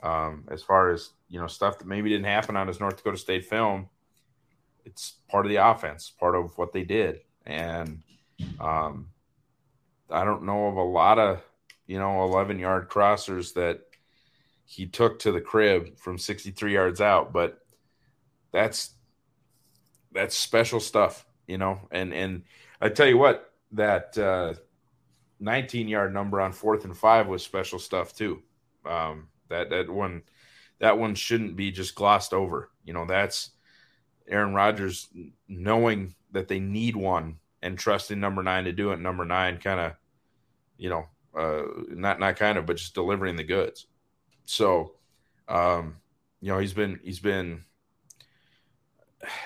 Um, 0.04 0.46
as 0.50 0.62
far 0.62 0.92
as 0.92 1.12
you 1.30 1.40
know, 1.40 1.48
stuff 1.48 1.80
that 1.80 1.88
maybe 1.88 2.10
didn't 2.10 2.26
happen 2.26 2.56
on 2.56 2.68
his 2.68 2.80
North 2.80 2.98
Dakota 2.98 3.18
State 3.18 3.46
film, 3.46 3.90
it's 4.86 5.14
part 5.30 5.46
of 5.46 5.50
the 5.50 5.56
offense, 5.58 6.10
part 6.10 6.36
of 6.36 6.58
what 6.58 6.74
they 6.74 6.84
did, 6.84 7.22
and 7.46 8.04
um, 8.60 9.10
I 10.10 10.24
don't 10.24 10.44
know 10.44 10.68
of 10.68 10.76
a 10.76 10.84
lot 10.84 11.18
of 11.18 11.42
you 11.86 11.98
know 11.98 12.24
11 12.24 12.60
yard 12.60 12.90
crossers 12.90 13.54
that 13.54 13.82
he 14.66 14.86
took 14.86 15.20
to 15.20 15.32
the 15.32 15.40
crib 15.40 15.98
from 15.98 16.18
63 16.18 16.74
yards 16.74 17.00
out, 17.00 17.32
but 17.32 17.60
that's 18.52 18.97
that's 20.18 20.36
special 20.36 20.80
stuff, 20.80 21.26
you 21.48 21.58
know. 21.58 21.80
And 21.92 22.14
and 22.14 22.44
I 22.82 22.90
tell 22.90 23.08
you 23.08 23.18
what, 23.18 23.54
that 23.74 24.18
uh, 24.18 24.56
19 25.40 25.88
yard 25.88 26.14
number 26.14 26.42
on 26.42 26.52
fourth 26.52 26.86
and 26.86 26.98
five 26.98 27.28
was 27.28 27.44
special 27.44 27.80
stuff 27.80 28.16
too. 28.16 28.42
Um, 28.86 29.30
that 29.50 29.70
that 29.70 29.90
one 29.90 30.24
that 30.80 30.98
one 30.98 31.16
shouldn't 31.16 31.56
be 31.56 31.72
just 31.72 31.96
glossed 31.96 32.34
over. 32.34 32.72
You 32.84 32.94
know, 32.94 33.06
that's 33.06 33.52
Aaron 34.28 34.54
Rodgers 34.54 35.08
knowing 35.48 36.16
that 36.32 36.48
they 36.48 36.60
need 36.60 36.96
one 36.96 37.38
and 37.62 37.78
trusting 37.78 38.20
number 38.20 38.44
nine 38.44 38.66
to 38.66 38.72
do 38.72 38.92
it. 38.92 39.00
Number 39.00 39.26
nine 39.26 39.58
kind 39.58 39.80
of, 39.80 39.94
you 40.78 40.90
know, 40.90 41.06
uh, 41.38 41.64
not 41.90 42.20
not 42.20 42.36
kind 42.36 42.58
of, 42.58 42.66
but 42.66 42.78
just 42.78 42.96
delivering 42.96 43.36
the 43.36 43.44
goods. 43.44 43.86
So, 44.46 44.96
um, 45.48 45.98
you 46.42 46.52
know, 46.52 46.60
he's 46.60 46.74
been 46.74 47.00
he's 47.04 47.20
been. 47.20 47.64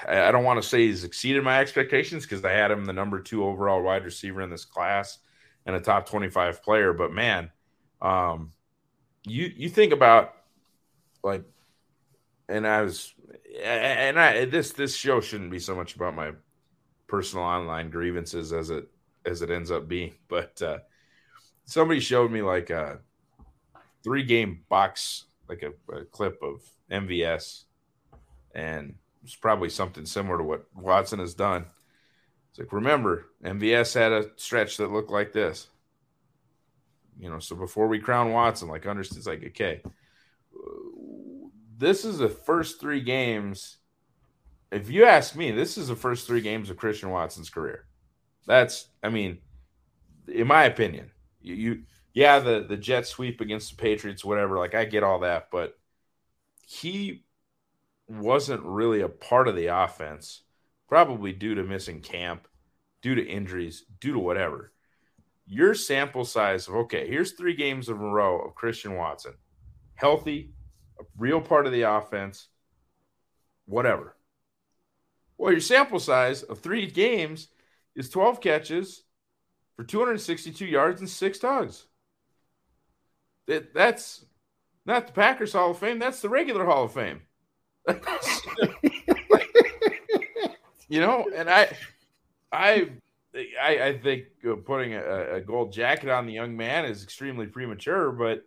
I 0.07 0.31
don't 0.31 0.43
want 0.43 0.61
to 0.61 0.67
say 0.67 0.87
he's 0.87 1.03
exceeded 1.03 1.43
my 1.43 1.59
expectations 1.59 2.23
because 2.23 2.43
I 2.43 2.51
had 2.51 2.71
him 2.71 2.85
the 2.85 2.93
number 2.93 3.19
two 3.21 3.45
overall 3.45 3.81
wide 3.81 4.03
receiver 4.03 4.41
in 4.41 4.49
this 4.49 4.65
class 4.65 5.19
and 5.65 5.75
a 5.75 5.79
top 5.79 6.09
twenty-five 6.09 6.61
player. 6.61 6.93
But 6.93 7.13
man, 7.13 7.51
um, 8.01 8.51
you 9.25 9.51
you 9.55 9.69
think 9.69 9.93
about 9.93 10.33
like, 11.23 11.43
and 12.49 12.67
I 12.67 12.81
was, 12.81 13.13
and 13.63 14.19
I 14.19 14.45
this 14.45 14.73
this 14.73 14.95
show 14.95 15.21
shouldn't 15.21 15.51
be 15.51 15.59
so 15.59 15.75
much 15.75 15.95
about 15.95 16.15
my 16.15 16.31
personal 17.07 17.45
online 17.45 17.89
grievances 17.89 18.51
as 18.51 18.69
it 18.69 18.89
as 19.25 19.41
it 19.41 19.51
ends 19.51 19.71
up 19.71 19.87
being, 19.87 20.13
but 20.27 20.61
uh, 20.61 20.79
somebody 21.65 21.99
showed 21.99 22.31
me 22.31 22.41
like 22.41 22.69
a 22.69 22.99
three 24.03 24.23
game 24.23 24.63
box, 24.67 25.25
like 25.47 25.63
a, 25.63 25.71
a 25.95 26.05
clip 26.05 26.41
of 26.41 26.61
MVS, 26.91 27.65
and 28.53 28.95
it's 29.23 29.35
probably 29.35 29.69
something 29.69 30.05
similar 30.05 30.37
to 30.37 30.43
what 30.43 30.65
Watson 30.75 31.19
has 31.19 31.33
done. 31.33 31.65
It's 32.49 32.59
like 32.59 32.73
remember, 32.73 33.27
MVS 33.43 33.93
had 33.93 34.11
a 34.11 34.29
stretch 34.35 34.77
that 34.77 34.91
looked 34.91 35.11
like 35.11 35.31
this. 35.31 35.67
You 37.19 37.29
know, 37.29 37.39
so 37.39 37.55
before 37.55 37.87
we 37.87 37.99
crown 37.99 38.31
Watson, 38.31 38.67
like 38.67 38.85
understand, 38.85 39.19
it's 39.19 39.27
like 39.27 39.43
okay, 39.45 39.81
this 41.77 42.05
is 42.05 42.17
the 42.17 42.29
first 42.29 42.79
three 42.79 43.01
games. 43.01 43.77
If 44.71 44.89
you 44.89 45.05
ask 45.05 45.35
me, 45.35 45.51
this 45.51 45.77
is 45.77 45.87
the 45.89 45.95
first 45.95 46.27
three 46.27 46.41
games 46.41 46.69
of 46.69 46.77
Christian 46.77 47.09
Watson's 47.09 47.49
career. 47.49 47.85
That's, 48.47 48.87
I 49.03 49.09
mean, 49.09 49.39
in 50.27 50.47
my 50.47 50.63
opinion, 50.63 51.11
you, 51.41 51.55
you 51.55 51.83
yeah, 52.13 52.39
the 52.39 52.65
the 52.67 52.77
jet 52.77 53.07
sweep 53.07 53.41
against 53.41 53.71
the 53.71 53.81
Patriots, 53.81 54.25
whatever. 54.25 54.57
Like 54.57 54.75
I 54.75 54.85
get 54.85 55.03
all 55.03 55.19
that, 55.19 55.49
but 55.51 55.77
he 56.65 57.23
wasn't 58.07 58.63
really 58.63 59.01
a 59.01 59.09
part 59.09 59.47
of 59.47 59.55
the 59.55 59.67
offense, 59.67 60.43
probably 60.87 61.31
due 61.31 61.55
to 61.55 61.63
missing 61.63 62.01
camp, 62.01 62.47
due 63.01 63.15
to 63.15 63.27
injuries, 63.27 63.85
due 63.99 64.13
to 64.13 64.19
whatever. 64.19 64.71
Your 65.45 65.73
sample 65.73 66.25
size 66.25 66.67
of 66.67 66.75
okay, 66.75 67.07
here's 67.07 67.33
three 67.33 67.55
games 67.55 67.89
in 67.89 67.95
a 67.95 67.97
row 67.97 68.39
of 68.39 68.55
Christian 68.55 68.95
Watson, 68.95 69.33
healthy, 69.95 70.53
a 70.99 71.03
real 71.17 71.41
part 71.41 71.65
of 71.65 71.71
the 71.71 71.83
offense, 71.83 72.47
whatever. 73.65 74.15
Well, 75.37 75.51
your 75.51 75.61
sample 75.61 75.99
size 75.99 76.43
of 76.43 76.59
three 76.59 76.85
games 76.85 77.47
is 77.95 78.09
12 78.09 78.41
catches 78.41 79.03
for 79.75 79.83
262 79.83 80.65
yards 80.65 81.01
and 81.01 81.09
six 81.09 81.39
tugs. 81.39 81.87
That, 83.47 83.73
that's 83.73 84.23
not 84.85 85.07
the 85.07 85.13
Packers 85.13 85.53
Hall 85.53 85.71
of 85.71 85.79
Fame, 85.79 85.99
that's 85.99 86.21
the 86.21 86.29
regular 86.29 86.65
Hall 86.65 86.83
of 86.83 86.93
Fame. 86.93 87.21
you 90.89 90.99
know, 90.99 91.25
and 91.35 91.49
I, 91.49 91.75
I, 92.51 92.89
I, 93.61 93.83
I 93.83 93.97
think 93.97 94.25
putting 94.65 94.93
a, 94.93 95.35
a, 95.35 95.41
gold 95.41 95.71
jacket 95.73 96.09
on 96.09 96.25
the 96.25 96.33
young 96.33 96.55
man 96.55 96.85
is 96.85 97.03
extremely 97.03 97.47
premature. 97.47 98.11
But 98.11 98.45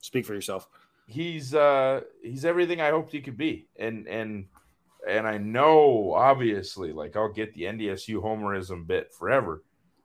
speak 0.00 0.26
for 0.26 0.34
yourself. 0.34 0.68
He's 1.06 1.54
uh 1.54 2.02
he's 2.22 2.44
everything 2.44 2.80
I 2.80 2.90
hoped 2.90 3.12
he 3.12 3.20
could 3.20 3.38
be, 3.38 3.68
and 3.78 4.06
and 4.06 4.46
and 5.08 5.26
I 5.26 5.38
know 5.38 6.12
obviously, 6.12 6.92
like 6.92 7.16
I'll 7.16 7.32
get 7.32 7.54
the 7.54 7.62
NDSU 7.62 8.22
homerism 8.22 8.86
bit 8.86 9.12
forever, 9.14 9.64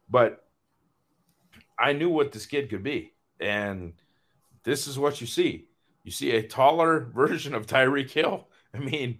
but 0.09 0.45
I 1.77 1.93
knew 1.93 2.09
what 2.09 2.31
this 2.31 2.45
kid 2.45 2.69
could 2.69 2.83
be, 2.83 3.13
and 3.39 3.93
this 4.63 4.87
is 4.87 4.97
what 4.97 5.19
you 5.19 5.27
see. 5.27 5.67
You 6.03 6.11
see 6.11 6.31
a 6.31 6.47
taller 6.47 6.99
version 7.13 7.53
of 7.53 7.67
Tyreek 7.67 8.11
Hill. 8.11 8.47
I 8.73 8.79
mean, 8.79 9.19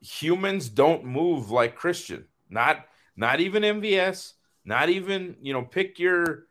humans 0.00 0.68
don't 0.68 1.04
move 1.04 1.50
like 1.50 1.76
Christian. 1.76 2.26
Not 2.48 2.86
not 3.16 3.40
even 3.40 3.62
MVS. 3.62 4.34
Not 4.64 4.88
even 4.88 5.36
you 5.40 5.52
know 5.52 5.62
pick 5.62 5.98
your 5.98 6.46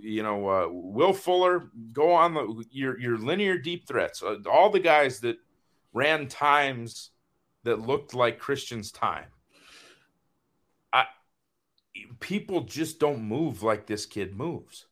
you 0.00 0.22
know 0.22 0.48
uh, 0.48 0.68
Will 0.70 1.12
Fuller. 1.12 1.70
Go 1.92 2.12
on 2.12 2.34
the 2.34 2.64
your 2.70 2.98
your 2.98 3.18
linear 3.18 3.58
deep 3.58 3.86
threats. 3.86 4.22
Uh, 4.22 4.36
all 4.50 4.70
the 4.70 4.80
guys 4.80 5.20
that 5.20 5.36
ran 5.92 6.28
times 6.28 7.10
that 7.64 7.80
looked 7.80 8.14
like 8.14 8.38
Christian's 8.38 8.90
time. 8.90 9.26
I 10.92 11.06
people 12.20 12.62
just 12.62 12.98
don't 12.98 13.22
move 13.22 13.62
like 13.62 13.86
this 13.86 14.06
kid 14.06 14.36
moves. 14.36 14.86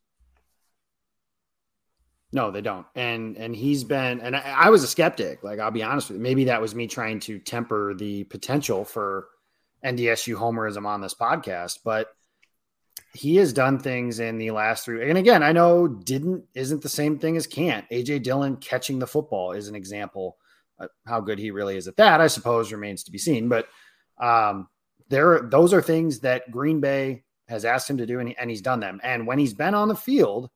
No, 2.32 2.50
they 2.50 2.60
don't. 2.60 2.86
And 2.94 3.36
and 3.36 3.54
he's 3.54 3.82
been 3.82 4.20
and 4.20 4.36
I, 4.36 4.40
I, 4.40 4.70
was 4.70 4.84
a 4.84 4.88
skeptic. 4.88 5.42
Like 5.42 5.58
I'll 5.58 5.72
be 5.72 5.82
honest 5.82 6.08
with 6.08 6.18
you. 6.18 6.22
Maybe 6.22 6.44
that 6.44 6.60
was 6.60 6.74
me 6.74 6.86
trying 6.86 7.20
to 7.20 7.38
temper 7.38 7.94
the 7.94 8.24
potential 8.24 8.84
for 8.84 9.28
NDSU 9.84 10.36
homerism 10.36 10.86
on 10.86 11.00
this 11.00 11.14
podcast, 11.14 11.78
but 11.84 12.08
he 13.14 13.36
has 13.36 13.52
done 13.52 13.78
things 13.78 14.20
in 14.20 14.38
the 14.38 14.52
last 14.52 14.84
three. 14.84 15.08
And 15.08 15.18
again, 15.18 15.42
I 15.42 15.52
know 15.52 15.88
didn't 15.88 16.44
isn't 16.54 16.82
the 16.82 16.88
same 16.88 17.18
thing 17.18 17.36
as 17.36 17.46
can't. 17.46 17.88
AJ 17.90 18.22
Dillon 18.22 18.56
catching 18.56 19.00
the 19.00 19.06
football 19.06 19.52
is 19.52 19.68
an 19.68 19.74
example. 19.74 20.36
How 21.04 21.20
good 21.20 21.38
he 21.38 21.50
really 21.50 21.76
is 21.76 21.88
at 21.88 21.96
that, 21.96 22.20
I 22.20 22.28
suppose, 22.28 22.72
remains 22.72 23.02
to 23.04 23.10
be 23.10 23.18
seen. 23.18 23.48
But 23.48 23.66
um, 24.18 24.68
there, 25.08 25.40
those 25.42 25.74
are 25.74 25.82
things 25.82 26.20
that 26.20 26.50
Green 26.50 26.80
Bay 26.80 27.24
has 27.48 27.66
asked 27.66 27.90
him 27.90 27.98
to 27.98 28.06
do, 28.06 28.18
and, 28.20 28.30
he, 28.30 28.36
and 28.36 28.48
he's 28.48 28.62
done 28.62 28.80
them. 28.80 28.98
And 29.02 29.26
when 29.26 29.38
he's 29.38 29.52
been 29.52 29.74
on 29.74 29.88
the 29.88 29.96
field, 29.96 30.48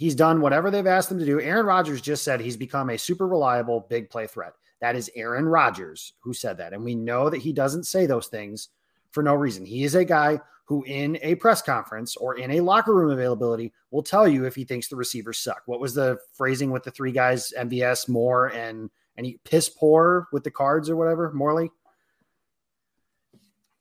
He's 0.00 0.14
done 0.14 0.40
whatever 0.40 0.70
they've 0.70 0.86
asked 0.86 1.10
him 1.10 1.18
to 1.18 1.26
do. 1.26 1.42
Aaron 1.42 1.66
Rodgers 1.66 2.00
just 2.00 2.24
said 2.24 2.40
he's 2.40 2.56
become 2.56 2.88
a 2.88 2.96
super 2.96 3.28
reliable 3.28 3.84
big 3.90 4.08
play 4.08 4.26
threat. 4.26 4.54
That 4.80 4.96
is 4.96 5.10
Aaron 5.14 5.44
Rodgers 5.44 6.14
who 6.20 6.32
said 6.32 6.56
that. 6.56 6.72
And 6.72 6.82
we 6.82 6.94
know 6.94 7.28
that 7.28 7.42
he 7.42 7.52
doesn't 7.52 7.84
say 7.84 8.06
those 8.06 8.28
things 8.28 8.70
for 9.10 9.22
no 9.22 9.34
reason. 9.34 9.66
He 9.66 9.84
is 9.84 9.94
a 9.94 10.04
guy 10.06 10.40
who, 10.64 10.84
in 10.84 11.18
a 11.20 11.34
press 11.34 11.60
conference 11.60 12.16
or 12.16 12.38
in 12.38 12.50
a 12.52 12.62
locker 12.62 12.94
room 12.94 13.10
availability, 13.10 13.74
will 13.90 14.02
tell 14.02 14.26
you 14.26 14.46
if 14.46 14.54
he 14.54 14.64
thinks 14.64 14.88
the 14.88 14.96
receivers 14.96 15.36
suck. 15.36 15.60
What 15.66 15.80
was 15.80 15.92
the 15.92 16.16
phrasing 16.32 16.70
with 16.70 16.82
the 16.82 16.90
three 16.90 17.12
guys, 17.12 17.52
MVS, 17.58 18.08
Moore, 18.08 18.46
and 18.54 18.88
and 19.18 19.26
he 19.26 19.38
piss 19.44 19.68
poor 19.68 20.28
with 20.32 20.44
the 20.44 20.50
cards 20.50 20.88
or 20.88 20.96
whatever, 20.96 21.30
Morley? 21.34 21.70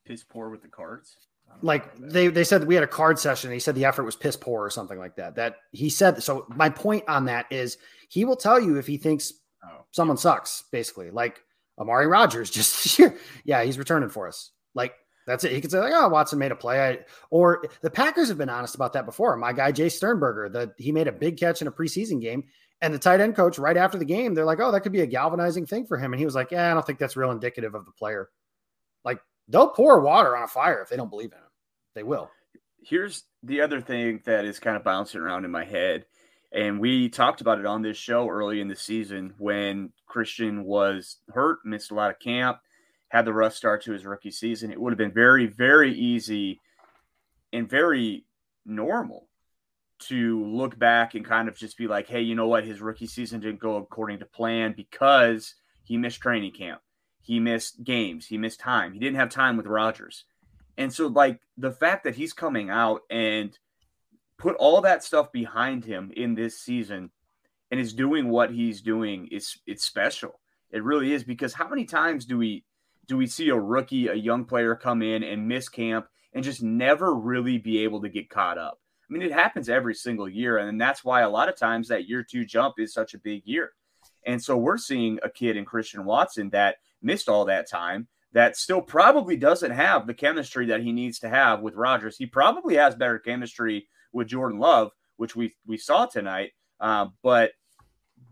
Piss 0.04 0.26
poor 0.26 0.50
with 0.50 0.64
the 0.64 0.68
cards 0.68 1.16
like 1.62 1.96
they 1.98 2.28
they 2.28 2.44
said 2.44 2.66
we 2.66 2.76
had 2.76 2.84
a 2.84 2.88
card 2.88 3.20
session. 3.20 3.52
he 3.52 3.60
said 3.60 3.76
the 3.76 3.86
effort 3.86 4.04
was 4.04 4.16
piss 4.16 4.36
poor 4.36 4.66
or 4.66 4.70
something 4.70 4.98
like 4.98 5.16
that. 5.16 5.36
That 5.36 5.58
he 5.72 5.90
said. 5.90 6.24
So 6.24 6.46
my 6.50 6.70
point 6.70 7.04
on 7.08 7.26
that 7.26 7.46
is 7.52 7.78
he 8.08 8.26
will 8.26 8.36
tell 8.36 8.60
you 8.60 8.78
if 8.78 8.88
he 8.88 8.98
thinks 8.98 9.34
oh. 9.64 9.86
someone 9.92 10.18
sucks. 10.18 10.64
Basically, 10.72 11.12
like 11.12 11.42
Amari 11.78 12.08
Rodgers 12.08 12.50
just 12.50 13.00
yeah, 13.44 13.64
he's 13.64 13.78
returning 13.78 14.10
for 14.10 14.28
us. 14.28 14.52
Like 14.74 14.94
that's 15.28 15.44
it. 15.44 15.52
He 15.52 15.62
could 15.62 15.72
say 15.72 15.80
like, 15.80 15.94
oh, 15.96 16.10
Watson 16.10 16.40
made 16.40 16.52
a 16.52 16.56
play. 16.56 16.82
I, 16.82 17.00
or 17.30 17.64
the 17.82 17.90
Packers 17.90 18.30
have 18.30 18.38
been 18.38 18.50
honest 18.50 18.76
about 18.76 18.94
that 18.94 19.06
before. 19.06 19.36
My 19.38 19.54
guy 19.54 19.72
Jace 19.72 19.92
Sternberger, 19.92 20.50
that 20.50 20.74
he 20.78 20.92
made 20.92 21.08
a 21.08 21.12
big 21.12 21.38
catch 21.38 21.62
in 21.62 21.68
a 21.68 21.72
preseason 21.72 22.22
game, 22.22 22.46
and 22.82 22.94
the 22.94 23.00
tight 23.00 23.22
end 23.22 23.36
coach 23.36 23.60
right 23.60 23.78
after 23.78 23.98
the 23.98 24.06
game, 24.06 24.34
they're 24.34 24.46
like, 24.46 24.60
oh, 24.60 24.72
that 24.72 24.82
could 24.82 24.92
be 24.92 25.02
a 25.02 25.08
galvanizing 25.08 25.66
thing 25.66 25.86
for 25.86 25.98
him, 25.98 26.14
and 26.14 26.20
he 26.20 26.26
was 26.26 26.36
like, 26.36 26.52
yeah, 26.52 26.72
I 26.72 26.74
don't 26.74 26.86
think 26.86 27.00
that's 27.00 27.18
real 27.18 27.32
indicative 27.32 27.76
of 27.76 27.86
the 27.86 27.92
player. 27.92 28.30
Like 29.04 29.20
they'll 29.50 29.70
pour 29.70 30.00
water 30.00 30.38
on 30.38 30.44
a 30.44 30.48
fire 30.48 30.82
if 30.82 30.90
they 30.90 30.96
don't 30.96 31.10
believe 31.10 31.32
in 31.32 31.40
him. 31.40 31.44
They 31.96 32.04
will. 32.04 32.30
Here's 32.82 33.24
the 33.44 33.62
other 33.62 33.82
thing 33.82 34.22
that 34.26 34.46
is 34.46 34.60
kind 34.60 34.78
of 34.78 34.84
bouncing 34.84 35.20
around 35.20 35.44
in 35.44 35.52
my 35.52 35.66
head. 35.66 36.06
And 36.52 36.80
we 36.80 37.10
talked 37.10 37.42
about 37.42 37.60
it 37.60 37.66
on 37.66 37.82
this 37.82 37.98
show 37.98 38.28
early 38.28 38.62
in 38.62 38.68
the 38.68 38.76
season 38.76 39.34
when 39.38 39.92
Christian 40.08 40.64
was 40.64 41.18
hurt, 41.30 41.60
missed 41.64 41.92
a 41.92 41.96
lot 41.96 42.10
of 42.10 42.20
camp, 42.20 42.60
had 43.10 43.26
the 43.26 43.34
rough 43.34 43.54
start 43.54 43.84
to 43.84 43.92
his 43.92 44.06
rookie 44.06 44.32
season. 44.32 44.72
It 44.72 44.80
would 44.80 44.92
have 44.92 44.98
been 44.98 45.12
very, 45.12 45.46
very 45.46 45.94
easy 45.94 46.60
and 47.54 47.70
very 47.70 48.26
normal 48.66 49.28
to 50.00 50.46
look 50.46 50.80
back 50.80 51.14
and 51.14 51.26
kind 51.26 51.50
of 51.50 51.58
just 51.58 51.78
be 51.78 51.88
like, 51.88 52.08
hey, 52.08 52.22
you 52.22 52.34
know 52.34 52.48
what? 52.48 52.64
His 52.64 52.82
rookie 52.82 53.08
season 53.08 53.42
didn't 53.42 53.60
go 53.60 53.76
according 53.76 54.20
to 54.20 54.26
plan 54.26 54.74
because 54.76 55.56
he 55.84 55.98
missed 55.98 56.22
training 56.22 56.54
camp. 56.54 56.82
He 57.30 57.40
missed 57.40 57.84
games. 57.84 58.26
He 58.26 58.40
missed 58.40 58.60
time. 58.60 58.92
He 58.92 58.98
didn't 58.98 59.18
have 59.18 59.30
time 59.30 59.56
with 59.56 59.68
Rodgers. 59.68 60.26
And 60.80 60.92
so, 60.92 61.06
like, 61.06 61.40
the 61.60 61.72
fact 61.72 62.04
that 62.06 62.16
he's 62.16 62.34
coming 62.34 62.72
out 62.72 63.02
and 63.12 63.56
put 64.40 64.56
all 64.56 64.82
that 64.82 65.04
stuff 65.04 65.32
behind 65.32 65.86
him 65.86 66.12
in 66.18 66.34
this 66.34 66.60
season 66.60 67.12
and 67.70 67.80
is 67.80 67.94
doing 67.94 68.30
what 68.30 68.50
he's 68.50 68.82
doing 68.82 69.28
is 69.28 69.60
it's 69.68 69.86
special. 69.86 70.40
It 70.72 70.84
really 70.84 71.14
is 71.14 71.24
because 71.24 71.54
how 71.54 71.68
many 71.68 71.86
times 71.86 72.26
do 72.26 72.36
we 72.36 72.66
do 73.06 73.16
we 73.16 73.28
see 73.28 73.50
a 73.50 73.56
rookie, 73.56 74.08
a 74.08 74.16
young 74.16 74.44
player 74.44 74.74
come 74.74 75.04
in 75.04 75.22
and 75.22 75.48
miss 75.48 75.70
camp 75.70 76.08
and 76.34 76.44
just 76.44 76.64
never 76.64 77.14
really 77.14 77.60
be 77.60 77.84
able 77.84 78.02
to 78.02 78.10
get 78.10 78.32
caught 78.32 78.58
up? 78.58 78.80
I 79.08 79.14
mean, 79.14 79.22
it 79.22 79.32
happens 79.32 79.70
every 79.70 79.94
single 79.94 80.28
year, 80.28 80.58
and 80.58 80.82
that's 80.82 81.06
why 81.06 81.22
a 81.22 81.30
lot 81.30 81.48
of 81.48 81.56
times 81.56 81.90
that 81.90 82.10
year 82.10 82.24
two 82.24 82.44
jump 82.44 82.80
is 82.80 82.92
such 82.92 83.14
a 83.14 83.20
big 83.20 83.44
year. 83.46 83.74
And 84.26 84.44
so 84.44 84.58
we're 84.58 84.80
seeing 84.80 85.20
a 85.22 85.30
kid 85.30 85.58
in 85.58 85.66
Christian 85.66 86.06
Watson 86.06 86.50
that 86.50 86.78
missed 87.02 87.30
all 87.30 87.46
that 87.46 87.70
time 87.70 88.08
that 88.34 88.56
still 88.56 88.82
probably 88.82 89.36
doesn't 89.36 89.72
have 89.72 90.06
the 90.06 90.14
chemistry 90.14 90.68
that 90.68 90.82
he 90.82 90.92
needs 90.92 91.20
to 91.20 91.30
have 91.30 91.62
with 91.62 91.76
Rodgers. 91.76 92.18
He 92.18 92.26
probably 92.26 92.76
has 92.76 92.96
better 92.96 93.20
chemistry 93.20 93.88
with 94.14 94.28
Jordan 94.28 94.60
Love, 94.60 94.92
which 95.18 95.36
we 95.36 95.56
we 95.66 95.78
saw 95.78 96.06
tonight. 96.06 96.52
Uh, 96.80 97.08
but 97.24 97.52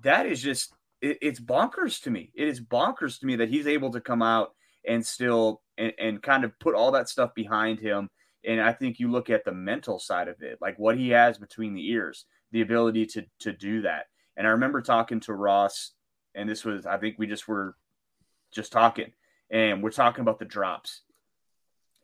that 0.04 0.26
is 0.26 0.42
just 0.42 0.74
it, 1.02 1.18
it's 1.22 1.40
bonkers 1.40 2.02
to 2.04 2.12
me. 2.12 2.32
It 2.36 2.48
is 2.48 2.62
bonkers 2.62 3.20
to 3.20 3.26
me 3.26 3.36
that 3.38 3.50
he's 3.50 3.68
able 3.68 3.92
to 3.92 4.02
come 4.02 4.22
out 4.22 4.52
and 4.88 5.06
still 5.06 5.62
and, 5.78 5.94
and 6.00 6.24
kind 6.24 6.44
of 6.44 6.58
put 6.60 6.76
all 6.76 6.92
that 6.92 7.10
stuff 7.10 7.34
behind 7.36 7.80
him. 7.80 8.10
And 8.46 8.62
I 8.62 8.72
think 8.74 9.00
you 9.00 9.12
look 9.12 9.30
at 9.30 9.44
the 9.46 9.52
mental 9.52 10.00
side 10.00 10.28
of 10.28 10.42
it, 10.42 10.60
like 10.62 10.78
what 10.78 10.98
he 10.98 11.10
has 11.10 11.38
between 11.38 11.74
the 11.74 11.88
ears, 11.90 12.26
the 12.52 12.62
ability 12.62 13.08
to 13.08 13.26
to 13.40 13.52
do 13.52 13.82
that. 13.82 14.06
And 14.36 14.46
I 14.46 14.52
remember 14.52 14.82
talking 14.82 15.20
to 15.22 15.34
Ross, 15.34 15.94
and 16.36 16.48
this 16.48 16.64
was 16.64 16.86
I 16.86 16.98
think 16.98 17.16
we 17.18 17.26
just 17.26 17.48
were 17.48 17.76
just 18.52 18.72
talking 18.72 19.12
and 19.50 19.82
we're 19.82 19.92
talking 19.92 20.22
about 20.22 20.40
the 20.40 20.46
drops. 20.46 21.02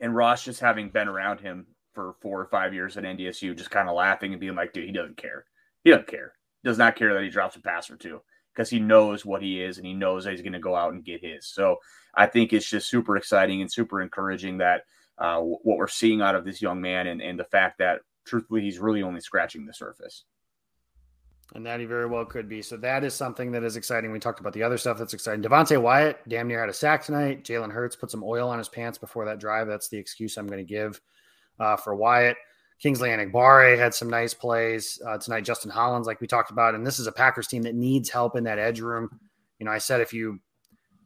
And 0.00 0.14
Ross 0.14 0.44
just 0.44 0.60
having 0.60 0.90
been 0.90 1.08
around 1.08 1.40
him 1.40 1.66
for 1.92 2.14
four 2.20 2.40
or 2.40 2.46
five 2.46 2.74
years 2.74 2.96
at 2.96 3.04
NDSU, 3.04 3.56
just 3.56 3.70
kind 3.70 3.88
of 3.88 3.94
laughing 3.94 4.32
and 4.32 4.40
being 4.40 4.56
like, 4.56 4.72
dude, 4.72 4.86
he 4.86 4.92
doesn't 4.92 5.16
care. 5.16 5.44
He 5.84 5.90
doesn't 5.90 6.08
care. 6.08 6.32
Does 6.64 6.78
not 6.78 6.96
care 6.96 7.14
that 7.14 7.22
he 7.22 7.30
drops 7.30 7.56
a 7.56 7.60
pass 7.60 7.90
or 7.90 7.96
two 7.96 8.20
because 8.54 8.70
he 8.70 8.78
knows 8.80 9.24
what 9.24 9.42
he 9.42 9.62
is 9.62 9.78
and 9.78 9.86
he 9.86 9.94
knows 9.94 10.24
that 10.24 10.32
he's 10.32 10.42
going 10.42 10.52
to 10.54 10.58
go 10.58 10.74
out 10.74 10.92
and 10.92 11.04
get 11.04 11.24
his. 11.24 11.46
So 11.46 11.76
I 12.14 12.26
think 12.26 12.52
it's 12.52 12.68
just 12.68 12.88
super 12.88 13.16
exciting 13.16 13.60
and 13.60 13.70
super 13.70 14.00
encouraging 14.00 14.58
that 14.58 14.82
uh, 15.18 15.40
what 15.40 15.78
we're 15.78 15.86
seeing 15.86 16.20
out 16.22 16.34
of 16.34 16.44
this 16.44 16.62
young 16.62 16.80
man 16.80 17.06
and, 17.06 17.20
and 17.20 17.38
the 17.38 17.44
fact 17.44 17.78
that 17.78 18.00
truthfully 18.26 18.62
he's 18.62 18.78
really 18.78 19.02
only 19.02 19.20
scratching 19.20 19.66
the 19.66 19.74
surface. 19.74 20.24
And 21.54 21.66
that 21.66 21.78
he 21.78 21.86
very 21.86 22.06
well 22.06 22.24
could 22.24 22.48
be. 22.48 22.62
So 22.62 22.76
that 22.78 23.04
is 23.04 23.14
something 23.14 23.52
that 23.52 23.62
is 23.62 23.76
exciting. 23.76 24.10
We 24.10 24.18
talked 24.18 24.40
about 24.40 24.54
the 24.54 24.62
other 24.62 24.78
stuff 24.78 24.98
that's 24.98 25.14
exciting. 25.14 25.42
Devonte 25.42 25.80
Wyatt 25.80 26.18
damn 26.26 26.48
near 26.48 26.60
had 26.60 26.68
a 26.68 26.74
sack 26.74 27.04
tonight. 27.04 27.44
Jalen 27.44 27.70
Hurts 27.70 27.96
put 27.96 28.10
some 28.10 28.24
oil 28.24 28.48
on 28.48 28.58
his 28.58 28.68
pants 28.68 28.98
before 28.98 29.26
that 29.26 29.38
drive. 29.38 29.68
That's 29.68 29.88
the 29.88 29.98
excuse 29.98 30.36
I'm 30.36 30.46
going 30.46 30.64
to 30.64 30.64
give 30.64 31.00
uh, 31.60 31.76
for 31.76 31.94
Wyatt. 31.94 32.36
Kingsley 32.80 33.10
Enagbare 33.10 33.78
had 33.78 33.94
some 33.94 34.10
nice 34.10 34.34
plays 34.34 35.00
uh, 35.06 35.18
tonight. 35.18 35.44
Justin 35.44 35.70
Hollins, 35.70 36.06
like 36.06 36.20
we 36.20 36.26
talked 36.26 36.50
about, 36.50 36.74
and 36.74 36.86
this 36.86 36.98
is 36.98 37.06
a 37.06 37.12
Packers 37.12 37.46
team 37.46 37.62
that 37.62 37.74
needs 37.74 38.10
help 38.10 38.36
in 38.36 38.44
that 38.44 38.58
edge 38.58 38.80
room. 38.80 39.20
You 39.58 39.66
know, 39.66 39.72
I 39.72 39.78
said 39.78 40.00
if 40.00 40.12
you 40.12 40.40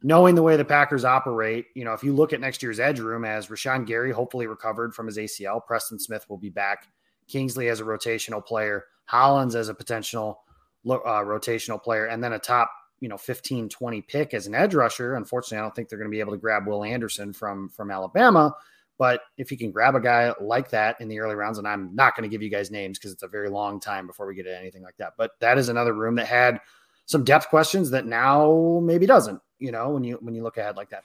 knowing 0.02 0.34
the 0.34 0.42
way 0.42 0.56
the 0.56 0.64
Packers 0.64 1.04
operate, 1.04 1.66
you 1.74 1.84
know, 1.84 1.92
if 1.92 2.02
you 2.02 2.14
look 2.14 2.32
at 2.32 2.40
next 2.40 2.62
year's 2.62 2.80
edge 2.80 3.00
room 3.00 3.24
as 3.24 3.48
Rashan 3.48 3.86
Gary 3.86 4.12
hopefully 4.12 4.46
recovered 4.46 4.94
from 4.94 5.06
his 5.06 5.18
ACL, 5.18 5.64
Preston 5.64 5.98
Smith 5.98 6.24
will 6.28 6.38
be 6.38 6.50
back. 6.50 6.88
Kingsley 7.28 7.68
as 7.68 7.80
a 7.80 7.84
rotational 7.84 8.44
player. 8.44 8.86
Hollins 9.04 9.54
as 9.54 9.68
a 9.68 9.74
potential 9.74 10.40
uh, 10.86 11.22
rotational 11.22 11.82
player, 11.82 12.06
and 12.06 12.22
then 12.22 12.34
a 12.34 12.38
top, 12.38 12.70
you 13.00 13.08
know, 13.08 13.16
15, 13.16 13.68
20 13.68 14.02
pick 14.02 14.34
as 14.34 14.46
an 14.46 14.54
edge 14.54 14.74
rusher. 14.74 15.14
Unfortunately, 15.14 15.58
I 15.58 15.62
don't 15.62 15.74
think 15.74 15.88
they're 15.88 15.98
going 15.98 16.10
to 16.10 16.14
be 16.14 16.20
able 16.20 16.32
to 16.32 16.38
grab 16.38 16.66
Will 16.66 16.84
Anderson 16.84 17.32
from 17.32 17.68
from 17.68 17.90
Alabama. 17.90 18.54
But 18.98 19.20
if 19.36 19.52
you 19.52 19.56
can 19.56 19.70
grab 19.70 19.94
a 19.94 20.00
guy 20.00 20.34
like 20.40 20.70
that 20.70 21.00
in 21.00 21.08
the 21.08 21.20
early 21.20 21.36
rounds, 21.36 21.58
and 21.58 21.68
I'm 21.68 21.94
not 21.94 22.16
going 22.16 22.28
to 22.28 22.34
give 22.34 22.42
you 22.42 22.50
guys 22.50 22.70
names 22.70 22.98
because 22.98 23.12
it's 23.12 23.22
a 23.22 23.28
very 23.28 23.48
long 23.48 23.78
time 23.78 24.06
before 24.06 24.26
we 24.26 24.34
get 24.34 24.42
to 24.42 24.58
anything 24.58 24.82
like 24.82 24.96
that. 24.96 25.14
But 25.16 25.32
that 25.40 25.56
is 25.56 25.68
another 25.68 25.94
room 25.94 26.16
that 26.16 26.26
had 26.26 26.60
some 27.06 27.24
depth 27.24 27.48
questions 27.48 27.90
that 27.90 28.06
now 28.06 28.80
maybe 28.82 29.06
doesn't. 29.06 29.40
you 29.58 29.72
know, 29.72 29.90
when 29.90 30.04
you 30.04 30.18
when 30.20 30.34
you 30.34 30.42
look 30.42 30.56
ahead 30.58 30.76
like 30.76 30.90
that. 30.90 31.04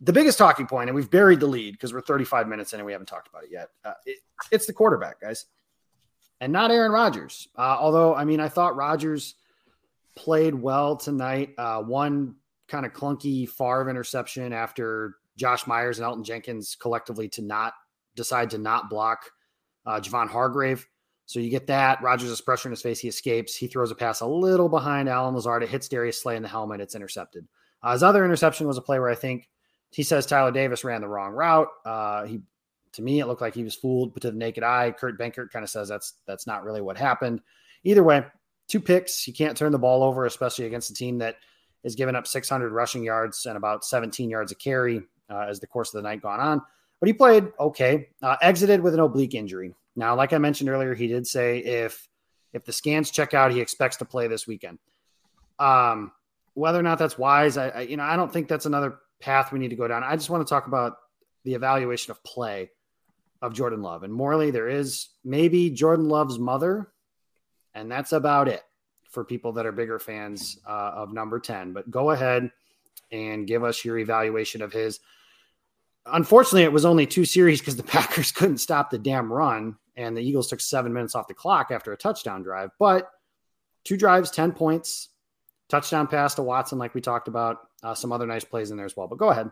The 0.00 0.12
biggest 0.12 0.38
talking 0.38 0.66
point, 0.66 0.88
and 0.88 0.96
we've 0.96 1.10
buried 1.10 1.40
the 1.40 1.46
lead 1.46 1.72
because 1.72 1.92
we're 1.92 2.00
35 2.00 2.48
minutes 2.48 2.72
in 2.72 2.80
and 2.80 2.86
we 2.86 2.92
haven't 2.92 3.06
talked 3.06 3.28
about 3.28 3.44
it 3.44 3.50
yet. 3.52 3.68
Uh, 3.84 3.92
it, 4.04 4.18
it's 4.50 4.66
the 4.66 4.72
quarterback, 4.72 5.20
guys, 5.20 5.46
and 6.40 6.52
not 6.52 6.70
Aaron 6.70 6.92
Rodgers. 6.92 7.48
Uh, 7.56 7.76
although, 7.78 8.14
I 8.14 8.24
mean, 8.24 8.40
I 8.40 8.48
thought 8.48 8.76
Rodgers 8.76 9.36
played 10.16 10.54
well 10.54 10.96
tonight. 10.96 11.54
Uh, 11.56 11.80
one 11.80 12.34
kind 12.68 12.86
of 12.86 12.92
clunky 12.92 13.48
Favre 13.48 13.88
interception 13.88 14.52
after 14.52 15.16
Josh 15.36 15.66
Myers 15.66 15.98
and 15.98 16.06
Elgton 16.06 16.24
Jenkins 16.24 16.76
collectively 16.78 17.28
to 17.30 17.42
not 17.42 17.74
decide 18.16 18.50
to 18.50 18.58
not 18.58 18.90
block 18.90 19.30
uh, 19.86 20.00
Javon 20.00 20.28
Hargrave. 20.28 20.86
So 21.26 21.40
you 21.40 21.50
get 21.50 21.66
that. 21.68 22.02
Rodgers 22.02 22.28
has 22.28 22.40
pressure 22.40 22.68
in 22.68 22.72
his 22.72 22.82
face. 22.82 22.98
He 22.98 23.08
escapes. 23.08 23.56
He 23.56 23.66
throws 23.66 23.90
a 23.90 23.94
pass 23.94 24.20
a 24.20 24.26
little 24.26 24.68
behind 24.68 25.08
Allen 25.08 25.34
Lazard. 25.34 25.62
It 25.62 25.70
hits 25.70 25.88
Darius 25.88 26.20
Slay 26.20 26.36
in 26.36 26.42
the 26.42 26.48
helmet. 26.48 26.80
It's 26.80 26.94
intercepted. 26.94 27.46
Uh, 27.82 27.92
his 27.92 28.02
other 28.02 28.24
interception 28.24 28.66
was 28.66 28.78
a 28.78 28.82
play 28.82 28.98
where 28.98 29.10
I 29.10 29.14
think 29.14 29.48
he 29.94 30.02
says 30.02 30.26
Tyler 30.26 30.50
Davis 30.50 30.84
ran 30.84 31.00
the 31.00 31.08
wrong 31.08 31.32
route. 31.32 31.68
Uh, 31.84 32.24
he, 32.24 32.40
to 32.94 33.02
me, 33.02 33.20
it 33.20 33.26
looked 33.26 33.40
like 33.40 33.54
he 33.54 33.64
was 33.64 33.74
fooled, 33.74 34.12
but 34.12 34.22
to 34.22 34.30
the 34.30 34.36
naked 34.36 34.64
eye, 34.64 34.92
Kurt 34.92 35.18
Benkert 35.18 35.50
kind 35.50 35.62
of 35.62 35.70
says 35.70 35.88
that's 35.88 36.14
that's 36.26 36.46
not 36.46 36.64
really 36.64 36.80
what 36.80 36.98
happened. 36.98 37.40
Either 37.84 38.02
way, 38.02 38.24
two 38.68 38.80
picks. 38.80 39.26
You 39.26 39.34
can't 39.34 39.56
turn 39.56 39.72
the 39.72 39.78
ball 39.78 40.02
over, 40.02 40.26
especially 40.26 40.66
against 40.66 40.90
a 40.90 40.94
team 40.94 41.18
that 41.18 41.36
is 41.84 41.94
giving 41.94 42.16
up 42.16 42.26
600 42.26 42.72
rushing 42.72 43.04
yards 43.04 43.46
and 43.46 43.56
about 43.56 43.84
17 43.84 44.30
yards 44.30 44.52
a 44.52 44.54
carry 44.54 45.02
uh, 45.30 45.46
as 45.48 45.60
the 45.60 45.66
course 45.66 45.94
of 45.94 46.02
the 46.02 46.08
night 46.08 46.22
gone 46.22 46.40
on. 46.40 46.62
But 47.00 47.06
he 47.08 47.12
played 47.12 47.52
okay. 47.60 48.08
Uh, 48.22 48.36
exited 48.40 48.80
with 48.80 48.94
an 48.94 49.00
oblique 49.00 49.34
injury. 49.34 49.74
Now, 49.94 50.16
like 50.16 50.32
I 50.32 50.38
mentioned 50.38 50.70
earlier, 50.70 50.94
he 50.94 51.06
did 51.06 51.26
say 51.26 51.58
if 51.58 52.08
if 52.52 52.64
the 52.64 52.72
scans 52.72 53.10
check 53.10 53.34
out, 53.34 53.52
he 53.52 53.60
expects 53.60 53.98
to 53.98 54.04
play 54.04 54.26
this 54.26 54.46
weekend. 54.46 54.78
Um, 55.58 56.12
whether 56.54 56.78
or 56.78 56.82
not 56.82 56.98
that's 56.98 57.18
wise, 57.18 57.56
I, 57.56 57.68
I 57.68 57.80
you 57.82 57.96
know 57.96 58.04
I 58.04 58.16
don't 58.16 58.32
think 58.32 58.48
that's 58.48 58.66
another 58.66 58.98
path 59.24 59.52
we 59.52 59.58
need 59.58 59.70
to 59.70 59.76
go 59.76 59.88
down. 59.88 60.04
I 60.04 60.16
just 60.16 60.28
want 60.28 60.46
to 60.46 60.50
talk 60.50 60.66
about 60.66 60.96
the 61.44 61.54
evaluation 61.54 62.10
of 62.10 62.22
play 62.22 62.70
of 63.40 63.54
Jordan 63.54 63.82
Love 63.82 64.02
and 64.02 64.12
Morley. 64.12 64.50
There 64.50 64.68
is 64.68 65.08
maybe 65.24 65.70
Jordan 65.70 66.08
Love's 66.08 66.38
mother, 66.38 66.92
and 67.74 67.90
that's 67.90 68.12
about 68.12 68.48
it 68.48 68.62
for 69.10 69.24
people 69.24 69.52
that 69.52 69.66
are 69.66 69.72
bigger 69.72 69.98
fans 69.98 70.58
uh, 70.68 70.92
of 70.94 71.12
number 71.12 71.40
ten. 71.40 71.72
But 71.72 71.90
go 71.90 72.10
ahead 72.10 72.50
and 73.10 73.46
give 73.46 73.64
us 73.64 73.84
your 73.84 73.98
evaluation 73.98 74.60
of 74.60 74.72
his. 74.72 75.00
Unfortunately, 76.06 76.64
it 76.64 76.72
was 76.72 76.84
only 76.84 77.06
two 77.06 77.24
series 77.24 77.60
because 77.60 77.76
the 77.76 77.82
Packers 77.94 78.30
couldn't 78.30 78.58
stop 78.58 78.90
the 78.90 78.98
damn 78.98 79.32
run 79.32 79.76
and 79.96 80.16
the 80.16 80.22
Eagles 80.22 80.48
took 80.48 80.60
seven 80.60 80.92
minutes 80.92 81.14
off 81.14 81.28
the 81.28 81.34
clock 81.34 81.70
after 81.70 81.92
a 81.92 81.96
touchdown 81.96 82.42
drive. 82.42 82.70
But 82.78 83.10
two 83.84 83.96
drives, 83.96 84.30
10 84.30 84.52
points, 84.52 85.10
touchdown 85.68 86.06
pass 86.06 86.34
to 86.34 86.42
Watson, 86.42 86.78
like 86.78 86.94
we 86.94 87.00
talked 87.00 87.28
about, 87.28 87.68
uh, 87.84 87.94
some 87.94 88.12
other 88.12 88.26
nice 88.26 88.44
plays 88.44 88.70
in 88.70 88.76
there 88.76 88.86
as 88.86 88.96
well. 88.96 89.06
But 89.06 89.18
go 89.18 89.28
ahead. 89.28 89.50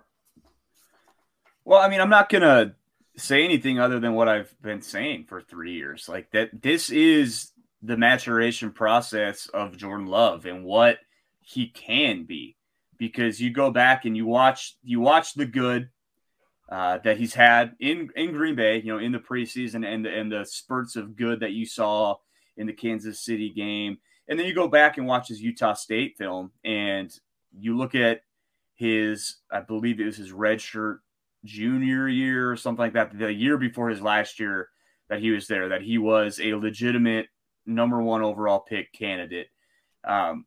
Well, 1.65 1.81
I 1.81 1.89
mean, 1.89 2.01
I'm 2.01 2.11
not 2.11 2.29
going 2.29 2.43
to 2.43 2.75
say 3.17 3.45
anything 3.45 3.79
other 3.79 4.01
than 4.01 4.15
what 4.15 4.29
I've 4.29 4.55
been 4.61 4.83
saying 4.83 5.27
for 5.29 5.41
three 5.41 5.75
years. 5.75 6.09
Like 6.09 6.31
that, 6.33 6.63
this 6.63 6.91
is 6.91 7.53
the 7.83 7.97
maturation 7.97 8.73
process 8.73 9.47
of 9.49 9.77
Jordan 9.77 10.07
Love 10.07 10.47
and 10.47 10.65
what 10.65 10.99
he 11.41 11.69
can 11.69 12.25
be. 12.25 12.57
Because 12.99 13.41
you 13.41 13.51
go 13.51 13.71
back 13.71 14.05
and 14.05 14.17
you 14.17 14.27
watch, 14.27 14.77
you 14.83 15.01
watch 15.01 15.35
the 15.35 15.47
good, 15.47 15.91
uh, 16.71 16.99
that 17.05 17.19
he's 17.19 17.35
had 17.35 17.75
in 17.81 18.09
in 18.17 18.33
Green 18.33 18.55
Bay, 18.55 18.81
you 18.81 18.93
know, 18.93 18.99
in 18.99 19.13
the 19.13 19.19
preseason 19.19 19.85
and 19.85 20.07
and 20.07 20.33
the 20.33 20.45
spurts 20.45 20.97
of 20.97 21.17
good 21.17 21.41
that 21.41 21.53
you 21.53 21.67
saw 21.67 22.15
in 22.57 22.67
the 22.67 22.73
Kansas 22.73 23.21
City 23.21 23.51
game, 23.51 23.99
and 24.29 24.39
then 24.39 24.47
you 24.47 24.55
go 24.55 24.69
back 24.69 24.97
and 24.97 25.07
watch 25.07 25.29
his 25.29 25.43
Utah 25.43 25.75
State 25.75 26.15
film, 26.17 26.53
and 26.65 27.13
you 27.57 27.77
look 27.77 27.95
at 27.95 28.23
his, 28.75 29.37
I 29.51 29.61
believe 29.61 30.01
it 30.01 30.07
was 30.07 30.17
his 30.17 30.33
redshirt 30.33 30.99
junior 31.45 32.09
year 32.09 32.51
or 32.51 32.57
something 32.57 32.83
like 32.83 32.95
that, 32.95 33.19
the 33.19 33.33
year 33.33 33.59
before 33.59 33.89
his 33.89 34.01
last 34.01 34.39
year 34.39 34.69
that 35.09 35.21
he 35.21 35.31
was 35.31 35.47
there, 35.47 35.69
that 35.69 35.83
he 35.83 35.99
was 35.99 36.41
a 36.41 36.55
legitimate 36.55 37.27
number 37.67 38.01
one 38.03 38.23
overall 38.23 38.61
pick 38.61 38.93
candidate. 38.93 39.49
Um, 40.05 40.47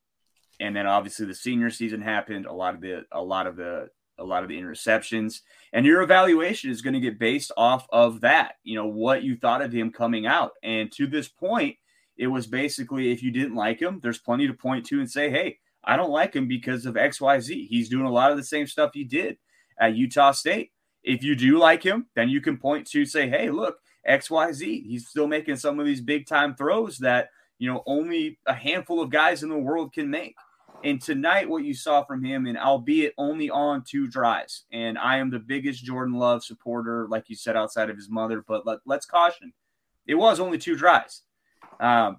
and 0.60 0.76
then 0.76 0.88
obviously 0.88 1.26
the 1.26 1.36
senior 1.36 1.70
season 1.70 2.02
happened. 2.02 2.46
A 2.46 2.54
lot 2.54 2.76
of 2.76 2.82
the 2.82 3.06
a 3.12 3.22
lot 3.22 3.48
of 3.48 3.56
the 3.56 3.90
a 4.18 4.24
lot 4.24 4.44
of 4.44 4.50
the 4.50 4.60
interceptions. 4.60 5.42
And 5.74 5.86
your 5.86 6.02
evaluation 6.02 6.72
is 6.72 6.82
going 6.82 6.94
to 6.94 7.00
get 7.00 7.20
based 7.20 7.52
off 7.58 7.86
of 7.92 8.22
that, 8.22 8.54
you 8.64 8.76
know, 8.76 8.88
what 8.88 9.24
you 9.24 9.36
thought 9.36 9.62
of 9.62 9.74
him 9.74 9.92
coming 9.92 10.26
out. 10.26 10.52
And 10.64 10.92
to 10.94 11.08
this 11.08 11.28
point, 11.28 11.76
it 12.18 12.28
was 12.28 12.48
basically 12.48 13.12
if 13.12 13.22
you 13.22 13.32
didn't 13.32 13.56
like 13.56 13.82
him, 13.82 14.00
there's 14.02 14.20
plenty 14.20 14.48
to 14.48 14.54
point 14.54 14.86
to 14.88 15.00
and 15.00 15.12
say, 15.12 15.30
hey, 15.30 15.60
I 15.86 15.98
don't 15.98 16.12
like 16.12 16.36
him 16.36 16.48
because 16.48 16.86
of 16.86 16.96
XYZ. 16.96 17.68
He's 17.68 17.90
doing 17.90 18.06
a 18.06 18.12
lot 18.12 18.32
of 18.32 18.38
the 18.38 18.44
same 18.44 18.68
stuff 18.68 18.92
he 18.94 19.04
did 19.04 19.38
at 19.80 19.96
Utah 19.96 20.32
State. 20.32 20.72
If 21.04 21.24
you 21.24 21.36
do 21.36 21.60
like 21.60 21.84
him, 21.84 22.08
then 22.16 22.30
you 22.30 22.42
can 22.42 22.58
point 22.58 22.88
to 22.88 23.06
say, 23.06 23.30
hey, 23.30 23.50
look, 23.50 23.78
XYZ. 24.10 24.86
He's 24.86 25.08
still 25.08 25.28
making 25.28 25.58
some 25.58 25.80
of 25.80 25.86
these 25.86 26.02
big 26.02 26.26
time 26.26 26.56
throws 26.56 26.98
that, 27.00 27.30
you 27.60 27.72
know, 27.72 27.84
only 27.86 28.40
a 28.48 28.54
handful 28.54 29.02
of 29.02 29.12
guys 29.12 29.44
in 29.44 29.50
the 29.50 29.58
world 29.58 29.94
can 29.94 30.10
make. 30.10 30.36
And 30.84 31.02
tonight, 31.02 31.50
what 31.50 31.64
you 31.64 31.74
saw 31.74 32.04
from 32.04 32.24
him, 32.24 32.48
and 32.48 32.58
albeit 32.58 33.14
only 33.18 33.50
on 33.50 33.84
two 33.88 34.08
drives, 34.08 34.66
and 34.72 34.98
I 34.98 35.18
am 35.18 35.30
the 35.30 35.40
biggest 35.40 35.84
Jordan 35.84 36.16
Love 36.16 36.44
supporter, 36.44 37.08
like 37.10 37.30
you 37.30 37.36
said, 37.36 37.56
outside 37.56 37.90
of 37.90 37.96
his 37.96 38.10
mother, 38.10 38.44
but 38.46 38.66
let, 38.66 38.80
us 38.90 39.06
caution 39.06 39.54
it 40.08 40.16
was 40.16 40.40
only 40.40 40.58
two 40.58 40.76
drives. 40.76 41.24
Um, 41.80 42.18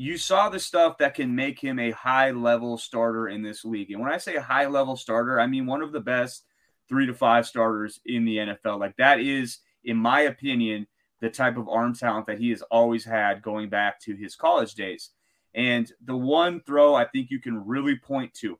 you 0.00 0.16
saw 0.16 0.48
the 0.48 0.58
stuff 0.58 0.96
that 0.96 1.12
can 1.12 1.34
make 1.34 1.60
him 1.60 1.78
a 1.78 1.90
high 1.90 2.30
level 2.30 2.78
starter 2.78 3.28
in 3.28 3.42
this 3.42 3.66
league. 3.66 3.90
And 3.90 4.00
when 4.00 4.10
I 4.10 4.16
say 4.16 4.34
high 4.36 4.66
level 4.66 4.96
starter, 4.96 5.38
I 5.38 5.46
mean 5.46 5.66
one 5.66 5.82
of 5.82 5.92
the 5.92 6.00
best 6.00 6.46
three 6.88 7.04
to 7.04 7.12
five 7.12 7.46
starters 7.46 8.00
in 8.06 8.24
the 8.24 8.38
NFL. 8.38 8.80
Like 8.80 8.96
that 8.96 9.20
is, 9.20 9.58
in 9.84 9.98
my 9.98 10.22
opinion, 10.22 10.86
the 11.20 11.28
type 11.28 11.58
of 11.58 11.68
arm 11.68 11.94
talent 11.94 12.28
that 12.28 12.38
he 12.38 12.48
has 12.48 12.62
always 12.62 13.04
had 13.04 13.42
going 13.42 13.68
back 13.68 14.00
to 14.00 14.14
his 14.14 14.36
college 14.36 14.72
days. 14.72 15.10
And 15.54 15.92
the 16.02 16.16
one 16.16 16.62
throw 16.62 16.94
I 16.94 17.04
think 17.04 17.30
you 17.30 17.38
can 17.38 17.66
really 17.66 17.98
point 17.98 18.32
to 18.36 18.58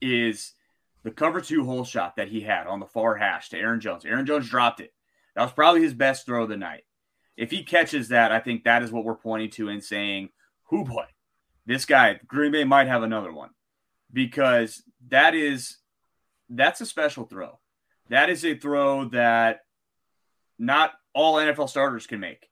is 0.00 0.54
the 1.04 1.12
cover 1.12 1.40
two 1.40 1.64
hole 1.64 1.84
shot 1.84 2.16
that 2.16 2.30
he 2.30 2.40
had 2.40 2.66
on 2.66 2.80
the 2.80 2.86
far 2.86 3.14
hash 3.14 3.50
to 3.50 3.58
Aaron 3.58 3.78
Jones. 3.78 4.04
Aaron 4.04 4.26
Jones 4.26 4.50
dropped 4.50 4.80
it. 4.80 4.92
That 5.36 5.44
was 5.44 5.52
probably 5.52 5.82
his 5.82 5.94
best 5.94 6.26
throw 6.26 6.42
of 6.42 6.48
the 6.48 6.56
night. 6.56 6.82
If 7.36 7.50
he 7.50 7.62
catches 7.62 8.08
that, 8.08 8.32
I 8.32 8.40
think 8.40 8.64
that 8.64 8.82
is 8.82 8.90
what 8.90 9.04
we're 9.04 9.14
pointing 9.14 9.50
to 9.50 9.68
and 9.68 9.82
saying, 9.82 10.30
who 10.70 10.84
boy, 10.84 11.06
this 11.66 11.84
guy, 11.84 12.18
Green 12.26 12.52
Bay 12.52 12.64
might 12.64 12.88
have 12.88 13.02
another 13.02 13.32
one 13.32 13.50
because 14.12 14.82
that 15.08 15.34
is 15.34 15.78
that's 16.48 16.80
a 16.80 16.86
special 16.86 17.24
throw. 17.24 17.58
That 18.08 18.30
is 18.30 18.44
a 18.44 18.56
throw 18.56 19.06
that 19.06 19.60
not 20.58 20.92
all 21.12 21.34
NFL 21.34 21.68
starters 21.68 22.06
can 22.06 22.20
make 22.20 22.48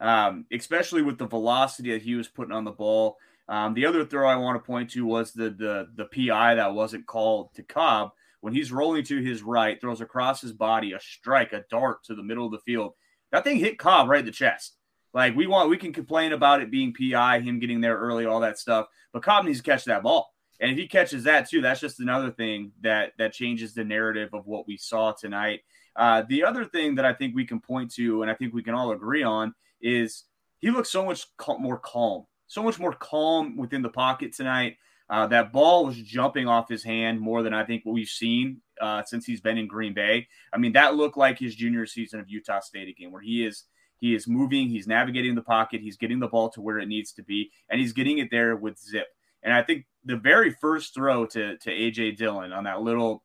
um, 0.00 0.46
especially 0.50 1.02
with 1.02 1.18
the 1.18 1.26
velocity 1.26 1.92
that 1.92 2.02
he 2.02 2.14
was 2.14 2.28
putting 2.28 2.54
on 2.54 2.64
the 2.64 2.70
ball. 2.70 3.16
Um, 3.48 3.74
the 3.74 3.86
other 3.86 4.04
throw 4.04 4.28
I 4.28 4.36
want 4.36 4.62
to 4.62 4.66
point 4.66 4.90
to 4.90 5.04
was 5.04 5.32
the 5.32 5.50
the 5.50 5.88
the 5.94 6.06
PI 6.06 6.54
that 6.54 6.74
wasn't 6.74 7.06
called 7.06 7.52
to 7.54 7.62
Cobb 7.62 8.10
when 8.40 8.54
he's 8.54 8.72
rolling 8.72 9.04
to 9.04 9.22
his 9.22 9.42
right, 9.42 9.78
throws 9.80 10.00
across 10.00 10.40
his 10.40 10.52
body 10.52 10.92
a 10.92 11.00
strike, 11.00 11.52
a 11.52 11.64
dart 11.70 12.04
to 12.04 12.14
the 12.14 12.22
middle 12.22 12.46
of 12.46 12.52
the 12.52 12.60
field. 12.60 12.94
That 13.32 13.44
thing 13.44 13.58
hit 13.58 13.78
Cobb 13.78 14.08
right 14.08 14.20
in 14.20 14.26
the 14.26 14.32
chest. 14.32 14.76
Like 15.12 15.34
we 15.34 15.46
want, 15.46 15.70
we 15.70 15.76
can 15.76 15.92
complain 15.92 16.32
about 16.32 16.62
it 16.62 16.70
being 16.70 16.94
PI, 16.94 17.40
him 17.40 17.58
getting 17.58 17.80
there 17.80 17.98
early, 17.98 18.26
all 18.26 18.40
that 18.40 18.58
stuff, 18.58 18.86
but 19.12 19.22
Cobb 19.22 19.44
needs 19.44 19.58
to 19.58 19.64
catch 19.64 19.84
that 19.84 20.02
ball. 20.02 20.32
And 20.60 20.70
if 20.70 20.76
he 20.76 20.86
catches 20.86 21.24
that 21.24 21.48
too, 21.48 21.62
that's 21.62 21.80
just 21.80 22.00
another 22.00 22.30
thing 22.30 22.72
that 22.82 23.12
that 23.18 23.32
changes 23.32 23.74
the 23.74 23.84
narrative 23.84 24.30
of 24.34 24.46
what 24.46 24.68
we 24.68 24.76
saw 24.76 25.12
tonight. 25.12 25.60
Uh, 25.96 26.22
the 26.28 26.44
other 26.44 26.64
thing 26.64 26.94
that 26.96 27.04
I 27.04 27.12
think 27.12 27.34
we 27.34 27.46
can 27.46 27.60
point 27.60 27.92
to, 27.94 28.22
and 28.22 28.30
I 28.30 28.34
think 28.34 28.54
we 28.54 28.62
can 28.62 28.74
all 28.74 28.92
agree 28.92 29.22
on, 29.22 29.54
is 29.80 30.24
he 30.60 30.70
looks 30.70 30.90
so 30.90 31.04
much 31.04 31.26
more 31.58 31.78
calm, 31.78 32.26
so 32.46 32.62
much 32.62 32.78
more 32.78 32.92
calm 32.92 33.56
within 33.56 33.82
the 33.82 33.88
pocket 33.88 34.34
tonight. 34.34 34.76
Uh, 35.08 35.26
that 35.26 35.52
ball 35.52 35.86
was 35.86 35.96
jumping 35.96 36.46
off 36.46 36.68
his 36.68 36.84
hand 36.84 37.20
more 37.20 37.42
than 37.42 37.52
I 37.52 37.64
think 37.64 37.82
we've 37.84 38.06
seen 38.06 38.60
uh, 38.80 39.02
since 39.04 39.26
he's 39.26 39.40
been 39.40 39.58
in 39.58 39.66
Green 39.66 39.94
Bay. 39.94 40.28
I 40.52 40.58
mean, 40.58 40.72
that 40.72 40.96
looked 40.96 41.16
like 41.16 41.38
his 41.38 41.54
junior 41.54 41.86
season 41.86 42.20
of 42.20 42.28
Utah 42.28 42.60
State 42.60 42.88
again, 42.88 43.12
where 43.12 43.22
he 43.22 43.44
is 43.44 43.64
he 43.98 44.14
is 44.14 44.26
moving, 44.26 44.68
he's 44.68 44.86
navigating 44.86 45.34
the 45.34 45.42
pocket, 45.42 45.82
he's 45.82 45.98
getting 45.98 46.20
the 46.20 46.28
ball 46.28 46.48
to 46.50 46.60
where 46.60 46.78
it 46.78 46.88
needs 46.88 47.12
to 47.12 47.22
be, 47.22 47.50
and 47.68 47.80
he's 47.80 47.92
getting 47.92 48.18
it 48.18 48.30
there 48.30 48.56
with 48.56 48.78
zip. 48.78 49.06
And 49.42 49.52
I 49.52 49.62
think 49.62 49.86
the 50.04 50.16
very 50.16 50.52
first 50.52 50.94
throw 50.94 51.26
to 51.26 51.56
to 51.58 51.70
AJ 51.70 52.16
Dillon 52.16 52.52
on 52.52 52.64
that 52.64 52.80
little 52.80 53.22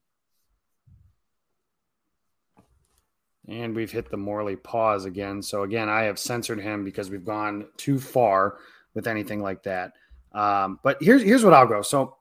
And 3.47 3.76
we've 3.76 3.91
hit 3.91 4.10
the 4.10 4.18
Morley 4.18 4.56
pause 4.56 5.06
again. 5.06 5.41
So 5.41 5.64
again, 5.64 5.88
I 5.88 6.03
have 6.03 6.18
censored 6.18 6.60
him 6.60 6.84
because 6.84 7.10
we've 7.12 7.26
gone 7.26 7.68
too 7.78 7.99
far 7.99 8.58
with 8.95 9.08
anything 9.08 9.41
like 9.41 9.64
that. 9.64 9.93
Um, 10.32 10.80
but 10.84 10.97
here's 11.01 11.22
here's 11.22 11.43
what 11.43 11.53
I'll 11.53 11.68
go. 11.68 11.82
So 11.82 12.18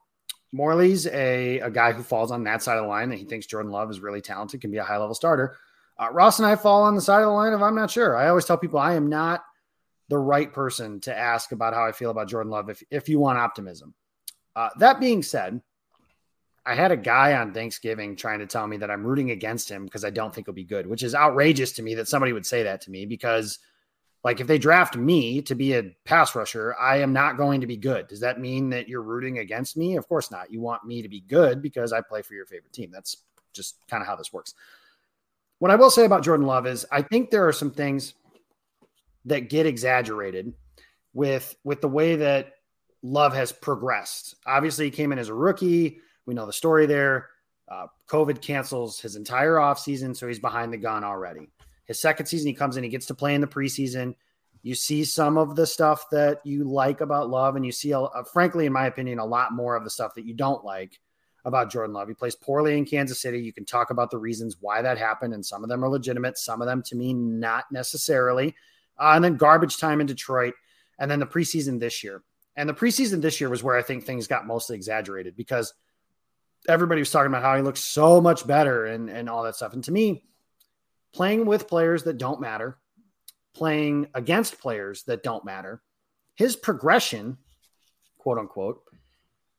Morley's 0.55 1.05
a, 1.07 1.59
a 1.59 1.69
guy 1.69 1.91
who 1.91 2.01
falls 2.01 2.31
on 2.31 2.45
that 2.45 2.63
side 2.63 2.77
of 2.77 2.83
the 2.83 2.89
line 2.89 3.09
that 3.09 3.19
he 3.19 3.25
thinks 3.25 3.45
Jordan 3.45 3.71
Love 3.71 3.91
is 3.91 3.99
really 3.99 4.21
talented, 4.21 4.61
can 4.61 4.71
be 4.71 4.77
a 4.77 4.83
high 4.83 4.97
level 4.97 5.13
starter. 5.13 5.57
Uh, 5.97 6.09
Ross 6.11 6.39
and 6.39 6.45
I 6.45 6.55
fall 6.55 6.83
on 6.83 6.95
the 6.95 7.01
side 7.01 7.19
of 7.19 7.27
the 7.27 7.31
line 7.31 7.53
of 7.53 7.61
I'm 7.61 7.75
not 7.75 7.91
sure. 7.91 8.15
I 8.15 8.29
always 8.29 8.45
tell 8.45 8.57
people 8.57 8.79
I 8.79 8.95
am 8.95 9.09
not 9.09 9.43
the 10.07 10.17
right 10.17 10.51
person 10.51 11.01
to 11.01 11.17
ask 11.17 11.51
about 11.51 11.73
how 11.73 11.85
I 11.85 11.91
feel 11.91 12.09
about 12.09 12.29
Jordan 12.29 12.51
Love 12.51 12.69
if, 12.69 12.81
if 12.89 13.09
you 13.09 13.19
want 13.19 13.37
optimism. 13.37 13.93
Uh, 14.55 14.69
that 14.79 15.01
being 15.01 15.21
said, 15.21 15.61
I 16.65 16.73
had 16.73 16.91
a 16.91 16.97
guy 16.97 17.33
on 17.33 17.53
Thanksgiving 17.53 18.15
trying 18.15 18.39
to 18.39 18.47
tell 18.47 18.65
me 18.65 18.77
that 18.77 18.89
I'm 18.89 19.05
rooting 19.05 19.31
against 19.31 19.69
him 19.69 19.83
because 19.83 20.05
I 20.05 20.09
don't 20.09 20.33
think 20.33 20.47
he'll 20.47 20.53
be 20.53 20.63
good, 20.63 20.87
which 20.87 21.03
is 21.03 21.13
outrageous 21.13 21.73
to 21.73 21.83
me 21.83 21.95
that 21.95 22.07
somebody 22.07 22.31
would 22.31 22.45
say 22.45 22.63
that 22.63 22.81
to 22.81 22.91
me 22.91 23.05
because 23.05 23.59
like 24.25 24.39
if 24.39 24.47
they 24.47 24.57
draft 24.57 24.97
me 24.97 25.39
to 25.43 25.53
be 25.53 25.73
a 25.73 25.95
pass 26.03 26.33
rusher, 26.33 26.75
I 26.81 26.97
am 26.97 27.13
not 27.13 27.37
going 27.37 27.61
to 27.61 27.67
be 27.67 27.77
good. 27.77 28.07
Does 28.07 28.21
that 28.21 28.39
mean 28.39 28.71
that 28.71 28.89
you're 28.89 29.03
rooting 29.03 29.37
against 29.37 29.77
me? 29.77 29.97
Of 29.97 30.09
course 30.09 30.31
not. 30.31 30.51
You 30.51 30.59
want 30.59 30.83
me 30.83 31.03
to 31.03 31.07
be 31.07 31.21
good 31.21 31.61
because 31.61 31.93
I 31.93 32.01
play 32.01 32.23
for 32.23 32.33
your 32.33 32.47
favorite 32.47 32.73
team. 32.73 32.89
That's 32.91 33.17
just 33.53 33.75
kind 33.87 34.01
of 34.01 34.07
how 34.07 34.15
this 34.15 34.33
works. 34.33 34.55
What 35.59 35.69
I 35.69 35.75
will 35.75 35.91
say 35.91 36.05
about 36.05 36.23
Jordan 36.23 36.47
Love 36.47 36.65
is 36.65 36.87
I 36.91 37.03
think 37.03 37.29
there 37.29 37.47
are 37.47 37.53
some 37.53 37.69
things 37.69 38.15
that 39.25 39.47
get 39.47 39.67
exaggerated 39.67 40.53
with 41.13 41.55
with 41.63 41.81
the 41.81 41.87
way 41.87 42.15
that 42.15 42.53
Love 43.03 43.35
has 43.35 43.51
progressed. 43.51 44.33
Obviously, 44.47 44.85
he 44.85 44.91
came 44.91 45.11
in 45.11 45.19
as 45.19 45.29
a 45.29 45.35
rookie. 45.35 45.99
We 46.25 46.33
know 46.33 46.47
the 46.47 46.53
story 46.53 46.87
there. 46.87 47.29
Uh, 47.67 47.87
COVID 48.09 48.41
cancels 48.41 48.99
his 48.99 49.17
entire 49.17 49.57
offseason, 49.57 50.17
so 50.17 50.27
he's 50.27 50.39
behind 50.39 50.73
the 50.73 50.77
gun 50.77 51.03
already. 51.03 51.51
His 51.85 51.99
second 51.99 52.25
season, 52.25 52.47
he 52.47 52.53
comes 52.53 52.77
in, 52.77 52.83
he 52.83 52.89
gets 52.89 53.05
to 53.07 53.15
play 53.15 53.35
in 53.35 53.41
the 53.41 53.47
preseason. 53.47 54.15
You 54.63 54.73
see 54.73 55.03
some 55.03 55.37
of 55.37 55.55
the 55.55 55.67
stuff 55.67 56.09
that 56.11 56.41
you 56.43 56.63
like 56.63 57.01
about 57.01 57.29
Love, 57.29 57.55
and 57.55 57.65
you 57.65 57.71
see, 57.71 57.93
uh, 57.93 58.07
frankly, 58.33 58.65
in 58.65 58.73
my 58.73 58.87
opinion, 58.87 59.19
a 59.19 59.25
lot 59.25 59.53
more 59.53 59.75
of 59.75 59.83
the 59.83 59.89
stuff 59.89 60.15
that 60.15 60.25
you 60.25 60.33
don't 60.33 60.65
like 60.65 60.99
about 61.45 61.71
Jordan 61.71 61.93
Love. 61.93 62.07
He 62.07 62.15
plays 62.15 62.35
poorly 62.35 62.75
in 62.75 62.85
Kansas 62.85 63.21
City. 63.21 63.39
You 63.39 63.53
can 63.53 63.65
talk 63.65 63.91
about 63.91 64.09
the 64.09 64.17
reasons 64.17 64.57
why 64.59 64.81
that 64.81 64.97
happened, 64.97 65.35
and 65.35 65.45
some 65.45 65.63
of 65.63 65.69
them 65.69 65.83
are 65.83 65.89
legitimate, 65.89 66.39
some 66.39 66.61
of 66.61 66.67
them 66.67 66.81
to 66.87 66.95
me, 66.95 67.13
not 67.13 67.65
necessarily. 67.71 68.55
Uh, 68.97 69.11
and 69.13 69.23
then 69.23 69.37
garbage 69.37 69.77
time 69.77 70.01
in 70.01 70.07
Detroit, 70.07 70.55
and 70.97 71.11
then 71.11 71.19
the 71.19 71.27
preseason 71.27 71.79
this 71.79 72.03
year. 72.03 72.23
And 72.55 72.67
the 72.67 72.73
preseason 72.73 73.21
this 73.21 73.39
year 73.39 73.49
was 73.49 73.61
where 73.61 73.77
I 73.77 73.83
think 73.83 74.03
things 74.03 74.27
got 74.27 74.47
mostly 74.47 74.75
exaggerated 74.75 75.35
because 75.35 75.73
everybody 76.67 77.01
was 77.01 77.11
talking 77.11 77.27
about 77.27 77.43
how 77.43 77.55
he 77.55 77.61
looks 77.61 77.83
so 77.83 78.21
much 78.21 78.47
better 78.47 78.85
and, 78.85 79.09
and 79.09 79.29
all 79.29 79.43
that 79.43 79.55
stuff. 79.55 79.73
And 79.73 79.83
to 79.83 79.91
me, 79.91 80.23
playing 81.15 81.45
with 81.45 81.69
players 81.69 82.03
that 82.03 82.17
don't 82.17 82.41
matter, 82.41 82.77
playing 83.53 84.05
against 84.13 84.59
players 84.59 85.03
that 85.03 85.23
don't 85.23 85.45
matter, 85.45 85.81
his 86.35 86.57
progression, 86.57 87.37
quote 88.17 88.37
unquote, 88.37 88.81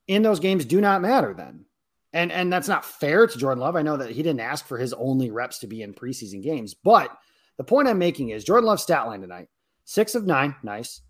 in 0.06 0.22
those 0.22 0.38
games 0.38 0.66
do 0.66 0.82
not 0.82 1.00
matter 1.00 1.32
then. 1.32 1.64
And 2.12 2.30
and 2.30 2.52
that's 2.52 2.68
not 2.68 2.84
fair 2.84 3.26
to 3.26 3.38
Jordan 3.38 3.62
Love. 3.62 3.74
I 3.74 3.80
know 3.80 3.96
that 3.96 4.10
he 4.10 4.22
didn't 4.22 4.40
ask 4.40 4.66
for 4.66 4.76
his 4.76 4.92
only 4.92 5.30
reps 5.30 5.58
to 5.60 5.66
be 5.66 5.80
in 5.80 5.94
preseason 5.94 6.42
games, 6.42 6.74
but 6.74 7.10
the 7.56 7.64
point 7.64 7.88
I'm 7.88 7.98
making 7.98 8.28
is 8.28 8.44
Jordan 8.44 8.66
Love's 8.66 8.82
stat 8.82 9.06
line 9.06 9.22
tonight: 9.22 9.48
six 9.86 10.14
of 10.14 10.26
nine, 10.26 10.54
nice, 10.62 11.00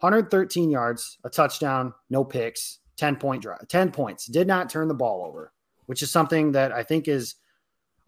113 0.00 0.70
yards, 0.70 1.16
a 1.24 1.30
touchdown, 1.30 1.94
no 2.10 2.24
picks, 2.24 2.80
10 2.98 3.16
point 3.16 3.42
drive, 3.42 3.66
10 3.68 3.90
points. 3.90 4.26
Did 4.26 4.46
not 4.46 4.68
turn 4.68 4.88
the 4.88 4.94
ball 4.94 5.24
over, 5.26 5.50
which 5.86 6.02
is 6.02 6.10
something 6.10 6.52
that 6.52 6.72
I 6.72 6.82
think 6.82 7.08
is 7.08 7.36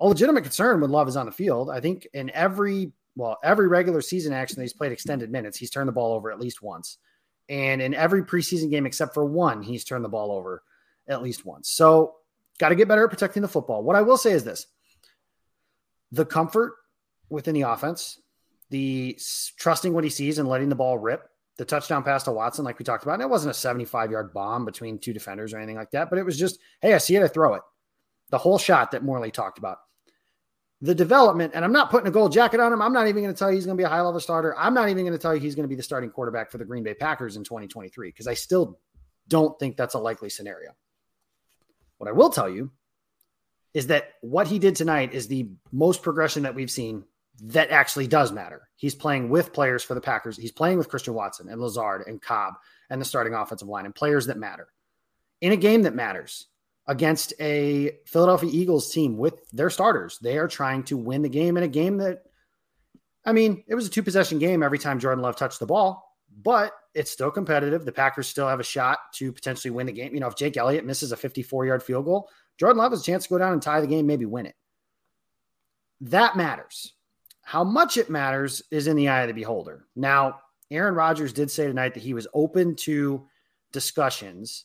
a 0.01 0.07
legitimate 0.07 0.43
concern 0.43 0.81
when 0.81 0.91
Love 0.91 1.09
is 1.09 1.17
on 1.17 1.27
the 1.27 1.33
field. 1.33 1.71
I 1.71 1.81
think 1.81 2.07
in 2.13 2.31
every 2.31 2.93
well, 3.17 3.39
every 3.43 3.67
regular 3.67 4.03
season 4.03 4.33
action 4.33 4.57
that 4.57 4.63
he's 4.63 4.75
played 4.75 4.93
extended 4.93 5.33
minutes, 5.33 5.57
he's 5.57 5.71
turned 5.71 5.89
the 5.89 5.93
ball 5.93 6.13
over 6.13 6.31
at 6.31 6.39
least 6.39 6.63
once. 6.63 6.99
And 7.49 7.81
in 7.81 7.95
every 7.95 8.23
preseason 8.23 8.71
game 8.71 8.87
except 8.87 9.15
for 9.15 9.25
one, 9.25 9.63
he's 9.63 9.85
turned 9.85 10.05
the 10.05 10.11
ball 10.11 10.31
over 10.33 10.63
at 11.09 11.23
least 11.23 11.47
once. 11.47 11.71
So 11.71 12.17
got 12.59 12.69
to 12.71 12.75
get 12.75 12.89
better 12.89 13.05
at 13.05 13.11
protecting 13.11 13.43
the 13.43 13.49
football. 13.49 13.83
What 13.83 13.97
I 13.97 14.03
will 14.03 14.19
say 14.19 14.33
is 14.33 14.45
this 14.45 14.67
the 16.13 16.27
comfort 16.27 16.75
within 17.31 17.55
the 17.55 17.63
offense, 17.63 18.21
the 18.71 19.19
trusting 19.57 19.93
what 19.93 20.05
he 20.05 20.11
sees 20.11 20.39
and 20.39 20.49
letting 20.49 20.69
the 20.69 20.75
ball 20.75 20.99
rip, 20.99 21.29
the 21.57 21.65
touchdown 21.65 22.03
pass 22.03 22.25
to 22.25 22.33
Watson, 22.33 22.65
like 22.65 22.79
we 22.79 22.85
talked 22.85 23.05
about. 23.05 23.15
And 23.15 23.23
it 23.23 23.31
wasn't 23.31 23.51
a 23.51 23.55
75 23.55 24.11
yard 24.11 24.35
bomb 24.35 24.65
between 24.65 24.99
two 24.99 25.15
defenders 25.15 25.55
or 25.55 25.57
anything 25.57 25.77
like 25.77 25.91
that, 25.93 26.11
but 26.11 26.19
it 26.19 26.25
was 26.25 26.39
just, 26.39 26.59
hey, 26.83 26.93
I 26.93 26.99
see 26.99 27.17
it, 27.17 27.23
I 27.23 27.29
throw 27.29 27.55
it. 27.55 27.63
The 28.31 28.39
whole 28.39 28.59
shot 28.59 28.91
that 28.91 29.05
Morley 29.05 29.31
talked 29.31 29.59
about 29.59 29.79
the 30.83 30.95
development, 30.95 31.53
and 31.55 31.65
I'm 31.65 31.73
not 31.73 31.91
putting 31.91 32.07
a 32.07 32.11
gold 32.11 32.33
jacket 32.33 32.61
on 32.61 32.73
him. 32.73 32.83
I'm 32.83 32.93
not 32.93 33.09
even 33.09 33.23
going 33.23 33.35
to 33.35 33.39
tell 33.39 33.51
you 33.51 33.57
he's 33.57 33.65
going 33.65 33.77
to 33.77 33.81
be 33.81 33.87
a 33.87 33.89
high 33.89 34.03
level 34.03 34.21
starter. 34.21 34.57
I'm 34.59 34.75
not 34.75 34.89
even 34.89 35.05
going 35.05 35.17
to 35.17 35.19
tell 35.19 35.35
you 35.35 35.41
he's 35.41 35.55
going 35.55 35.65
to 35.65 35.69
be 35.69 35.75
the 35.75 35.83
starting 35.83 36.11
quarterback 36.11 36.51
for 36.51 36.59
the 36.59 36.65
Green 36.65 36.83
Bay 36.83 36.95
Packers 36.95 37.37
in 37.37 37.45
2023 37.45 38.09
because 38.09 38.27
I 38.27 38.35
still 38.35 38.79
don't 39.29 39.59
think 39.59 39.77
that's 39.77 39.95
a 39.95 39.99
likely 39.99 40.29
scenario. 40.29 40.73
What 41.99 42.09
I 42.09 42.13
will 42.13 42.31
tell 42.31 42.49
you 42.49 42.71
is 43.73 43.87
that 43.89 44.13
what 44.21 44.47
he 44.47 44.59
did 44.59 44.77
tonight 44.77 45.15
is 45.15 45.29
the 45.29 45.49
most 45.73 46.03
progression 46.03 46.43
that 46.43 46.55
we've 46.55 46.71
seen 46.71 47.05
that 47.43 47.71
actually 47.71 48.07
does 48.07 48.33
matter. 48.33 48.69
He's 48.77 48.95
playing 48.95 49.29
with 49.29 49.53
players 49.53 49.83
for 49.83 49.95
the 49.95 50.01
Packers. 50.01 50.37
He's 50.37 50.53
playing 50.53 50.79
with 50.79 50.89
Christian 50.89 51.15
Watson 51.15 51.49
and 51.49 51.61
Lazard 51.61 52.05
and 52.07 52.21
Cobb 52.21 52.55
and 52.89 53.01
the 53.01 53.05
starting 53.05 53.35
offensive 53.35 53.69
line 53.69 53.85
and 53.85 53.95
players 53.95 54.27
that 54.27 54.39
matter 54.39 54.69
in 55.41 55.53
a 55.53 55.57
game 55.57 55.83
that 55.83 55.95
matters 55.95 56.47
against 56.87 57.35
a 57.41 57.99
Philadelphia 58.07 58.51
Eagles 58.53 58.91
team 58.93 59.17
with 59.17 59.49
their 59.51 59.71
starters. 59.71 60.19
They 60.21 60.39
are 60.39 60.49
trying 60.49 60.85
to 60.85 60.97
win 60.97 61.23
the 61.23 61.29
game 61.29 61.57
in 61.57 61.63
a 61.65 61.69
game 61.69 61.99
that, 61.99 62.23
I 63.25 63.33
mean, 63.33 63.65
it 63.67 63.75
was 63.75 63.87
a 63.87 63.91
two 63.91 64.03
possession 64.03 64.39
game 64.39 64.63
every 64.63 64.79
time 64.79 65.01
Jordan 65.01 65.23
Love 65.23 65.37
touched 65.37 65.59
the 65.59 65.67
ball, 65.67 66.17
but 66.43 66.73
it's 66.95 67.11
still 67.11 67.31
competitive. 67.31 67.85
The 67.85 67.93
Packers 67.93 68.29
still 68.29 68.47
have 68.47 68.61
a 68.61 68.65
shot 68.65 68.99
to 69.15 69.33
potentially 69.33 69.73
win 69.73 69.87
the 69.87 69.93
game. 69.93 70.15
You 70.15 70.21
know, 70.21 70.29
if 70.29 70.37
Jake 70.37 70.57
Elliott 70.57 70.87
misses 70.87 71.11
a 71.11 71.17
54 71.17 71.67
yard 71.67 71.83
field 71.83 72.05
goal, 72.05 72.29
Jordan 72.59 72.79
Love 72.79 72.93
has 72.93 73.01
a 73.01 73.05
chance 73.05 73.25
to 73.25 73.31
go 73.31 73.39
down 73.39 73.53
and 73.53 73.61
tie 73.61 73.81
the 73.81 73.87
game, 73.87 74.07
maybe 74.07 74.25
win 74.25 74.47
it. 74.47 74.55
That 76.03 76.37
matters. 76.37 76.93
How 77.43 77.65
much 77.65 77.97
it 77.97 78.11
matters 78.11 78.63
is 78.71 78.87
in 78.87 78.97
the 78.97 79.09
eye 79.09 79.23
of 79.23 79.29
the 79.29 79.35
beholder. 79.35 79.87
Now, 79.95 80.41
Aaron 80.71 80.95
Rodgers 80.95 81.33
did 81.33 81.51
say 81.51 81.67
tonight 81.67 81.95
that 81.95 82.03
he 82.03 82.15
was 82.15 82.27
open 82.35 82.77
to 82.77 83.27
discussions 83.73 84.65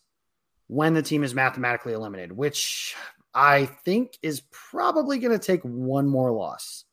when 0.71 0.93
the 0.93 1.01
team 1.01 1.21
is 1.21 1.35
mathematically 1.35 1.91
eliminated, 1.91 2.31
which 2.31 2.95
I 3.33 3.65
think 3.65 4.17
is 4.21 4.41
probably 4.51 5.19
going 5.19 5.37
to 5.37 5.45
take 5.45 5.61
one 5.63 6.07
more 6.07 6.31
loss. 6.31 6.85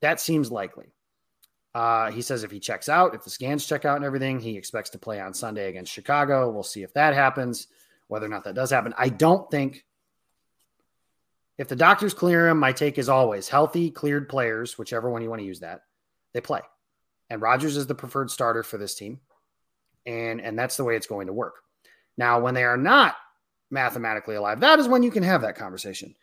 That 0.00 0.18
seems 0.18 0.50
likely. 0.50 0.86
Uh, 1.72 2.10
he 2.10 2.22
says 2.22 2.42
if 2.42 2.50
he 2.50 2.58
checks 2.58 2.88
out, 2.88 3.14
if 3.14 3.22
the 3.22 3.30
scans 3.30 3.64
check 3.64 3.84
out 3.84 3.94
and 3.94 4.04
everything, 4.04 4.40
he 4.40 4.56
expects 4.56 4.90
to 4.90 4.98
play 4.98 5.20
on 5.20 5.34
Sunday 5.34 5.68
against 5.68 5.92
Chicago. 5.92 6.50
We'll 6.50 6.64
see 6.64 6.82
if 6.82 6.92
that 6.94 7.14
happens, 7.14 7.68
whether 8.08 8.26
or 8.26 8.28
not 8.28 8.42
that 8.42 8.56
does 8.56 8.70
happen. 8.70 8.92
I 8.98 9.08
don't 9.08 9.48
think 9.48 9.84
if 11.58 11.68
the 11.68 11.76
doctors 11.76 12.12
clear 12.12 12.48
him, 12.48 12.58
my 12.58 12.72
take 12.72 12.98
is 12.98 13.08
always 13.08 13.48
healthy, 13.48 13.88
cleared 13.88 14.28
players, 14.28 14.76
whichever 14.76 15.08
one 15.08 15.22
you 15.22 15.30
want 15.30 15.42
to 15.42 15.46
use 15.46 15.60
that, 15.60 15.82
they 16.32 16.40
play. 16.40 16.62
And 17.30 17.40
Rodgers 17.40 17.76
is 17.76 17.86
the 17.86 17.94
preferred 17.94 18.32
starter 18.32 18.64
for 18.64 18.78
this 18.78 18.96
team. 18.96 19.20
And, 20.06 20.40
and 20.40 20.58
that's 20.58 20.76
the 20.76 20.82
way 20.82 20.96
it's 20.96 21.06
going 21.06 21.28
to 21.28 21.32
work. 21.32 21.62
Now, 22.16 22.40
when 22.40 22.54
they 22.54 22.64
are 22.64 22.76
not 22.76 23.16
mathematically 23.70 24.36
alive, 24.36 24.60
that 24.60 24.78
is 24.78 24.88
when 24.88 25.02
you 25.02 25.10
can 25.10 25.22
have 25.22 25.42
that 25.42 25.56
conversation. 25.56 26.14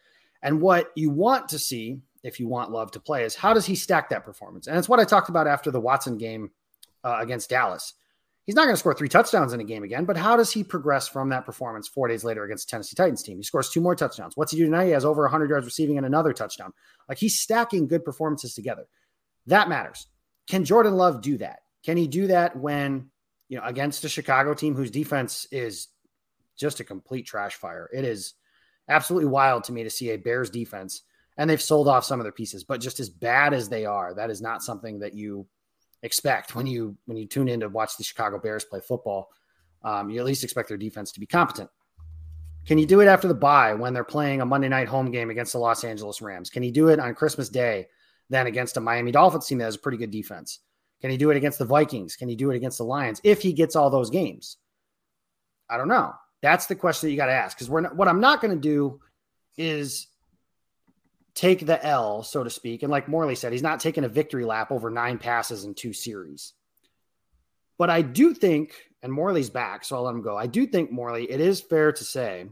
And 0.41 0.61
what 0.61 0.91
you 0.95 1.09
want 1.09 1.49
to 1.49 1.59
see, 1.59 2.01
if 2.23 2.39
you 2.39 2.47
want 2.47 2.71
Love 2.71 2.91
to 2.91 2.99
play, 2.99 3.23
is 3.23 3.35
how 3.35 3.53
does 3.53 3.65
he 3.65 3.75
stack 3.75 4.09
that 4.09 4.25
performance? 4.25 4.67
And 4.67 4.77
it's 4.77 4.89
what 4.89 4.99
I 4.99 5.05
talked 5.05 5.29
about 5.29 5.47
after 5.47 5.71
the 5.71 5.79
Watson 5.79 6.17
game 6.17 6.51
uh, 7.03 7.17
against 7.19 7.49
Dallas. 7.49 7.93
He's 8.45 8.55
not 8.55 8.65
going 8.65 8.75
to 8.75 8.79
score 8.79 8.93
three 8.93 9.07
touchdowns 9.07 9.53
in 9.53 9.61
a 9.61 9.63
game 9.63 9.83
again, 9.83 10.03
but 10.03 10.17
how 10.17 10.35
does 10.35 10.51
he 10.51 10.65
progress 10.65 11.07
from 11.07 11.29
that 11.29 11.45
performance 11.45 11.87
four 11.87 12.09
days 12.09 12.25
later 12.25 12.43
against 12.43 12.67
the 12.67 12.71
Tennessee 12.71 12.95
Titans 12.95 13.23
team? 13.23 13.37
He 13.37 13.43
scores 13.43 13.69
two 13.69 13.79
more 13.79 13.95
touchdowns. 13.95 14.35
What's 14.35 14.51
he 14.51 14.57
do 14.57 14.65
tonight? 14.65 14.87
He 14.87 14.91
has 14.91 15.05
over 15.05 15.21
100 15.21 15.49
yards 15.49 15.65
receiving 15.65 15.95
and 15.95 16.05
another 16.05 16.33
touchdown. 16.33 16.73
Like 17.07 17.17
he's 17.17 17.39
stacking 17.39 17.87
good 17.87 18.03
performances 18.03 18.53
together. 18.53 18.85
That 19.45 19.69
matters. 19.69 20.07
Can 20.47 20.65
Jordan 20.65 20.95
Love 20.95 21.21
do 21.21 21.37
that? 21.37 21.59
Can 21.85 21.95
he 21.95 22.05
do 22.07 22.27
that 22.27 22.57
when 22.57 23.11
you 23.53 23.59
know, 23.59 23.65
against 23.65 24.03
a 24.03 24.09
Chicago 24.09 24.55
team 24.55 24.73
whose 24.73 24.89
defense 24.89 25.45
is 25.51 25.89
just 26.57 26.79
a 26.79 26.83
complete 26.83 27.27
trash 27.27 27.53
fire. 27.53 27.87
It 27.93 28.03
is 28.03 28.33
absolutely 28.89 29.29
wild 29.29 29.65
to 29.65 29.71
me 29.71 29.83
to 29.83 29.91
see 29.91 30.09
a 30.09 30.17
Bears 30.17 30.49
defense, 30.49 31.03
and 31.37 31.47
they've 31.47 31.61
sold 31.61 31.87
off 31.87 32.03
some 32.03 32.19
of 32.19 32.23
their 32.23 32.31
pieces, 32.31 32.63
but 32.63 32.81
just 32.81 32.99
as 32.99 33.11
bad 33.11 33.53
as 33.53 33.69
they 33.69 33.85
are, 33.85 34.15
that 34.15 34.31
is 34.31 34.41
not 34.41 34.63
something 34.63 34.97
that 35.01 35.13
you 35.13 35.45
expect 36.01 36.55
when 36.55 36.65
you 36.65 36.97
when 37.05 37.15
you 37.15 37.27
tune 37.27 37.47
in 37.47 37.59
to 37.59 37.69
watch 37.69 37.95
the 37.95 38.03
Chicago 38.03 38.39
Bears 38.39 38.65
play 38.65 38.79
football. 38.79 39.29
Um, 39.83 40.09
you 40.09 40.19
at 40.19 40.25
least 40.25 40.43
expect 40.43 40.67
their 40.67 40.77
defense 40.77 41.11
to 41.11 41.19
be 41.19 41.27
competent. 41.27 41.69
Can 42.65 42.79
you 42.79 42.87
do 42.87 43.01
it 43.01 43.07
after 43.07 43.27
the 43.27 43.35
bye 43.35 43.75
when 43.75 43.93
they're 43.93 44.03
playing 44.03 44.41
a 44.41 44.47
Monday 44.47 44.67
night 44.67 44.87
home 44.87 45.11
game 45.11 45.29
against 45.29 45.53
the 45.53 45.59
Los 45.59 45.83
Angeles 45.83 46.23
Rams? 46.23 46.49
Can 46.49 46.63
you 46.63 46.71
do 46.71 46.87
it 46.87 46.99
on 46.99 47.13
Christmas 47.13 47.49
Day 47.49 47.85
then 48.31 48.47
against 48.47 48.77
a 48.77 48.81
Miami 48.81 49.11
Dolphins 49.11 49.45
team 49.45 49.59
that 49.59 49.65
has 49.65 49.75
a 49.75 49.79
pretty 49.79 49.99
good 49.99 50.09
defense? 50.09 50.57
Can 51.03 51.11
he 51.11 51.17
do 51.17 51.31
it 51.31 51.35
against 51.35 51.59
the 51.59 51.65
Vikings? 51.65 52.15
Can 52.15 52.29
he 52.29 52.35
do 52.37 52.49
it 52.49 52.55
against 52.55 52.77
the 52.77 52.85
Lions 52.85 53.19
if 53.25 53.41
he 53.41 53.51
gets 53.51 53.75
all 53.75 53.89
those 53.89 54.09
games? 54.09 54.55
I 55.69 55.75
don't 55.75 55.89
know. 55.89 56.13
That's 56.41 56.67
the 56.67 56.75
question 56.75 57.07
that 57.07 57.11
you 57.11 57.17
got 57.17 57.25
to 57.25 57.33
ask. 57.33 57.57
Because 57.57 57.69
we're 57.69 57.93
what 57.93 58.07
I'm 58.07 58.21
not 58.21 58.39
going 58.39 58.53
to 58.53 58.59
do 58.59 59.01
is 59.57 60.07
take 61.35 61.65
the 61.65 61.85
L, 61.85 62.23
so 62.23 62.41
to 62.41 62.49
speak. 62.49 62.83
And 62.83 62.91
like 62.91 63.09
Morley 63.09 63.35
said, 63.35 63.51
he's 63.51 63.61
not 63.61 63.81
taking 63.81 64.05
a 64.05 64.09
victory 64.09 64.45
lap 64.45 64.71
over 64.71 64.89
nine 64.89 65.17
passes 65.17 65.65
in 65.65 65.73
two 65.73 65.91
series. 65.91 66.53
But 67.77 67.89
I 67.89 68.01
do 68.01 68.33
think, 68.33 68.73
and 69.01 69.11
Morley's 69.11 69.49
back, 69.49 69.83
so 69.83 69.97
I'll 69.97 70.03
let 70.03 70.15
him 70.15 70.21
go. 70.21 70.37
I 70.37 70.47
do 70.47 70.65
think, 70.65 70.89
Morley, 70.89 71.29
it 71.29 71.41
is 71.41 71.59
fair 71.59 71.91
to 71.91 72.03
say 72.05 72.45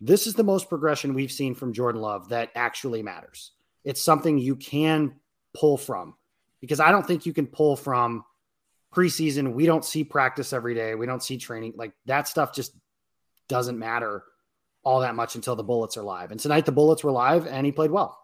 this 0.00 0.26
is 0.26 0.34
the 0.34 0.42
most 0.42 0.68
progression 0.68 1.14
we've 1.14 1.30
seen 1.30 1.54
from 1.54 1.72
Jordan 1.72 2.00
Love 2.00 2.30
that 2.30 2.50
actually 2.56 3.04
matters. 3.04 3.52
It's 3.84 4.02
something 4.02 4.38
you 4.38 4.56
can 4.56 5.14
pull 5.54 5.76
from 5.76 6.14
because 6.60 6.80
I 6.80 6.90
don't 6.90 7.06
think 7.06 7.26
you 7.26 7.32
can 7.32 7.46
pull 7.46 7.76
from 7.76 8.24
preseason. 8.94 9.52
We 9.52 9.66
don't 9.66 9.84
see 9.84 10.04
practice 10.04 10.52
every 10.52 10.74
day. 10.74 10.94
We 10.94 11.06
don't 11.06 11.22
see 11.22 11.36
training. 11.36 11.74
Like 11.76 11.92
that 12.06 12.28
stuff 12.28 12.54
just 12.54 12.72
doesn't 13.48 13.78
matter 13.78 14.24
all 14.82 15.00
that 15.00 15.14
much 15.14 15.34
until 15.34 15.56
the 15.56 15.64
Bullets 15.64 15.96
are 15.96 16.02
live. 16.02 16.30
And 16.30 16.40
tonight 16.40 16.66
the 16.66 16.72
Bullets 16.72 17.04
were 17.04 17.12
live 17.12 17.46
and 17.46 17.66
he 17.66 17.72
played 17.72 17.90
well. 17.90 18.18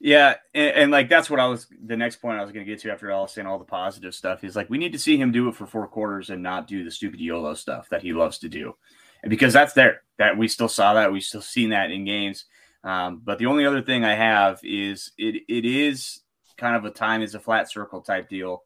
Yeah, 0.00 0.34
and, 0.54 0.76
and, 0.76 0.90
like 0.92 1.08
that's 1.08 1.28
what 1.28 1.40
I 1.40 1.46
was. 1.46 1.66
The 1.84 1.96
next 1.96 2.16
point 2.16 2.38
I 2.38 2.42
was 2.42 2.52
going 2.52 2.64
to 2.64 2.70
get 2.70 2.80
to 2.82 2.92
after 2.92 3.10
all 3.10 3.26
saying 3.26 3.48
all 3.48 3.58
the 3.58 3.64
positive 3.64 4.14
stuff 4.14 4.44
is 4.44 4.54
like 4.54 4.70
we 4.70 4.78
need 4.78 4.92
to 4.92 4.98
see 4.98 5.16
him 5.16 5.32
do 5.32 5.48
it 5.48 5.56
for 5.56 5.66
four 5.66 5.88
quarters 5.88 6.30
and 6.30 6.40
not 6.40 6.68
do 6.68 6.84
the 6.84 6.90
stupid 6.90 7.18
YOLO 7.18 7.54
stuff 7.54 7.88
that 7.88 8.02
he 8.02 8.12
loves 8.12 8.38
to 8.38 8.48
do, 8.48 8.76
and 9.24 9.30
because 9.30 9.52
that's 9.52 9.72
there 9.72 10.02
that 10.18 10.38
we 10.38 10.46
still 10.46 10.68
saw 10.68 10.94
that 10.94 11.10
we 11.10 11.20
still 11.20 11.42
seen 11.42 11.70
that 11.70 11.90
in 11.90 12.04
games. 12.04 12.44
Um, 12.84 13.20
but 13.24 13.38
the 13.38 13.46
only 13.46 13.66
other 13.66 13.82
thing 13.82 14.04
I 14.04 14.14
have 14.14 14.60
is 14.62 15.10
it 15.18 15.42
it 15.48 15.64
is 15.64 16.20
kind 16.58 16.76
of 16.76 16.84
a 16.84 16.90
time 16.90 17.22
is 17.22 17.34
a 17.34 17.40
flat 17.40 17.70
circle 17.70 18.02
type 18.02 18.28
deal 18.28 18.62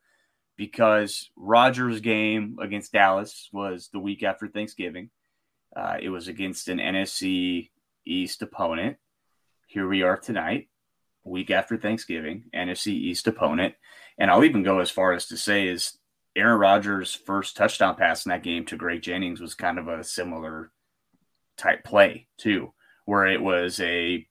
because 0.57 1.31
Rodgers' 1.37 2.01
game 2.01 2.57
against 2.61 2.93
Dallas 2.93 3.49
was 3.53 3.89
the 3.93 4.01
week 4.01 4.23
after 4.23 4.49
Thanksgiving. 4.49 5.11
Uh, 5.75 5.97
it 6.01 6.09
was 6.09 6.29
against 6.29 6.69
an 6.69 6.79
NFC 6.79 7.71
East 8.05 8.43
opponent. 8.43 8.97
Here 9.69 9.89
we 9.89 10.03
are 10.03 10.17
tonight 10.17 10.69
week 11.25 11.51
after 11.51 11.77
Thanksgiving, 11.77 12.45
NFC 12.55 12.89
East 12.89 13.27
opponent. 13.27 13.75
And 14.19 14.31
I'll 14.31 14.45
even 14.45 14.63
go 14.63 14.81
as 14.81 14.91
far 14.91 15.13
as 15.13 15.27
to 15.27 15.37
say 15.37 15.69
is 15.69 15.99
Aaron 16.37 16.59
Rodgers' 16.59 17.15
first 17.15 17.57
touchdown 17.57 17.97
pass 17.97 18.27
in 18.27 18.31
that 18.31 18.43
game 18.43 18.65
to 18.67 18.77
Greg 18.77 19.03
Jennings 19.03 19.41
was 19.41 19.55
kind 19.55 19.79
of 19.79 19.89
a 19.89 20.05
similar 20.05 20.71
type 21.57 21.85
play, 21.85 22.27
too, 22.39 22.73
where 23.05 23.27
it 23.27 23.43
was 23.43 23.81
a 23.81 24.27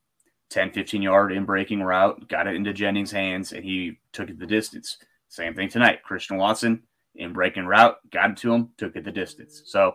10, 0.52 0.72
15 0.72 1.02
yard 1.02 1.32
in 1.32 1.46
breaking 1.46 1.82
route, 1.82 2.28
got 2.28 2.46
it 2.46 2.56
into 2.56 2.74
Jennings' 2.74 3.12
hands, 3.12 3.54
and 3.54 3.64
he 3.64 3.98
took 4.12 4.30
it 4.30 4.38
the 4.38 4.46
distance. 4.46 4.98
Same 5.30 5.56
thing 5.56 5.70
tonight. 5.70 6.04
Christian 6.04 6.38
Watson 6.38 6.84
in 7.16 7.34
breaking 7.34 7.66
route, 7.66 7.98
got 8.12 8.32
it 8.32 8.38
to 8.38 8.54
him, 8.54 8.70
took 8.78 8.96
it 8.96 9.04
the 9.04 9.12
distance. 9.12 9.64
So, 9.66 9.94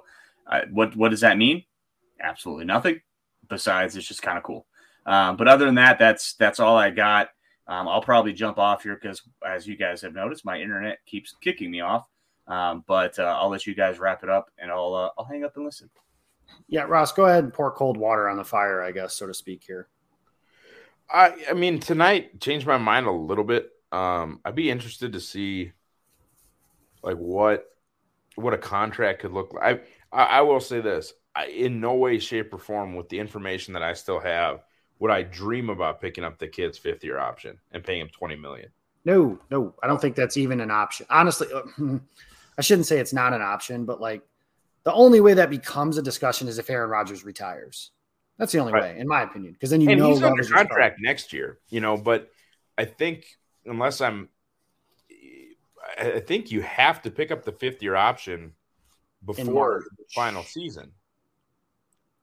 uh, 0.50 0.62
what 0.72 0.96
what 0.96 1.10
does 1.10 1.20
that 1.20 1.38
mean? 1.38 1.64
Absolutely 2.20 2.64
nothing. 2.64 3.00
Besides, 3.48 3.96
it's 3.96 4.08
just 4.08 4.22
kind 4.22 4.38
of 4.38 4.44
cool. 4.44 4.66
Um, 5.04 5.36
but 5.36 5.46
other 5.46 5.66
than 5.66 5.76
that, 5.76 5.98
that's 5.98 6.34
that's 6.34 6.58
all 6.58 6.76
I 6.76 6.90
got. 6.90 7.28
Um, 7.68 7.86
I'll 7.86 8.02
probably 8.02 8.32
jump 8.32 8.58
off 8.58 8.82
here 8.82 8.98
because, 9.00 9.22
as 9.46 9.66
you 9.66 9.76
guys 9.76 10.00
have 10.02 10.14
noticed, 10.14 10.44
my 10.44 10.58
internet 10.58 10.98
keeps 11.06 11.34
kicking 11.42 11.70
me 11.70 11.80
off. 11.80 12.08
Um, 12.46 12.84
but 12.86 13.18
uh, 13.18 13.36
I'll 13.40 13.50
let 13.50 13.66
you 13.66 13.74
guys 13.74 13.98
wrap 13.98 14.22
it 14.22 14.30
up, 14.30 14.50
and 14.58 14.70
I'll 14.70 14.94
uh, 14.94 15.10
I'll 15.18 15.26
hang 15.26 15.44
up 15.44 15.56
and 15.56 15.64
listen. 15.64 15.90
Yeah, 16.68 16.82
Ross, 16.82 17.12
go 17.12 17.26
ahead 17.26 17.44
and 17.44 17.52
pour 17.52 17.72
cold 17.72 17.96
water 17.96 18.28
on 18.28 18.36
the 18.36 18.44
fire, 18.44 18.82
I 18.82 18.92
guess, 18.92 19.14
so 19.14 19.26
to 19.26 19.34
speak. 19.34 19.64
Here. 19.66 19.88
I 21.10 21.34
I 21.50 21.52
mean, 21.54 21.80
tonight 21.80 22.40
changed 22.40 22.66
my 22.66 22.78
mind 22.78 23.06
a 23.06 23.12
little 23.12 23.44
bit. 23.44 23.70
Um, 23.92 24.40
I'd 24.44 24.54
be 24.54 24.70
interested 24.70 25.12
to 25.12 25.20
see 25.20 25.72
like 27.02 27.16
what 27.16 27.66
what 28.34 28.54
a 28.54 28.58
contract 28.58 29.20
could 29.20 29.32
look 29.32 29.52
like. 29.54 29.86
I 30.12 30.22
I, 30.22 30.24
I 30.38 30.40
will 30.42 30.60
say 30.60 30.80
this: 30.80 31.12
I, 31.34 31.46
in 31.46 31.80
no 31.80 31.94
way, 31.94 32.18
shape, 32.18 32.52
or 32.52 32.58
form, 32.58 32.94
with 32.96 33.08
the 33.08 33.18
information 33.18 33.74
that 33.74 33.82
I 33.82 33.92
still 33.92 34.20
have, 34.20 34.64
would 34.98 35.10
I 35.10 35.22
dream 35.22 35.70
about 35.70 36.00
picking 36.00 36.24
up 36.24 36.38
the 36.38 36.48
kid's 36.48 36.78
fifth 36.78 37.04
year 37.04 37.18
option 37.18 37.58
and 37.72 37.84
paying 37.84 38.00
him 38.00 38.08
20 38.08 38.36
million? 38.36 38.70
No, 39.04 39.38
no, 39.50 39.74
I 39.82 39.86
don't 39.86 40.00
think 40.00 40.16
that's 40.16 40.36
even 40.36 40.60
an 40.60 40.70
option. 40.70 41.06
Honestly, 41.10 41.46
uh, 41.54 41.62
I 42.58 42.62
shouldn't 42.62 42.86
say 42.86 42.98
it's 42.98 43.12
not 43.12 43.32
an 43.34 43.42
option, 43.42 43.84
but 43.84 44.00
like 44.00 44.22
the 44.84 44.92
only 44.92 45.20
way 45.20 45.34
that 45.34 45.50
becomes 45.50 45.98
a 45.98 46.02
discussion 46.02 46.48
is 46.48 46.58
if 46.58 46.70
Aaron 46.70 46.90
Rodgers 46.90 47.24
retires. 47.24 47.90
That's 48.38 48.52
the 48.52 48.58
only 48.58 48.72
right. 48.72 48.94
way, 48.94 49.00
in 49.00 49.08
my 49.08 49.22
opinion, 49.22 49.54
because 49.54 49.70
then 49.70 49.80
you 49.80 49.88
and 49.90 49.98
know 49.98 50.10
he's 50.10 50.22
under 50.22 50.44
contract 50.44 50.98
next 51.00 51.32
year, 51.32 51.58
you 51.68 51.80
know. 51.80 51.96
But 51.96 52.30
I 52.76 52.84
think 52.84 53.26
unless 53.64 54.00
I'm, 54.00 54.28
I 55.98 56.20
think 56.20 56.50
you 56.50 56.60
have 56.60 57.02
to 57.02 57.10
pick 57.10 57.30
up 57.30 57.44
the 57.44 57.52
fifth 57.52 57.82
year 57.82 57.96
option 57.96 58.52
before 59.24 59.84
the 59.96 60.04
final 60.14 60.42
season. 60.42 60.92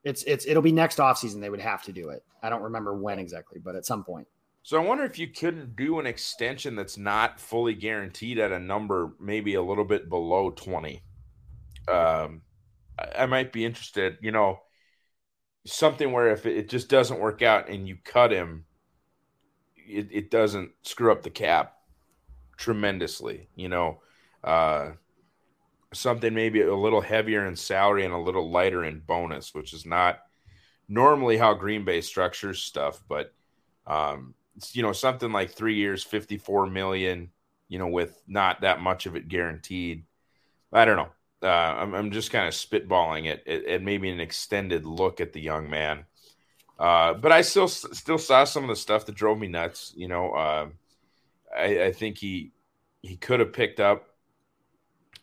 It's 0.04 0.22
it's 0.24 0.46
it'll 0.46 0.62
be 0.62 0.72
next 0.72 0.98
offseason 0.98 1.40
they 1.40 1.50
would 1.50 1.60
have 1.60 1.82
to 1.84 1.92
do 1.92 2.10
it. 2.10 2.22
I 2.42 2.50
don't 2.50 2.62
remember 2.62 2.94
when 2.94 3.18
exactly, 3.18 3.58
but 3.58 3.74
at 3.74 3.86
some 3.86 4.04
point. 4.04 4.28
So 4.62 4.80
I 4.80 4.84
wonder 4.84 5.04
if 5.04 5.18
you 5.18 5.28
couldn't 5.28 5.76
do 5.76 5.98
an 5.98 6.06
extension 6.06 6.74
that's 6.74 6.96
not 6.96 7.38
fully 7.38 7.74
guaranteed 7.74 8.38
at 8.38 8.52
a 8.52 8.58
number 8.58 9.12
maybe 9.18 9.54
a 9.54 9.62
little 9.62 9.84
bit 9.84 10.08
below 10.08 10.50
20. 10.50 11.02
Um 11.88 12.42
I, 12.98 13.22
I 13.22 13.26
might 13.26 13.52
be 13.52 13.64
interested, 13.64 14.18
you 14.20 14.30
know, 14.30 14.60
something 15.66 16.12
where 16.12 16.28
if 16.28 16.46
it 16.46 16.68
just 16.68 16.88
doesn't 16.88 17.20
work 17.20 17.42
out 17.42 17.68
and 17.68 17.88
you 17.88 17.96
cut 18.04 18.32
him, 18.32 18.64
it, 19.76 20.08
it 20.10 20.30
doesn't 20.30 20.72
screw 20.82 21.12
up 21.12 21.22
the 21.22 21.30
cap 21.30 21.76
tremendously, 22.56 23.48
you 23.54 23.68
know. 23.68 24.00
Uh 24.42 24.92
something 25.94 26.34
maybe 26.34 26.60
a 26.60 26.74
little 26.74 27.00
heavier 27.00 27.46
in 27.46 27.56
salary 27.56 28.04
and 28.04 28.12
a 28.12 28.18
little 28.18 28.50
lighter 28.50 28.84
in 28.84 29.00
bonus, 29.00 29.54
which 29.54 29.72
is 29.72 29.86
not 29.86 30.18
normally 30.88 31.36
how 31.36 31.54
Green 31.54 31.84
Bay 31.84 32.00
structures 32.00 32.60
stuff, 32.60 33.02
but 33.08 33.32
um, 33.86 34.34
you 34.72 34.82
know, 34.82 34.92
something 34.92 35.32
like 35.32 35.50
three 35.50 35.76
years, 35.76 36.02
54 36.02 36.66
million, 36.66 37.30
you 37.68 37.78
know, 37.78 37.88
with 37.88 38.20
not 38.26 38.60
that 38.62 38.80
much 38.80 39.06
of 39.06 39.16
it 39.16 39.28
guaranteed. 39.28 40.04
I 40.72 40.84
don't 40.84 40.96
know. 40.96 41.10
Uh, 41.44 41.76
I'm, 41.78 41.94
I'm 41.94 42.10
just 42.10 42.30
kind 42.30 42.48
of 42.48 42.54
spitballing 42.54 43.26
it 43.26 43.46
and 43.46 43.84
maybe 43.84 44.08
an 44.08 44.20
extended 44.20 44.86
look 44.86 45.20
at 45.20 45.34
the 45.34 45.40
young 45.40 45.68
man. 45.68 46.06
Uh, 46.78 47.14
but 47.14 47.30
I 47.32 47.42
still 47.42 47.68
still 47.68 48.18
saw 48.18 48.44
some 48.44 48.64
of 48.64 48.68
the 48.70 48.76
stuff 48.76 49.06
that 49.06 49.14
drove 49.14 49.38
me 49.38 49.48
nuts. 49.48 49.92
You 49.96 50.08
know, 50.08 50.32
uh, 50.32 50.68
I, 51.56 51.84
I 51.84 51.92
think 51.92 52.18
he 52.18 52.52
he 53.02 53.16
could 53.16 53.40
have 53.40 53.52
picked 53.52 53.78
up 53.78 54.08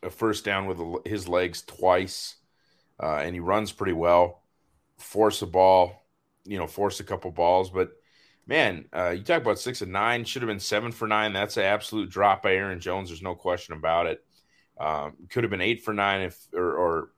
a 0.03 0.09
first 0.09 0.45
down 0.45 0.67
with 0.67 1.05
his 1.05 1.27
legs 1.27 1.61
twice, 1.63 2.35
uh, 3.01 3.17
and 3.17 3.33
he 3.35 3.39
runs 3.39 3.71
pretty 3.71 3.93
well. 3.93 4.43
Force 4.97 5.41
a 5.41 5.47
ball, 5.47 6.05
you 6.45 6.57
know, 6.57 6.67
force 6.67 6.99
a 6.99 7.03
couple 7.03 7.31
balls, 7.31 7.69
but 7.71 7.91
man, 8.47 8.85
uh, 8.93 9.09
you 9.09 9.23
talk 9.23 9.41
about 9.41 9.59
six 9.59 9.81
and 9.81 9.91
nine, 9.91 10.25
should 10.25 10.41
have 10.41 10.49
been 10.49 10.59
seven 10.59 10.91
for 10.91 11.07
nine. 11.07 11.33
That's 11.33 11.57
an 11.57 11.63
absolute 11.63 12.09
drop 12.09 12.43
by 12.43 12.53
Aaron 12.53 12.79
Jones. 12.79 13.09
There's 13.09 13.21
no 13.21 13.35
question 13.35 13.75
about 13.75 14.07
it. 14.07 14.23
Um, 14.81 15.13
could 15.29 15.43
have 15.43 15.51
been 15.51 15.61
eight 15.61 15.83
for 15.83 15.93
nine 15.93 16.21
if 16.21 16.37
or, 16.53 16.73
or, 16.73 17.09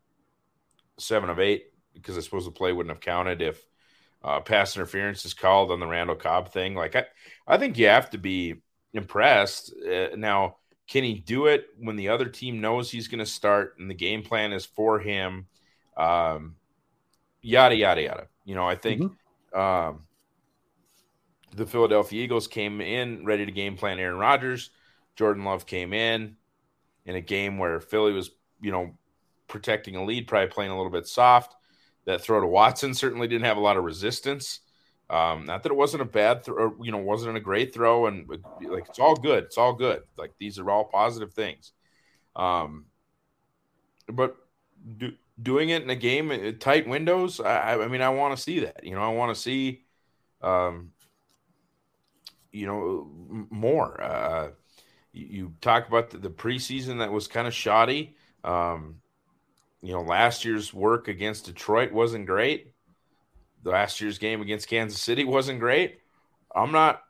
seven 1.00 1.30
of 1.30 1.40
eight 1.40 1.72
because 1.94 2.18
I 2.18 2.22
suppose 2.22 2.46
the 2.46 2.52
play 2.52 2.72
wouldn't 2.72 2.94
have 2.94 3.02
counted 3.02 3.42
if 3.42 3.66
uh, 4.24 4.42
pass 4.42 4.76
interference 4.76 5.26
is 5.26 5.34
called 5.34 5.72
on 5.72 5.80
the 5.80 5.88
Randall 5.88 6.16
Cobb 6.16 6.52
thing. 6.52 6.76
Like 6.76 6.96
I, 6.96 7.06
I 7.48 7.58
think 7.58 7.78
you 7.78 7.88
have 7.88 8.10
to 8.12 8.18
be 8.18 8.56
impressed. 8.94 9.74
Uh, 9.82 10.16
now 10.16 10.58
can 10.90 11.06
he 11.06 11.14
do 11.14 11.46
it 11.46 11.68
when 11.80 11.96
the 11.96 12.10
other 12.10 12.26
team 12.26 12.60
knows 12.60 12.92
he's 12.92 13.08
going 13.08 13.20
to 13.20 13.26
start 13.26 13.76
and 13.80 13.90
the 13.90 13.96
game 13.96 14.24
plan 14.24 14.52
is 14.52 14.66
for 14.66 15.00
him? 15.00 15.48
Um, 15.96 16.56
yada 17.42 17.76
yada 17.76 18.02
yada. 18.02 18.28
You 18.44 18.56
know, 18.56 18.68
I 18.68 18.76
think 18.76 19.02
mm-hmm. 19.02 19.60
um, 19.60 20.04
the 21.56 21.66
Philadelphia 21.66 22.24
Eagles 22.24 22.48
came 22.48 22.82
in 22.82 23.26
ready 23.26 23.46
to 23.46 23.52
game 23.54 23.78
plan 23.78 24.00
Aaron 24.00 24.20
Rodgers. 24.20 24.70
Jordan 25.16 25.46
Love 25.46 25.66
came 25.66 25.94
in 25.94 26.36
in 27.06 27.16
a 27.16 27.22
game 27.22 27.58
where 27.58 27.80
Philly 27.80 28.14
was, 28.14 28.32
you 28.62 28.72
know, 28.72 28.92
protecting 29.48 29.96
a 29.96 30.04
lead, 30.04 30.28
probably 30.28 30.50
playing 30.50 30.72
a 30.72 30.78
little 30.78 30.92
bit 30.92 31.08
soft. 31.08 31.56
That 32.06 32.22
throw 32.22 32.42
to 32.42 32.48
Watson 32.48 32.94
certainly 32.94 33.30
didn't 33.30 33.46
have 33.46 33.56
a 33.56 33.62
lot 33.62 33.78
of 33.78 33.86
resistance. 33.86 34.60
Um, 35.10 35.46
not 35.46 35.64
that 35.64 35.72
it 35.72 35.76
wasn't 35.76 36.02
a 36.02 36.06
bad 36.06 36.44
throw, 36.44 36.76
you 36.82 36.92
know, 36.92 36.98
wasn't 36.98 37.38
a 37.38 37.40
great 37.40 37.74
throw, 37.74 38.08
and 38.08 38.28
like 38.28 38.88
it's 38.90 39.00
all 39.00 39.16
good. 39.16 39.46
It's 39.46 39.58
all 39.58 39.74
good. 39.74 40.02
Like 40.18 40.34
these 40.40 40.60
are 40.60 40.70
all 40.70 40.86
positive 40.86 41.34
things. 41.34 41.72
Um, 42.36 42.86
but 44.08 44.36
do, 44.98 45.14
doing 45.42 45.70
it 45.70 45.84
in 45.84 45.90
a 45.90 45.96
game 45.96 46.58
tight 46.60 46.88
windows, 46.88 47.40
I, 47.40 47.82
I 47.82 47.88
mean, 47.88 48.02
I 48.02 48.10
want 48.10 48.36
to 48.36 48.42
see 48.42 48.62
that. 48.62 48.84
You 48.84 48.96
know, 48.96 49.02
I 49.02 49.10
want 49.10 49.36
to 49.36 49.42
see, 49.42 49.84
um, 50.42 50.92
you 52.52 52.66
know, 52.66 53.48
more. 53.50 54.02
Uh, 54.02 54.50
you, 55.14 55.54
talk 55.62 55.88
about 55.88 56.10
the, 56.10 56.18
the, 56.18 56.30
preseason 56.30 57.00
that 57.00 57.12
was 57.12 57.28
kind 57.28 57.48
of 57.48 57.54
shoddy. 57.54 58.16
Um, 58.44 59.02
you 59.82 59.94
know, 59.94 60.02
last 60.02 60.44
year's 60.44 60.74
work 60.74 61.08
against 61.08 61.46
Detroit 61.46 61.92
wasn't 61.92 62.26
great 62.26 62.74
last 63.64 64.02
year's 64.02 64.18
game 64.18 64.42
against 64.42 64.68
Kansas 64.68 65.02
City 65.02 65.24
wasn't 65.24 65.60
great. 65.60 66.00
I'm 66.56 66.72
not, 66.72 67.02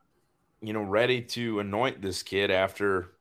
you 0.62 0.74
know, 0.74 0.82
ready 0.82 1.22
to 1.22 1.60
anoint 1.60 2.02
this 2.02 2.24
kid 2.24 2.52
after 2.52 3.12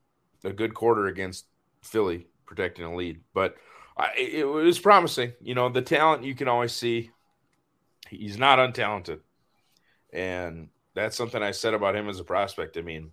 a 0.44 0.52
good 0.52 0.74
quarter 0.74 1.06
against 1.06 1.46
Philly 1.82 2.26
protecting 2.46 2.84
a 2.84 2.94
lead, 2.94 3.20
but 3.34 3.56
I, 3.96 4.12
it 4.16 4.44
was 4.44 4.78
promising. 4.78 5.32
You 5.40 5.54
know, 5.54 5.68
the 5.68 5.82
talent 5.82 6.24
you 6.24 6.34
can 6.34 6.48
always 6.48 6.72
see. 6.72 7.10
He's 8.08 8.36
not 8.36 8.58
untalented, 8.58 9.20
and 10.12 10.68
that's 10.94 11.16
something 11.16 11.42
I 11.42 11.52
said 11.52 11.72
about 11.72 11.96
him 11.96 12.08
as 12.08 12.20
a 12.20 12.24
prospect. 12.24 12.76
I 12.76 12.82
mean, 12.82 13.10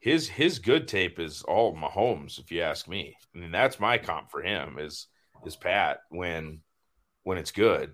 his 0.00 0.28
his 0.28 0.58
good 0.58 0.86
tape 0.88 1.18
is 1.18 1.42
all 1.42 1.76
Mahomes, 1.76 2.38
if 2.38 2.52
you 2.52 2.62
ask 2.62 2.88
me. 2.88 3.16
I 3.34 3.38
mean, 3.38 3.50
that's 3.50 3.80
my 3.80 3.98
comp 3.98 4.30
for 4.30 4.42
him 4.42 4.78
is 4.78 5.08
is 5.44 5.56
Pat 5.56 6.00
when 6.10 6.60
when 7.24 7.38
it's 7.38 7.50
good 7.50 7.92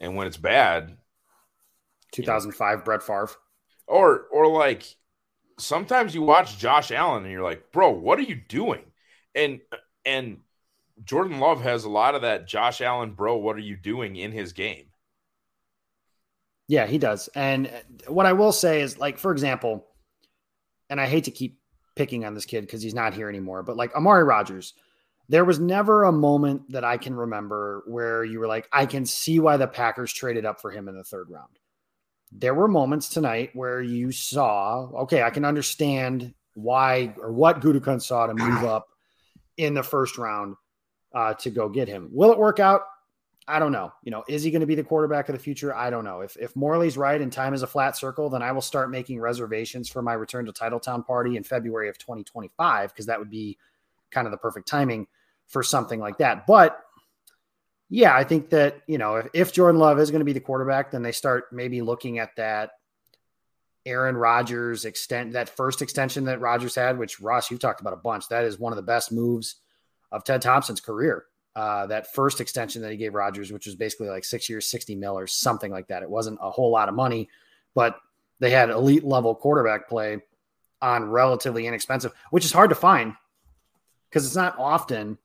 and 0.00 0.16
when 0.16 0.26
it's 0.26 0.36
bad, 0.36 0.96
2005 2.12 2.70
you 2.70 2.76
know, 2.76 2.84
Brett 2.84 3.02
Favre, 3.02 3.30
or 3.86 4.22
or 4.32 4.46
like 4.48 4.84
sometimes 5.58 6.14
you 6.14 6.22
watch 6.22 6.58
Josh 6.58 6.90
Allen 6.90 7.24
and 7.24 7.32
you're 7.32 7.42
like, 7.42 7.72
bro, 7.72 7.90
what 7.90 8.18
are 8.18 8.22
you 8.22 8.36
doing? 8.48 8.84
And 9.34 9.60
and 10.04 10.38
Jordan 11.04 11.40
Love 11.40 11.62
has 11.62 11.84
a 11.84 11.90
lot 11.90 12.14
of 12.14 12.22
that 12.22 12.48
Josh 12.48 12.80
Allen, 12.80 13.12
bro, 13.12 13.36
what 13.36 13.56
are 13.56 13.60
you 13.60 13.76
doing 13.76 14.16
in 14.16 14.32
his 14.32 14.52
game? 14.52 14.86
Yeah, 16.68 16.86
he 16.86 16.98
does. 16.98 17.28
And 17.34 17.70
what 18.06 18.26
I 18.26 18.34
will 18.34 18.52
say 18.52 18.82
is, 18.82 18.98
like, 18.98 19.16
for 19.16 19.32
example, 19.32 19.87
and 20.90 21.00
I 21.00 21.06
hate 21.06 21.24
to 21.24 21.30
keep 21.30 21.58
picking 21.96 22.24
on 22.24 22.34
this 22.34 22.44
kid 22.44 22.62
because 22.62 22.82
he's 22.82 22.94
not 22.94 23.14
here 23.14 23.28
anymore, 23.28 23.62
but 23.62 23.76
like 23.76 23.94
Amari 23.94 24.24
Rodgers, 24.24 24.74
there 25.28 25.44
was 25.44 25.58
never 25.58 26.04
a 26.04 26.12
moment 26.12 26.70
that 26.72 26.84
I 26.84 26.96
can 26.96 27.14
remember 27.14 27.82
where 27.86 28.24
you 28.24 28.38
were 28.40 28.46
like, 28.46 28.68
I 28.72 28.86
can 28.86 29.04
see 29.04 29.40
why 29.40 29.56
the 29.56 29.66
Packers 29.66 30.12
traded 30.12 30.46
up 30.46 30.60
for 30.60 30.70
him 30.70 30.88
in 30.88 30.96
the 30.96 31.04
third 31.04 31.28
round. 31.28 31.58
There 32.32 32.54
were 32.54 32.68
moments 32.68 33.08
tonight 33.08 33.50
where 33.54 33.80
you 33.80 34.12
saw, 34.12 34.88
okay, 35.02 35.22
I 35.22 35.30
can 35.30 35.44
understand 35.44 36.34
why 36.54 37.14
or 37.20 37.32
what 37.32 37.60
Gutekunst 37.60 38.02
saw 38.02 38.26
to 38.26 38.34
move 38.34 38.64
up 38.64 38.88
in 39.56 39.74
the 39.74 39.82
first 39.82 40.18
round 40.18 40.56
uh, 41.14 41.34
to 41.34 41.50
go 41.50 41.68
get 41.68 41.88
him. 41.88 42.08
Will 42.12 42.32
it 42.32 42.38
work 42.38 42.60
out? 42.60 42.82
I 43.48 43.58
don't 43.58 43.72
know. 43.72 43.92
You 44.02 44.10
know, 44.10 44.24
is 44.28 44.42
he 44.42 44.50
going 44.50 44.60
to 44.60 44.66
be 44.66 44.74
the 44.74 44.84
quarterback 44.84 45.28
of 45.28 45.34
the 45.34 45.38
future? 45.38 45.74
I 45.74 45.90
don't 45.90 46.04
know. 46.04 46.20
If 46.20 46.36
if 46.36 46.54
Morley's 46.54 46.96
right 46.98 47.20
and 47.20 47.32
time 47.32 47.54
is 47.54 47.62
a 47.62 47.66
flat 47.66 47.96
circle, 47.96 48.28
then 48.28 48.42
I 48.42 48.52
will 48.52 48.60
start 48.60 48.90
making 48.90 49.20
reservations 49.20 49.88
for 49.88 50.02
my 50.02 50.12
return 50.12 50.44
to 50.46 50.52
Titletown 50.52 51.06
party 51.06 51.36
in 51.36 51.42
February 51.42 51.88
of 51.88 51.98
2025 51.98 52.90
because 52.90 53.06
that 53.06 53.18
would 53.18 53.30
be 53.30 53.56
kind 54.10 54.26
of 54.26 54.30
the 54.30 54.38
perfect 54.38 54.68
timing 54.68 55.06
for 55.46 55.62
something 55.62 55.98
like 55.98 56.18
that. 56.18 56.46
But 56.46 56.78
yeah, 57.90 58.14
I 58.14 58.24
think 58.24 58.50
that, 58.50 58.82
you 58.86 58.98
know, 58.98 59.16
if, 59.16 59.28
if 59.32 59.52
Jordan 59.52 59.80
Love 59.80 59.98
is 59.98 60.10
going 60.10 60.20
to 60.20 60.26
be 60.26 60.34
the 60.34 60.40
quarterback, 60.40 60.90
then 60.90 61.02
they 61.02 61.12
start 61.12 61.46
maybe 61.52 61.80
looking 61.80 62.18
at 62.18 62.36
that 62.36 62.72
Aaron 63.86 64.16
Rodgers 64.16 64.84
extent 64.84 65.32
that 65.32 65.48
first 65.48 65.80
extension 65.80 66.24
that 66.24 66.40
Rodgers 66.40 66.74
had, 66.74 66.98
which 66.98 67.20
Ross, 67.20 67.50
you've 67.50 67.60
talked 67.60 67.80
about 67.80 67.94
a 67.94 67.96
bunch. 67.96 68.28
That 68.28 68.44
is 68.44 68.58
one 68.58 68.72
of 68.72 68.76
the 68.76 68.82
best 68.82 69.10
moves 69.10 69.56
of 70.12 70.24
Ted 70.24 70.42
Thompson's 70.42 70.82
career. 70.82 71.24
Uh, 71.56 71.86
that 71.86 72.12
first 72.14 72.40
extension 72.40 72.82
that 72.82 72.92
he 72.92 72.96
gave 72.96 73.14
Rodgers, 73.14 73.50
which 73.50 73.66
was 73.66 73.74
basically 73.74 74.08
like 74.08 74.24
six 74.24 74.48
years, 74.48 74.70
60 74.70 74.94
mil 74.94 75.18
or 75.18 75.26
something 75.26 75.72
like 75.72 75.88
that. 75.88 76.02
It 76.02 76.10
wasn't 76.10 76.38
a 76.40 76.50
whole 76.50 76.70
lot 76.70 76.88
of 76.88 76.94
money, 76.94 77.28
but 77.74 77.98
they 78.38 78.50
had 78.50 78.70
elite 78.70 79.04
level 79.04 79.34
quarterback 79.34 79.88
play 79.88 80.18
on 80.80 81.10
relatively 81.10 81.66
inexpensive, 81.66 82.12
which 82.30 82.44
is 82.44 82.52
hard 82.52 82.70
to 82.70 82.76
find 82.76 83.14
because 84.08 84.24
it's 84.24 84.36
not 84.36 84.56
often 84.58 85.18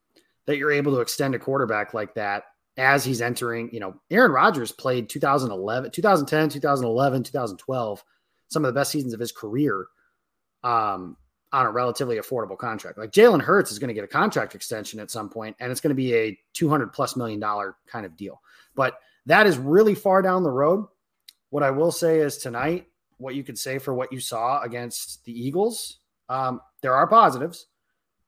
that 0.45 0.57
you're 0.57 0.71
able 0.71 0.93
to 0.93 1.01
extend 1.01 1.36
a 1.36 1.39
quarterback 1.39 1.93
like 1.93 2.15
that 2.15 2.45
as 2.78 3.05
he's 3.05 3.21
entering. 3.21 3.69
You 3.71 3.80
know, 3.80 3.95
Aaron 4.09 4.32
Rodgers 4.32 4.71
played 4.71 5.09
2011, 5.09 5.91
2010, 5.91 6.49
2011, 6.49 7.24
2012, 7.24 8.03
some 8.49 8.65
of 8.65 8.74
the 8.74 8.80
best 8.80 8.91
seasons 8.91 9.13
of 9.13 9.19
his 9.19 9.32
career. 9.32 9.86
Um, 10.63 11.17
on 11.54 11.68
a 11.68 11.72
relatively 11.72 12.18
affordable 12.18 12.58
contract. 12.58 12.97
Like 12.97 13.12
Jalen 13.12 13.41
Hurts 13.41 13.72
is 13.72 13.78
going 13.78 13.88
to 13.89 13.93
get 13.93 14.04
a 14.04 14.08
contract 14.08 14.56
extension 14.56 14.99
at 14.99 15.12
some 15.12 15.30
point, 15.30 15.56
and 15.60 15.72
it's 15.72 15.80
going 15.80 15.89
to 15.89 15.95
be 15.95 16.14
a 16.16 16.38
200 16.54 16.91
plus 16.91 17.16
million 17.16 17.39
dollar 17.39 17.78
kind 17.86 18.06
of 18.06 18.18
deal. 18.18 18.41
But 18.76 18.95
that 19.28 19.45
is 19.45 19.58
really 19.58 19.93
far 19.93 20.22
down 20.24 20.43
the 20.43 20.51
road. 20.51 20.86
What 21.51 21.64
I 21.64 21.70
will 21.70 21.91
say 21.91 22.20
is 22.20 22.39
tonight, 22.39 22.88
what 23.18 23.36
you 23.36 23.43
could 23.43 23.60
say 23.60 23.78
for 23.78 23.93
what 23.93 24.12
you 24.12 24.20
saw 24.20 24.62
against 24.64 25.24
the 25.26 25.32
Eagles, 25.32 25.99
um, 26.28 26.60
there 26.82 26.95
are 26.95 27.06
positives. 27.08 27.68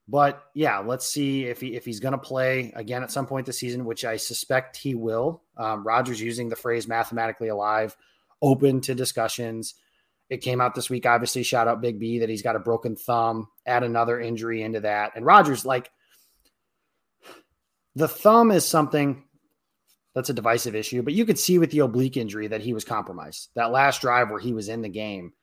But 0.07 0.43
yeah, 0.53 0.77
let's 0.77 1.07
see 1.07 1.45
if 1.45 1.59
he 1.59 1.75
if 1.75 1.83
he's 1.83 1.99
going 1.99 2.11
to 2.11 2.19
play 2.19 2.71
again 2.75 3.01
at 3.01 3.11
some 3.11 3.25
point 3.25 3.47
this 3.47 3.57
season, 3.57 3.85
which 3.85 4.05
I 4.05 4.17
suspect 4.17 4.77
he 4.77 4.93
will. 4.93 5.41
Um, 5.57 5.83
Rodgers 5.83 6.21
using 6.21 6.47
the 6.47 6.55
phrase 6.55 6.87
"mathematically 6.87 7.47
alive," 7.47 7.97
open 8.39 8.81
to 8.81 8.93
discussions. 8.93 9.73
It 10.29 10.37
came 10.37 10.59
out 10.59 10.73
this 10.73 10.89
week. 10.89 11.05
Obviously, 11.05 11.43
shout 11.43 11.67
out 11.67 11.81
Big 11.81 11.99
B 11.99 12.19
that 12.19 12.29
he's 12.29 12.41
got 12.41 12.55
a 12.55 12.59
broken 12.59 12.95
thumb. 12.95 13.47
Add 13.65 13.83
another 13.83 14.19
injury 14.19 14.63
into 14.63 14.81
that, 14.81 15.13
and 15.15 15.25
Rodgers, 15.25 15.65
like 15.65 15.91
the 17.95 18.07
thumb 18.07 18.51
is 18.51 18.65
something 18.65 19.23
that's 20.13 20.29
a 20.29 20.33
divisive 20.33 20.75
issue, 20.75 21.01
but 21.01 21.13
you 21.13 21.25
could 21.25 21.37
see 21.37 21.59
with 21.59 21.71
the 21.71 21.79
oblique 21.79 22.17
injury 22.17 22.47
that 22.47 22.61
he 22.61 22.73
was 22.73 22.85
compromised. 22.85 23.49
That 23.55 23.71
last 23.71 24.01
drive 24.01 24.29
where 24.29 24.39
he 24.39 24.53
was 24.53 24.69
in 24.69 24.81
the 24.81 24.89
game, 24.89 25.33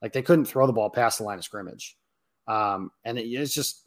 like 0.00 0.12
they 0.12 0.22
couldn't 0.22 0.44
throw 0.44 0.66
the 0.66 0.72
ball 0.72 0.88
past 0.88 1.18
the 1.18 1.24
line 1.24 1.38
of 1.38 1.44
scrimmage, 1.44 1.96
um, 2.46 2.90
and 3.04 3.18
it, 3.18 3.26
it's 3.26 3.54
just 3.54 3.84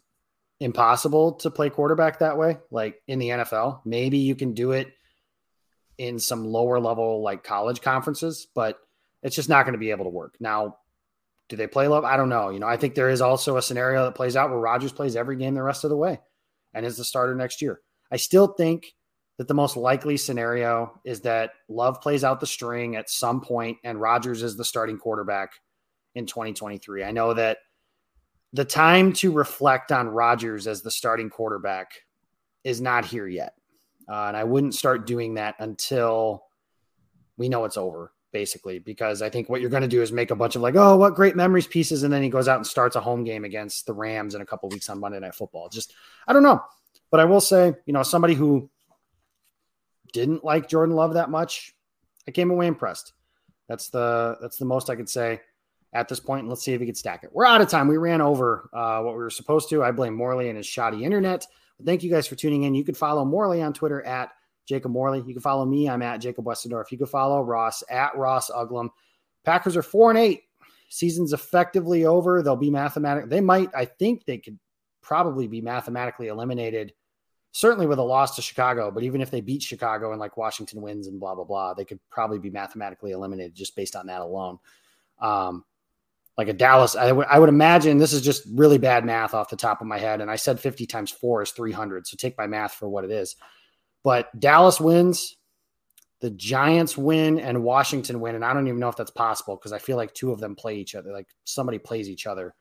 impossible 0.60 1.32
to 1.32 1.50
play 1.50 1.70
quarterback 1.70 2.20
that 2.20 2.38
way. 2.38 2.58
Like 2.70 3.02
in 3.08 3.18
the 3.18 3.30
NFL, 3.30 3.80
maybe 3.84 4.18
you 4.18 4.34
can 4.34 4.54
do 4.54 4.72
it 4.72 4.92
in 5.98 6.18
some 6.18 6.44
lower 6.44 6.80
level 6.80 7.22
like 7.22 7.44
college 7.44 7.80
conferences, 7.80 8.46
but 8.54 8.78
it's 9.24 9.34
just 9.34 9.48
not 9.48 9.64
going 9.64 9.72
to 9.72 9.78
be 9.78 9.90
able 9.90 10.04
to 10.04 10.10
work. 10.10 10.36
Now, 10.38 10.76
do 11.48 11.56
they 11.56 11.66
play 11.66 11.88
love? 11.88 12.04
I 12.04 12.16
don't 12.16 12.28
know. 12.28 12.50
You 12.50 12.60
know, 12.60 12.68
I 12.68 12.76
think 12.76 12.94
there 12.94 13.08
is 13.08 13.20
also 13.20 13.56
a 13.56 13.62
scenario 13.62 14.04
that 14.04 14.14
plays 14.14 14.36
out 14.36 14.50
where 14.50 14.58
Rodgers 14.58 14.92
plays 14.92 15.16
every 15.16 15.36
game 15.36 15.54
the 15.54 15.62
rest 15.62 15.82
of 15.84 15.90
the 15.90 15.96
way 15.96 16.20
and 16.74 16.86
is 16.86 16.96
the 16.96 17.04
starter 17.04 17.34
next 17.34 17.60
year. 17.60 17.80
I 18.12 18.16
still 18.16 18.48
think 18.48 18.94
that 19.38 19.48
the 19.48 19.54
most 19.54 19.76
likely 19.76 20.16
scenario 20.16 21.00
is 21.04 21.22
that 21.22 21.50
Love 21.68 22.00
plays 22.00 22.22
out 22.22 22.38
the 22.38 22.46
string 22.46 22.96
at 22.96 23.10
some 23.10 23.40
point 23.40 23.78
and 23.82 24.00
Rodgers 24.00 24.42
is 24.42 24.56
the 24.56 24.64
starting 24.64 24.98
quarterback 24.98 25.52
in 26.14 26.26
2023. 26.26 27.02
I 27.02 27.10
know 27.10 27.34
that 27.34 27.58
the 28.52 28.64
time 28.64 29.12
to 29.14 29.32
reflect 29.32 29.90
on 29.90 30.08
Rodgers 30.08 30.66
as 30.66 30.82
the 30.82 30.90
starting 30.90 31.28
quarterback 31.28 31.90
is 32.62 32.80
not 32.80 33.04
here 33.04 33.26
yet. 33.26 33.54
Uh, 34.08 34.26
and 34.28 34.36
I 34.36 34.44
wouldn't 34.44 34.74
start 34.74 35.06
doing 35.06 35.34
that 35.34 35.56
until 35.58 36.44
we 37.36 37.48
know 37.48 37.64
it's 37.64 37.76
over 37.76 38.12
basically, 38.34 38.80
because 38.80 39.22
I 39.22 39.30
think 39.30 39.48
what 39.48 39.62
you're 39.62 39.70
going 39.70 39.82
to 39.82 39.88
do 39.88 40.02
is 40.02 40.12
make 40.12 40.32
a 40.32 40.36
bunch 40.36 40.56
of 40.56 40.60
like, 40.60 40.74
oh, 40.74 40.96
what 40.96 41.14
great 41.14 41.36
memories 41.36 41.68
pieces. 41.68 42.02
And 42.02 42.12
then 42.12 42.22
he 42.22 42.28
goes 42.28 42.48
out 42.48 42.58
and 42.58 42.66
starts 42.66 42.96
a 42.96 43.00
home 43.00 43.24
game 43.24 43.44
against 43.44 43.86
the 43.86 43.94
Rams 43.94 44.34
in 44.34 44.42
a 44.42 44.46
couple 44.46 44.68
weeks 44.68 44.90
on 44.90 45.00
Monday 45.00 45.20
Night 45.20 45.36
Football. 45.36 45.70
Just, 45.70 45.94
I 46.26 46.34
don't 46.34 46.42
know. 46.42 46.60
But 47.10 47.20
I 47.20 47.24
will 47.24 47.40
say, 47.40 47.72
you 47.86 47.92
know, 47.92 48.02
somebody 48.02 48.34
who 48.34 48.68
didn't 50.12 50.44
like 50.44 50.68
Jordan 50.68 50.96
Love 50.96 51.14
that 51.14 51.30
much, 51.30 51.74
I 52.26 52.32
came 52.32 52.50
away 52.50 52.66
impressed. 52.66 53.12
That's 53.68 53.88
the 53.88 54.36
that's 54.42 54.58
the 54.58 54.64
most 54.64 54.90
I 54.90 54.96
could 54.96 55.08
say 55.08 55.40
at 55.92 56.08
this 56.08 56.20
point. 56.20 56.48
Let's 56.48 56.62
see 56.62 56.72
if 56.72 56.80
we 56.80 56.86
can 56.86 56.94
stack 56.94 57.22
it. 57.22 57.30
We're 57.32 57.46
out 57.46 57.60
of 57.60 57.68
time. 57.68 57.88
We 57.88 57.96
ran 57.96 58.20
over 58.20 58.68
uh, 58.72 59.00
what 59.00 59.14
we 59.14 59.22
were 59.22 59.30
supposed 59.30 59.70
to. 59.70 59.82
I 59.82 59.92
blame 59.92 60.14
Morley 60.14 60.48
and 60.48 60.56
his 60.56 60.66
shoddy 60.66 61.04
internet. 61.04 61.46
But 61.78 61.86
thank 61.86 62.02
you 62.02 62.10
guys 62.10 62.26
for 62.26 62.34
tuning 62.34 62.64
in. 62.64 62.74
You 62.74 62.84
can 62.84 62.94
follow 62.94 63.24
Morley 63.24 63.62
on 63.62 63.72
Twitter 63.72 64.02
at 64.02 64.30
Jacob 64.66 64.92
Morley. 64.92 65.22
You 65.26 65.34
can 65.34 65.42
follow 65.42 65.64
me. 65.64 65.88
I'm 65.88 66.02
at 66.02 66.18
Jacob 66.18 66.44
Westendorf. 66.44 66.90
You 66.90 66.98
can 66.98 67.06
follow 67.06 67.42
Ross 67.42 67.82
at 67.90 68.16
Ross 68.16 68.50
Uglem. 68.50 68.90
Packers 69.44 69.76
are 69.76 69.82
four 69.82 70.10
and 70.10 70.18
eight. 70.18 70.42
Season's 70.88 71.32
effectively 71.32 72.04
over. 72.04 72.42
They'll 72.42 72.56
be 72.56 72.70
mathematic. 72.70 73.28
They 73.28 73.40
might. 73.40 73.70
I 73.74 73.84
think 73.84 74.24
they 74.24 74.38
could 74.38 74.58
probably 75.02 75.46
be 75.46 75.60
mathematically 75.60 76.28
eliminated. 76.28 76.92
Certainly 77.52 77.86
with 77.86 77.98
a 77.98 78.02
loss 78.02 78.34
to 78.36 78.42
Chicago, 78.42 78.90
but 78.90 79.04
even 79.04 79.20
if 79.20 79.30
they 79.30 79.40
beat 79.40 79.62
Chicago 79.62 80.10
and 80.10 80.18
like 80.18 80.36
Washington 80.36 80.82
wins 80.82 81.06
and 81.06 81.20
blah 81.20 81.36
blah 81.36 81.44
blah, 81.44 81.74
they 81.74 81.84
could 81.84 82.00
probably 82.10 82.40
be 82.40 82.50
mathematically 82.50 83.12
eliminated 83.12 83.54
just 83.54 83.76
based 83.76 83.94
on 83.94 84.06
that 84.06 84.22
alone. 84.22 84.58
Um, 85.20 85.64
like 86.36 86.48
a 86.48 86.52
Dallas, 86.52 86.96
I 86.96 87.12
would 87.12 87.26
I 87.26 87.38
would 87.38 87.48
imagine 87.48 87.98
this 87.98 88.12
is 88.12 88.22
just 88.22 88.44
really 88.52 88.78
bad 88.78 89.04
math 89.04 89.34
off 89.34 89.50
the 89.50 89.56
top 89.56 89.80
of 89.80 89.86
my 89.86 89.98
head, 89.98 90.20
and 90.20 90.30
I 90.30 90.36
said 90.36 90.58
50 90.58 90.86
times 90.86 91.12
four 91.12 91.42
is 91.42 91.52
300, 91.52 92.08
so 92.08 92.16
take 92.16 92.36
my 92.36 92.48
math 92.48 92.74
for 92.74 92.88
what 92.88 93.04
it 93.04 93.12
is. 93.12 93.36
But 94.04 94.38
Dallas 94.38 94.80
wins, 94.80 95.36
the 96.20 96.30
Giants 96.30 96.96
win, 96.96 97.40
and 97.40 97.64
Washington 97.64 98.20
win. 98.20 98.36
And 98.36 98.44
I 98.44 98.52
don't 98.52 98.68
even 98.68 98.78
know 98.78 98.88
if 98.88 98.96
that's 98.96 99.10
possible 99.10 99.56
because 99.56 99.72
I 99.72 99.78
feel 99.78 99.96
like 99.96 100.14
two 100.14 100.30
of 100.30 100.38
them 100.38 100.54
play 100.54 100.76
each 100.76 100.94
other. 100.94 101.12
Like 101.12 101.26
somebody 101.44 101.78
plays 101.78 102.08
each 102.08 102.26
other 102.26 102.54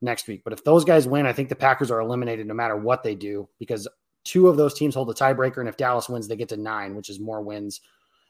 next 0.00 0.28
week. 0.28 0.42
But 0.44 0.52
if 0.52 0.64
those 0.64 0.84
guys 0.84 1.06
win, 1.06 1.26
I 1.26 1.32
think 1.32 1.48
the 1.48 1.56
Packers 1.56 1.90
are 1.90 2.00
eliminated 2.00 2.46
no 2.46 2.54
matter 2.54 2.76
what 2.76 3.02
they 3.02 3.14
do 3.14 3.48
because 3.58 3.88
two 4.24 4.48
of 4.48 4.56
those 4.56 4.74
teams 4.74 4.94
hold 4.94 5.08
the 5.08 5.14
tiebreaker. 5.14 5.58
And 5.58 5.68
if 5.68 5.76
Dallas 5.76 6.08
wins, 6.08 6.28
they 6.28 6.36
get 6.36 6.48
to 6.50 6.56
nine, 6.56 6.94
which 6.94 7.10
is 7.10 7.20
more 7.20 7.42
wins 7.42 7.80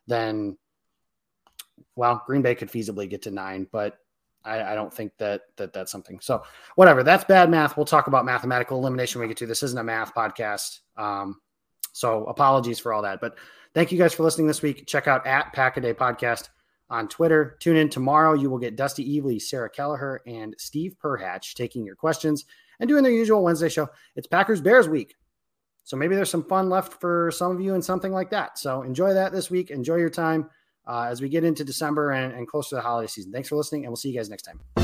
than, 0.07 0.57
well, 1.97 2.23
Green 2.27 2.43
Bay 2.43 2.55
could 2.55 2.71
feasibly 2.71 3.09
get 3.09 3.23
to 3.23 3.31
nine. 3.31 3.67
But 3.71 3.99
I, 4.45 4.63
I, 4.73 4.75
don't 4.75 4.93
think 4.93 5.13
that 5.19 5.43
that 5.57 5.73
that's 5.73 5.91
something. 5.91 6.21
So 6.21 6.43
whatever, 6.77 7.03
that's 7.03 7.25
bad 7.25 7.51
math. 7.51 7.77
We'll 7.77 7.87
talk 7.87 8.07
about 8.07 8.27
mathematical 8.27 8.79
elimination 8.79 9.19
when 9.19 9.29
we 9.29 9.31
get 9.31 9.39
to. 9.39 9.47
This 9.47 9.63
isn't 9.63 9.79
a 9.79 9.85
math 9.85 10.15
podcast. 10.15 10.81
Um, 10.97 11.41
so 11.95 12.25
apologies 12.25 12.79
for 12.79 12.93
all 12.93 13.03
that. 13.03 13.21
But 13.21 13.39
thank 13.73 13.93
you 13.93 13.99
guys 13.99 14.13
for 14.13 14.25
listening 14.25 14.49
this 14.49 14.63
week. 14.63 14.87
Check 14.87 15.07
out 15.07 15.27
at 15.27 15.53
Pack 15.53 15.77
a 15.77 15.81
Day 15.81 15.95
Podcast 15.95 16.49
on 16.91 17.09
Twitter. 17.09 17.57
Tune 17.61 17.77
in 17.77 17.89
tomorrow. 17.89 18.35
You 18.35 18.51
will 18.51 18.59
get 18.59 18.77
Dusty 18.77 19.19
Evely, 19.19 19.41
Sarah 19.41 19.71
Kelleher, 19.71 20.21
and 20.27 20.55
Steve 20.59 20.97
Perhatch 21.03 21.55
taking 21.55 21.87
your 21.87 21.95
questions 21.95 22.45
and 22.81 22.89
doing 22.89 23.05
their 23.05 23.13
usual 23.13 23.45
Wednesday 23.45 23.69
show. 23.69 23.89
It's 24.17 24.27
Packers 24.27 24.61
Bears 24.61 24.89
week. 24.89 25.15
So 25.85 25.97
maybe 25.97 26.17
there's 26.17 26.31
some 26.31 26.45
fun 26.45 26.69
left 26.69 27.01
for 27.01 27.31
some 27.31 27.53
of 27.53 27.61
you 27.61 27.75
and 27.75 27.85
something 27.85 28.13
like 28.13 28.31
that. 28.31 28.59
So 28.59 28.83
enjoy 28.83 29.15
that 29.15 29.33
this 29.33 29.51
week. 29.51 29.71
Enjoy 29.71 29.97
your 29.97 30.11
time 30.11 30.51
uh, 30.87 31.07
as 31.09 31.23
we 31.23 31.29
get 31.29 31.45
into 31.45 31.63
December 31.63 32.11
and, 32.11 32.33
and 32.33 32.49
close 32.49 32.71
to 32.71 32.75
the 32.75 32.81
holiday 32.81 33.07
season. 33.07 33.31
Thanks 33.31 33.49
for 33.49 33.57
listening, 33.57 33.85
and 33.85 33.91
we'll 33.91 33.97
see 33.97 34.11
you 34.11 34.19
guys 34.19 34.29
next 34.29 34.43
time. 34.43 34.84